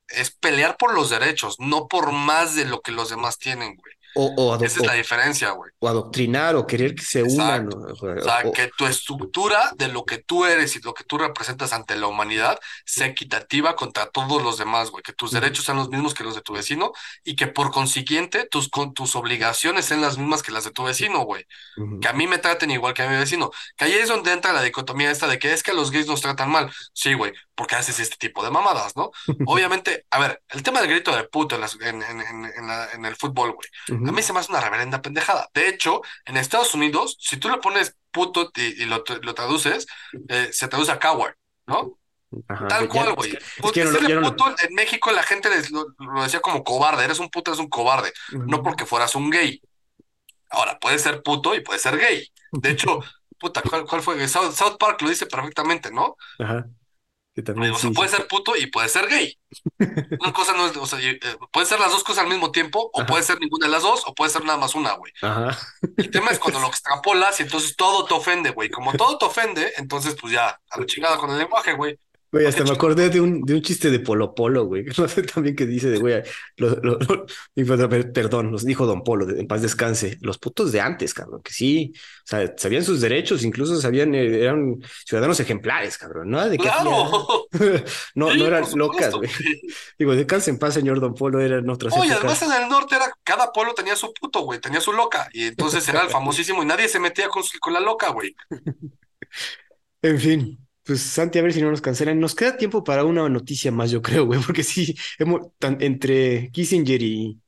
[0.07, 3.93] es pelear por los derechos, no por más de lo que los demás tienen, güey.
[4.15, 5.71] O, o, ado- Esa es la diferencia, güey.
[5.79, 7.69] o adoctrinar o querer que se unan.
[7.73, 11.17] O- sea, o- que tu estructura de lo que tú eres y lo que tú
[11.17, 15.01] representas ante la humanidad sea equitativa contra todos los demás, güey.
[15.03, 16.91] Que tus derechos sean los mismos que los de tu vecino
[17.23, 20.83] y que por consiguiente tus, con, tus obligaciones sean las mismas que las de tu
[20.83, 21.45] vecino, güey.
[22.01, 23.51] Que a mí me traten igual que a mi vecino.
[23.77, 26.07] Que ahí es donde entra la dicotomía esta de que es que a los gays
[26.07, 26.71] nos tratan mal.
[26.93, 29.11] Sí, güey, porque haces este tipo de mamadas, ¿no?
[29.45, 32.67] Obviamente, a ver, el tema del grito de puto en, las- en, en- en- en
[32.67, 33.69] la- en el fútbol, güey.
[34.09, 35.47] A mí se me hace una reverenda pendejada.
[35.53, 39.85] De hecho, en Estados Unidos, si tú le pones puto y, y lo, lo traduces,
[40.27, 41.35] eh, se traduce a coward,
[41.67, 41.99] ¿no?
[42.47, 43.31] Ajá, Tal cual, es güey.
[43.31, 47.03] que- es que no no en México la gente les- lo, lo decía como cobarde.
[47.03, 48.11] Eres un puto, eres un cobarde.
[48.31, 49.61] No porque fueras un gay.
[50.49, 52.27] Ahora, puedes ser puto y puedes ser gay.
[52.51, 52.99] De hecho,
[53.39, 54.27] puta, ¿cuál, cuál fue?
[54.27, 56.15] South, South Park lo dice perfectamente, ¿no?
[56.39, 56.65] Ajá.
[57.33, 58.17] Que también O sea, sí, puedes sí.
[58.17, 59.37] ser puto y puedes ser gay.
[60.19, 61.19] Una cosa no es, o sea, eh,
[61.51, 63.07] puede ser las dos cosas al mismo tiempo, o Ajá.
[63.07, 65.13] puede ser ninguna de las dos, o puede ser nada más una, güey.
[65.21, 65.57] Ajá.
[65.95, 68.69] El tema es cuando lo extrapolas y entonces todo te ofende, güey.
[68.69, 71.97] Como todo te ofende, entonces pues ya, a la chingada con el lenguaje, güey.
[72.31, 74.85] Güey, ¿Por hasta qué me acordé de un, de un chiste de Polo Polo, güey.
[74.97, 76.21] No sé también que dice de, güey,
[76.57, 77.25] lo- lo- lo-
[77.55, 81.13] y a ver, perdón, nos dijo Don Polo, en paz descanse, los putos de antes,
[81.13, 86.29] cabrón, que sí, o sea, sabían sus derechos, incluso sabían, eh, eran ciudadanos ejemplares, cabrón,
[86.29, 86.47] ¿no?
[86.49, 87.47] De Claro.
[88.15, 89.29] no, Sí, no eran locas, güey.
[89.99, 92.41] Digo, descanse en paz, señor Don Polo, eran otras Oye, épocas.
[92.41, 95.27] además en el norte era, cada pueblo tenía su puto, güey, tenía su loca.
[95.33, 98.33] Y entonces era el famosísimo y nadie se metía con, su- con la loca, güey.
[100.01, 102.19] En fin, pues Santi, a ver si no nos cancelan.
[102.19, 106.49] Nos queda tiempo para una noticia más, yo creo, güey, porque sí, hemos, tan- entre
[106.51, 107.39] Kissinger y,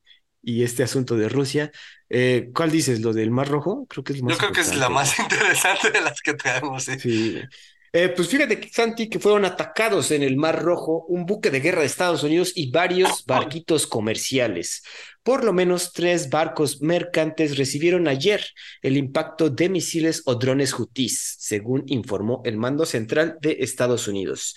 [0.42, 1.72] y este asunto de Rusia,
[2.10, 3.02] eh, ¿cuál dices?
[3.02, 3.86] ¿Lo del Mar Rojo?
[3.90, 6.84] Creo que es lo Yo creo que es la más interesante de las que traemos,
[6.84, 6.94] sí.
[7.00, 7.42] Sí.
[7.96, 11.82] Eh, pues fíjate, Santi, que fueron atacados en el Mar Rojo un buque de guerra
[11.82, 14.84] de Estados Unidos y varios barquitos comerciales.
[15.24, 18.46] Por lo menos tres barcos mercantes recibieron ayer
[18.82, 24.56] el impacto de misiles o drones hutíes, según informó el mando central de Estados Unidos.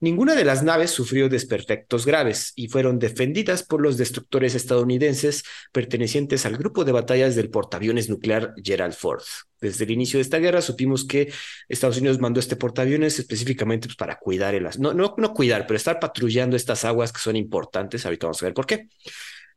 [0.00, 6.46] Ninguna de las naves sufrió desperfectos graves y fueron defendidas por los destructores estadounidenses pertenecientes
[6.46, 9.24] al grupo de batallas del portaaviones nuclear Gerald Ford.
[9.60, 11.32] Desde el inicio de esta guerra supimos que
[11.68, 15.76] Estados Unidos mandó este portaaviones específicamente pues, para cuidar el no, no, no cuidar, pero
[15.76, 18.06] estar patrullando estas aguas que son importantes.
[18.06, 18.88] Ahorita vamos a ver por qué.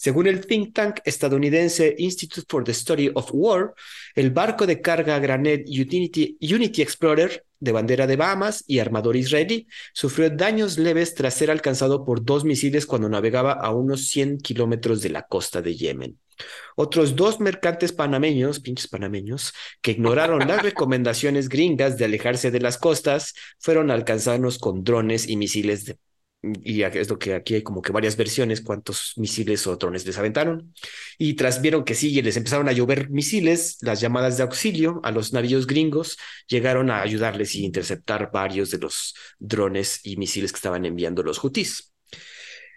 [0.01, 3.75] Según el think tank estadounidense Institute for the Study of War,
[4.15, 9.67] el barco de carga Granite Unity, Unity Explorer de bandera de Bahamas y armador israelí
[9.93, 15.03] sufrió daños leves tras ser alcanzado por dos misiles cuando navegaba a unos 100 kilómetros
[15.03, 16.17] de la costa de Yemen.
[16.75, 19.53] Otros dos mercantes panameños, pinches panameños,
[19.83, 25.37] que ignoraron las recomendaciones gringas de alejarse de las costas, fueron alcanzados con drones y
[25.37, 25.99] misiles de
[26.43, 30.17] y es lo que aquí hay como que varias versiones, cuántos misiles o drones les
[30.17, 30.73] aventaron.
[31.17, 34.99] Y tras vieron que sí, y les empezaron a llover misiles, las llamadas de auxilio
[35.03, 40.51] a los navíos gringos llegaron a ayudarles y interceptar varios de los drones y misiles
[40.51, 41.93] que estaban enviando los hutíes.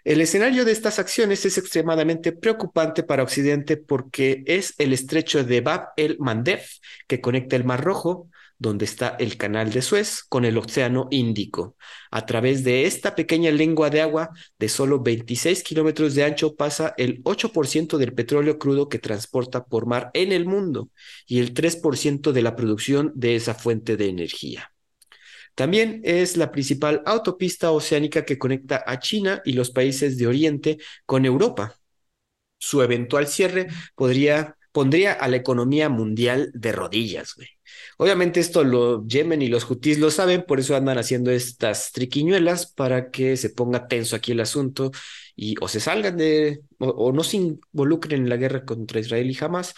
[0.03, 5.61] El escenario de estas acciones es extremadamente preocupante para Occidente porque es el estrecho de
[5.61, 6.61] Bab el Mandeb
[7.07, 8.29] que conecta el Mar Rojo
[8.65, 11.75] donde está el canal de Suez con el Océano Índico.
[12.09, 16.95] A través de esta pequeña lengua de agua de solo 26 kilómetros de ancho pasa
[16.97, 20.89] el 8% del petróleo crudo que transporta por mar en el mundo
[21.27, 24.71] y el 3% de la producción de esa fuente de energía.
[25.53, 30.79] También es la principal autopista oceánica que conecta a China y los países de Oriente
[31.05, 31.75] con Europa.
[32.57, 37.54] Su eventual cierre podría, pondría a la economía mundial de rodillas, güey.
[37.97, 42.67] Obviamente esto lo Yemen y los hutíes lo saben, por eso andan haciendo estas triquiñuelas
[42.67, 44.91] para que se ponga tenso aquí el asunto
[45.35, 49.29] y o se salgan de o, o no se involucren en la guerra contra Israel
[49.29, 49.73] y Hamas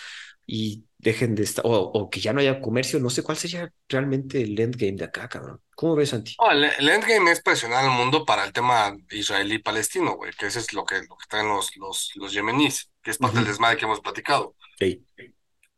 [0.47, 3.71] y dejen de estar o, o, que ya no haya comercio, no sé cuál sería
[3.87, 5.61] realmente el endgame de acá, cabrón.
[5.75, 6.35] ¿Cómo ves, Santi?
[6.49, 10.73] El, el, endgame es presionar al mundo para el tema israelí-palestino, güey, que ese es
[10.73, 13.43] lo que, lo que traen los, los, los yemeníes, que es parte uh -huh.
[13.43, 14.55] del desmadre que hemos platicado.
[14.79, 15.05] Sí.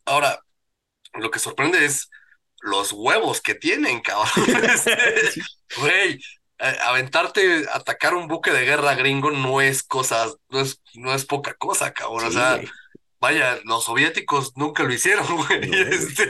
[0.06, 0.40] Ahora,
[1.14, 2.10] lo que sorprende es
[2.62, 4.30] los huevos que tienen, cabrón.
[5.78, 6.22] Güey, sí.
[6.86, 11.54] aventarte, atacar un buque de guerra gringo no es cosa, no es, no es poca
[11.54, 12.22] cosa, cabrón.
[12.22, 12.62] Sí, o sea,
[13.22, 15.70] vaya, los soviéticos nunca lo hicieron, güey.
[15.70, 15.78] No.
[15.78, 16.28] Este,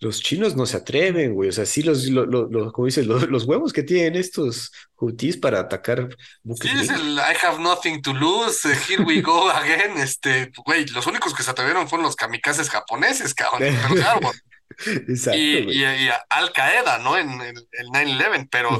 [0.00, 1.48] Los chinos no se atreven, güey.
[1.50, 4.72] O sea, sí, los, lo- lo- lo- como dices, los, los huevos que tienen estos
[4.96, 7.00] hutis para atacar sí, buques es gringos.
[7.06, 9.96] el I have nothing to lose, eh, here we go again.
[9.98, 14.34] Este, güey, los únicos que se atrevieron fueron los kamikazes japoneses, cabrón, Pearl Harbor.
[15.08, 17.16] Exacto, Y, y, y Al Qaeda, ¿no?
[17.18, 18.70] En el, el 9-11, pero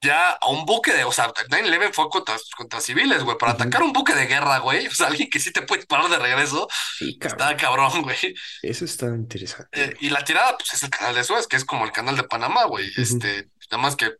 [0.00, 3.52] ya a un buque de, o sea, el 9-11 fue contra, contra civiles, güey, para
[3.52, 6.18] atacar un buque de guerra, güey, o sea, alguien que sí te puede parar de
[6.18, 6.68] regreso,
[6.98, 8.02] Sí, está cabrón.
[8.02, 8.16] güey.
[8.62, 11.64] Eso está interesante, Eh, y la tirada, pues es el canal de Suez, que es
[11.64, 12.90] como el canal de Panamá, güey.
[12.98, 14.10] Este, nada más que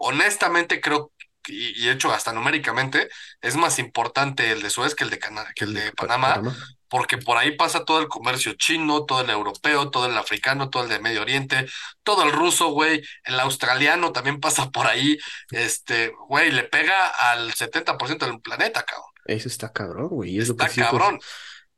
[0.00, 1.12] honestamente creo,
[1.46, 3.08] y, y hecho hasta numéricamente,
[3.40, 6.34] es más importante el de Suez que el de, Cana- que el de Pa- Panamá,
[6.34, 6.56] Panamá.
[6.90, 10.82] Porque por ahí pasa todo el comercio chino, todo el europeo, todo el africano, todo
[10.82, 11.66] el de Medio Oriente,
[12.02, 15.16] todo el ruso, güey, el australiano también pasa por ahí,
[15.50, 19.06] este, güey, le pega al 70% del planeta, cabrón.
[19.24, 20.38] Eso está cabrón, güey.
[20.38, 21.20] Es lo que Está sí, pues, cabrón.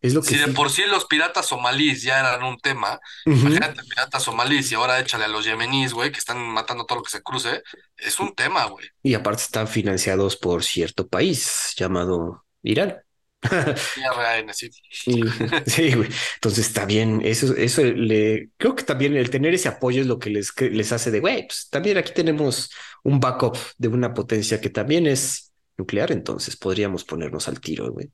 [0.01, 3.83] es lo que Si de por sí los piratas somalíes ya eran un tema, imagínate
[3.85, 7.11] piratas somalíes y ahora échale a los yemeníes, güey, que están matando todo lo que
[7.11, 7.63] se cruce,
[7.97, 8.89] es un tema, güey.
[9.03, 13.03] Y aparte están financiados por cierto país llamado Irán.
[15.67, 15.95] Sí.
[15.95, 16.09] Güey.
[16.35, 17.21] Entonces está bien.
[17.25, 20.71] Eso, eso le, creo que también el tener ese apoyo es lo que les, que
[20.71, 22.71] les hace de, güey, pues también aquí tenemos
[23.05, 28.11] un backup de una potencia que también es nuclear, entonces podríamos ponernos al tiro, güey.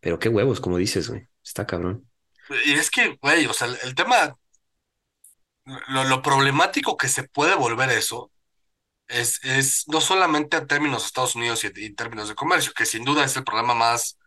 [0.00, 1.26] Pero qué huevos, como dices, güey.
[1.44, 2.08] Está cabrón.
[2.66, 4.36] Y es que, güey, o sea, el, el tema,
[5.88, 8.30] lo, lo problemático que se puede volver eso
[9.08, 12.74] es, es no solamente en términos de Estados Unidos y, y en términos de comercio,
[12.74, 14.18] que sin duda es el problema más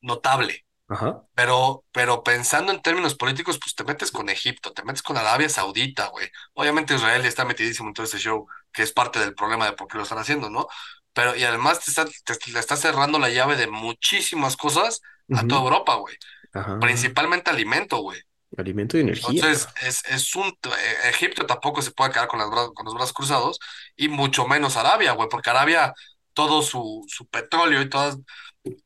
[0.00, 0.64] notable.
[0.88, 1.22] Ajá.
[1.34, 5.48] Pero, pero pensando en términos políticos, pues te metes con Egipto, te metes con Arabia
[5.48, 6.28] Saudita, güey.
[6.54, 9.86] Obviamente Israel está metidísimo en todo este show, que es parte del problema de por
[9.86, 10.66] qué lo están haciendo, ¿no?
[11.12, 15.00] Pero, y además te está, te, le está cerrando la llave de muchísimas cosas
[15.32, 16.16] a toda Europa, güey.
[16.52, 16.78] Ajá.
[16.80, 18.20] Principalmente alimento, güey.
[18.56, 19.30] Alimento y energía.
[19.30, 23.12] Entonces, es, es un, eh, Egipto tampoco se puede quedar con, las con los brazos
[23.12, 23.60] cruzados,
[23.96, 25.94] y mucho menos Arabia, güey, porque Arabia,
[26.32, 28.18] todo su, su petróleo y todas,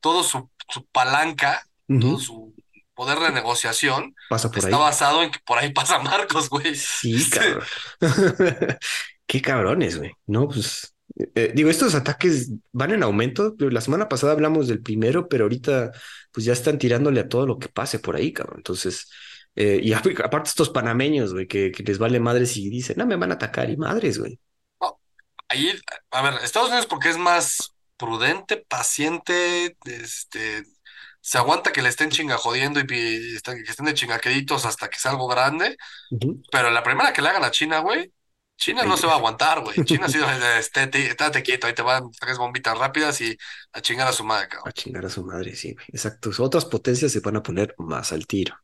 [0.00, 1.66] todo su, su palanca,
[2.00, 2.54] todo su
[2.94, 4.82] poder de negociación, Pasa por está ahí.
[4.82, 6.74] basado en que por ahí pasa Marcos, güey.
[6.74, 7.64] Sí, cabrón.
[9.26, 10.12] Qué cabrones, güey.
[10.26, 10.94] No, pues.
[11.34, 13.54] eh, digo, estos ataques van en aumento.
[13.58, 15.92] La semana pasada hablamos del primero, pero ahorita,
[16.32, 18.58] pues ya están tirándole a todo lo que pase por ahí, cabrón.
[18.58, 19.10] Entonces,
[19.56, 23.06] eh, y ap- aparte estos panameños, güey, que, que les vale madres y dicen, no
[23.06, 24.38] me van a atacar y madres, güey.
[24.80, 25.00] no,
[25.48, 25.72] ahí,
[26.10, 30.64] a ver, Estados Unidos porque es más prudente, paciente, este,
[31.20, 34.98] se aguanta que le estén chinga jodiendo y, están- que estén de chingaqueditos hasta que
[34.98, 35.76] sea algo grande.
[36.10, 36.42] Ujú.
[36.50, 38.12] Pero la primera que le hagan a China, güey,
[38.56, 39.76] China no se va a aguantar, güey.
[39.84, 40.18] China sí,
[40.58, 43.36] estate, estate quieto, ahí te van tres bombitas rápidas y
[43.72, 44.72] a chingar a su madre, A cabrón.
[44.72, 45.86] chingar a su madre, sí, güey.
[45.88, 46.30] Exacto.
[46.38, 48.56] Otras potencias se van a poner más al tiro.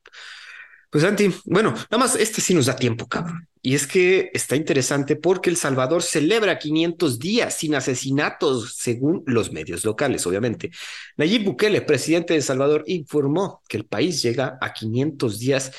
[0.91, 3.47] Pues Santi, bueno, nada más este sí nos da tiempo, cabrón.
[3.63, 9.53] Y es que está interesante porque El Salvador celebra 500 días sin asesinatos, según los
[9.53, 10.71] medios locales, obviamente.
[11.17, 15.73] Nayib Bukele, presidente de El Salvador, informó que el país llega a 500 días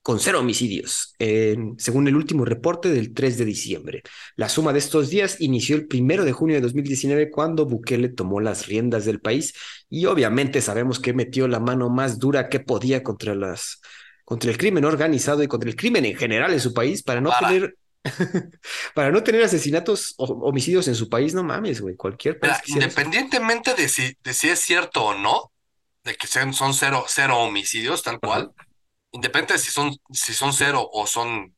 [0.00, 1.14] con cero homicidios,
[1.76, 4.02] según el último reporte del 3 de diciembre.
[4.36, 8.40] La suma de estos días inició el primero de junio de 2019 cuando Bukele tomó
[8.40, 9.52] las riendas del país
[9.90, 13.82] y obviamente sabemos que metió la mano más dura que podía contra las
[14.28, 17.30] contra el crimen organizado y contra el crimen en general en su país para no
[17.30, 17.48] Para.
[17.48, 17.78] tener
[18.94, 22.84] para no tener asesinatos o homicidios en su país, no mames, güey, cualquier país Mira,
[22.84, 25.50] independientemente de si, de si es cierto o no,
[26.04, 28.66] de que sean, son cero, cero homicidios, tal cual, Ajá.
[29.12, 31.56] independiente de si son, si son cero o son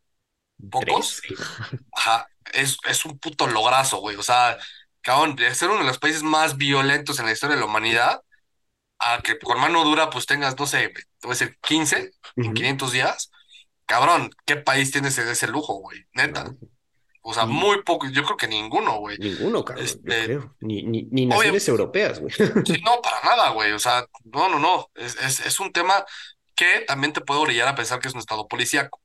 [0.70, 1.20] pocos,
[1.92, 4.16] ajá, es, es un puto lograzo, güey.
[4.16, 4.58] O sea,
[5.00, 8.20] cabrón, de ser uno de los países más violentos en la historia de la humanidad,
[9.00, 12.44] a que con mano dura pues tengas, no sé, te voy a decir 15 en
[12.46, 12.54] Ujú.
[12.54, 13.30] 500 días,
[13.86, 16.04] cabrón, ¿qué país tiene ese, ese lujo, güey?
[16.12, 16.54] Neta.
[17.22, 19.18] O sea, muy poco, yo creo que ninguno, güey.
[19.18, 20.56] Ninguno, cabrón, yo Este, creo.
[20.60, 22.32] Ni, ni, ni obvio- naciones europeas, güey.
[22.32, 23.72] Sí, no, para nada, güey.
[23.72, 24.90] O sea, no, no, no.
[24.94, 26.04] Es, es, es un tema
[26.54, 29.00] que también te puede orillar a pensar que es un estado policíaco.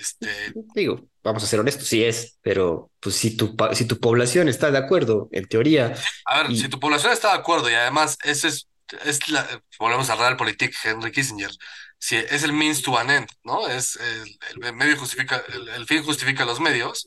[0.00, 0.28] Este,
[0.74, 4.70] Digo, vamos a ser honestos, sí es, pero pues si tu, si tu población está
[4.70, 5.94] de acuerdo, en teoría,
[6.26, 8.68] a ver, Y- si tu población está de acuerdo y además ese es,
[9.04, 9.46] es la,
[9.78, 11.50] volvemos a Realpolitik, Henry Kissinger,
[11.98, 13.68] si es el means to an end, ¿no?
[13.68, 17.06] Es el, el medio justifica, el, el fin justifica los medios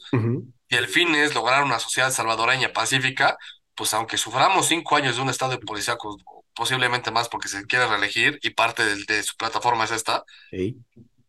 [0.69, 3.37] y el fin es lograr una sociedad salvadoreña pacífica,
[3.75, 6.17] pues aunque suframos cinco años de un estado policíaco,
[6.55, 10.77] posiblemente más porque se quiere reelegir y parte del- de, su plataforma es esta, sí,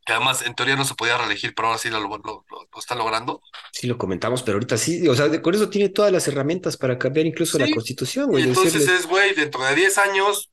[0.04, 2.78] que además en teoría no se podía reelegir, pero ahora sí lo, lo, lo- lo
[2.78, 3.40] está logrando.
[3.72, 6.76] sí lo comentamos, pero ahorita sí, o sea, de- con eso tiene todas las herramientas
[6.76, 10.50] para cambiar incluso la constitución, Y güey, entonces decirles, es, güey, dentro de 10 años,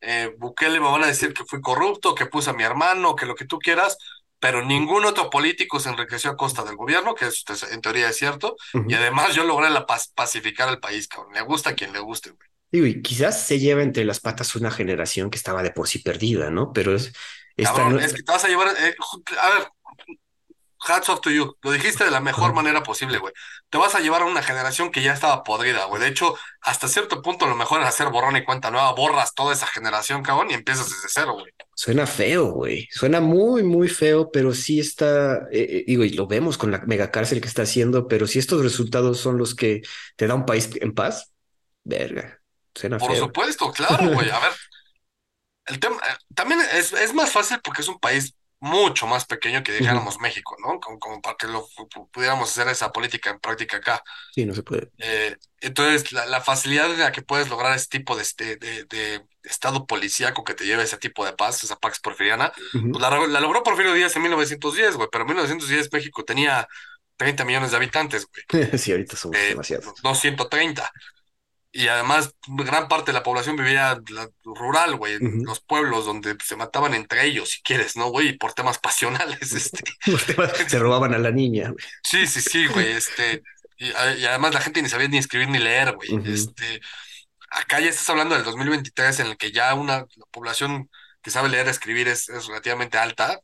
[0.00, 3.26] eh, Bukele me van a decir que fui corrupto, que puse a mi hermano, que
[3.26, 3.96] lo que tú quieras,
[4.38, 8.16] pero ningún otro político se enriqueció a costa del gobierno, que es, en teoría es
[8.16, 8.56] cierto,
[8.88, 11.32] y además yo logré la paz, pacificar al país, cabrón.
[11.34, 12.48] Le gusta a quien le guste, güey.
[12.70, 16.00] Digo, y quizás se lleva entre las patas una generación que estaba de por sí
[16.00, 16.72] perdida, ¿no?
[16.72, 17.12] Pero es...
[17.56, 18.68] Cabrón, es que te vas a llevar...
[18.78, 18.94] Eh,
[19.40, 19.68] a ver,
[20.86, 21.56] hats off to you.
[21.62, 23.32] Lo dijiste de la mejor manera posible, güey.
[23.70, 26.00] Te vas a llevar a una generación que ya estaba podrida, güey.
[26.00, 28.92] De hecho, hasta cierto punto lo mejor es hacer borrón y cuenta nueva.
[28.92, 31.52] Borras toda esa generación, cabrón, y empiezas desde cero, güey.
[31.74, 32.88] Suena feo, güey.
[32.90, 36.78] Suena muy, muy feo, pero sí está, eh, eh, digo, y lo vemos con la
[36.86, 39.82] megacárcel que está haciendo, pero si estos resultados son los que
[40.16, 41.32] te da un país en paz,
[41.82, 42.40] verga.
[42.74, 44.30] Suena Por supuesto, claro, güey.
[44.30, 44.52] A ver,
[45.66, 48.34] el tema eh, también es, es más fácil porque es un país
[48.64, 50.80] mucho más pequeño que dijéramos México, ¿no?
[50.80, 51.68] Como, para que lo
[52.10, 54.02] pudiéramos hacer esa política en práctica acá.
[54.34, 54.90] Sí, no se puede.
[54.98, 59.22] Eh, entonces, la, facilidad de la que puedes lograr ese tipo de, este, de, de,
[59.42, 63.62] estado policíaco que te lleve ese tipo de paz, esa Pax Porfiriana, pues la, logró
[63.62, 66.66] Porfirio Díaz en 1910, güey, pero en 1910 México tenía
[67.18, 68.78] 30 millones de habitantes, güey.
[68.78, 69.92] sí, ahorita somos eh, demasiados.
[70.02, 70.90] No 130
[71.76, 74.00] y además gran parte de la población vivía
[74.44, 78.38] rural, güey, en los pueblos donde se mataban entre ellos, si quieres, ¿no, güey?
[78.38, 79.82] Por temas pasionales, este.
[80.68, 81.84] se robaban a la niña, güey.
[82.04, 83.42] Sí, sí, sí, güey, este.
[83.76, 86.10] Y, además la gente ni sabía ni escribir ni leer, güey.
[86.32, 86.80] Este.
[87.50, 90.88] Acá ya estás hablando del 2023 en el que ya una población
[91.22, 93.40] que sabe leer y escribir es, relativamente alta.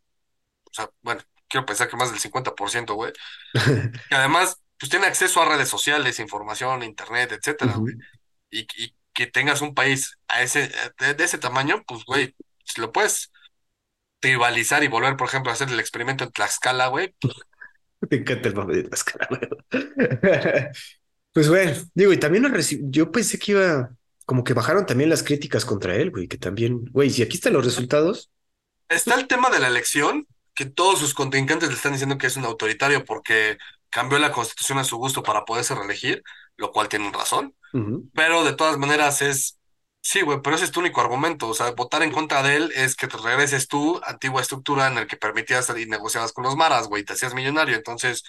[0.67, 3.13] O sea, bueno, quiero pensar que más del 50%, güey.
[4.11, 7.97] y además, pues tiene acceso a redes sociales, información, internet, etcétera, güey
[8.51, 8.67] y,
[9.13, 13.31] que tengas un país a ese, de, ese tamaño, pues, güey, si lo puedes
[14.21, 17.15] tribalizar y volver, por ejemplo, a hacer el experimento en Tlaxcala, güey.
[18.11, 19.41] Me encanta el mapa de Tlaxcala, güey.
[21.33, 23.91] pues, güey, digo, y también lo yo pensé que iba,
[24.25, 27.53] como que bajaron también las críticas contra él, güey, que también, güey, si aquí están
[27.53, 28.31] los resultados.
[28.89, 32.37] Está el tema de la elección, que todos sus contrincantes le están diciendo que es
[32.37, 33.59] un autoritario porque
[33.91, 36.23] cambió la constitución a su gusto para poderse reelegir,
[36.57, 37.55] lo cual tienen razón.
[38.15, 39.59] Pero de todas maneras es,
[40.01, 41.49] sí, güey, pero ese es tu único argumento.
[41.49, 44.99] O sea, votar en contra de él es que te regreses tu antigua estructura en
[44.99, 47.77] el que permitías y negociabas con los maras, güey, te hacías millonario.
[47.77, 48.25] Entonces,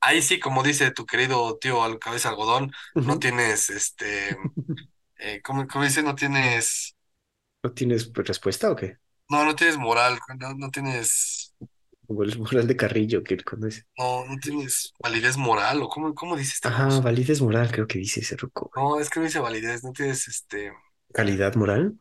[0.00, 4.36] ahí sí, como dice tu querido tío al cabeza algodón, no tienes, este,
[5.18, 6.02] eh, ¿cómo, dice?
[6.02, 6.96] No tienes...
[7.62, 8.98] ¿No tienes respuesta o qué?
[9.28, 11.45] No, no tienes moral, no, no tienes
[12.06, 13.84] como el moral de Carrillo que conoce.
[13.98, 17.98] No, no tienes validez moral, o cómo, cómo dice esta Ajá, validez moral, creo que
[17.98, 18.70] dice ese ruco.
[18.74, 20.72] No, es que no dice validez, no tienes este.
[21.12, 21.98] ¿Calidad moral?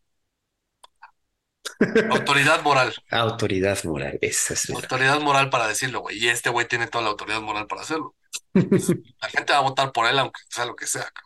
[2.11, 2.94] Autoridad moral.
[3.11, 4.76] Autoridad moral, esa es la...
[4.76, 6.18] Autoridad moral para decirlo, güey.
[6.18, 8.15] Y este güey tiene toda la autoridad moral para hacerlo.
[8.53, 11.24] la gente va a votar por él, aunque sea lo que sea, cabrón.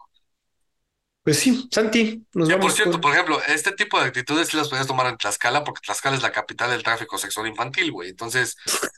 [1.30, 2.66] Pues sí, Santi, nos vamos.
[2.66, 5.82] Por cierto, por ejemplo, este tipo de actitudes sí las podías tomar en Tlaxcala, porque
[5.86, 8.10] Tlaxcala es la capital del tráfico sexual infantil, güey.
[8.10, 8.58] Entonces,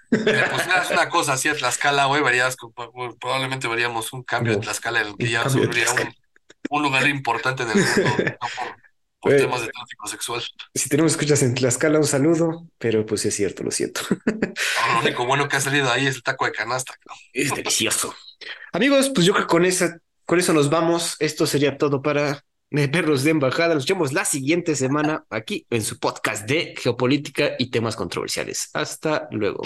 [0.09, 2.55] pues una cosa así a Tlaxcala, güey, verías,
[3.19, 5.43] probablemente veríamos un cambio en Tlaxcala en el que ya
[6.69, 7.91] un, lugar importante en el mundo,
[8.41, 8.47] no
[9.19, 10.41] por, temas de tráfico sexual.
[10.73, 14.03] Si tenemos escuchas en Tlaxcala, un saludo, pero pues es cierto, lo siento.
[14.09, 16.97] lo único bueno que ha salido ahí es el taco de canasta.
[17.33, 18.15] Es delicioso.
[18.71, 19.99] Amigos, pues yo creo que con esa
[20.31, 21.17] con eso nos vamos.
[21.19, 23.75] Esto sería todo para Perros de Embajada.
[23.75, 28.69] Nos vemos la siguiente semana aquí en su podcast de geopolítica y temas controversiales.
[28.73, 29.63] Hasta luego.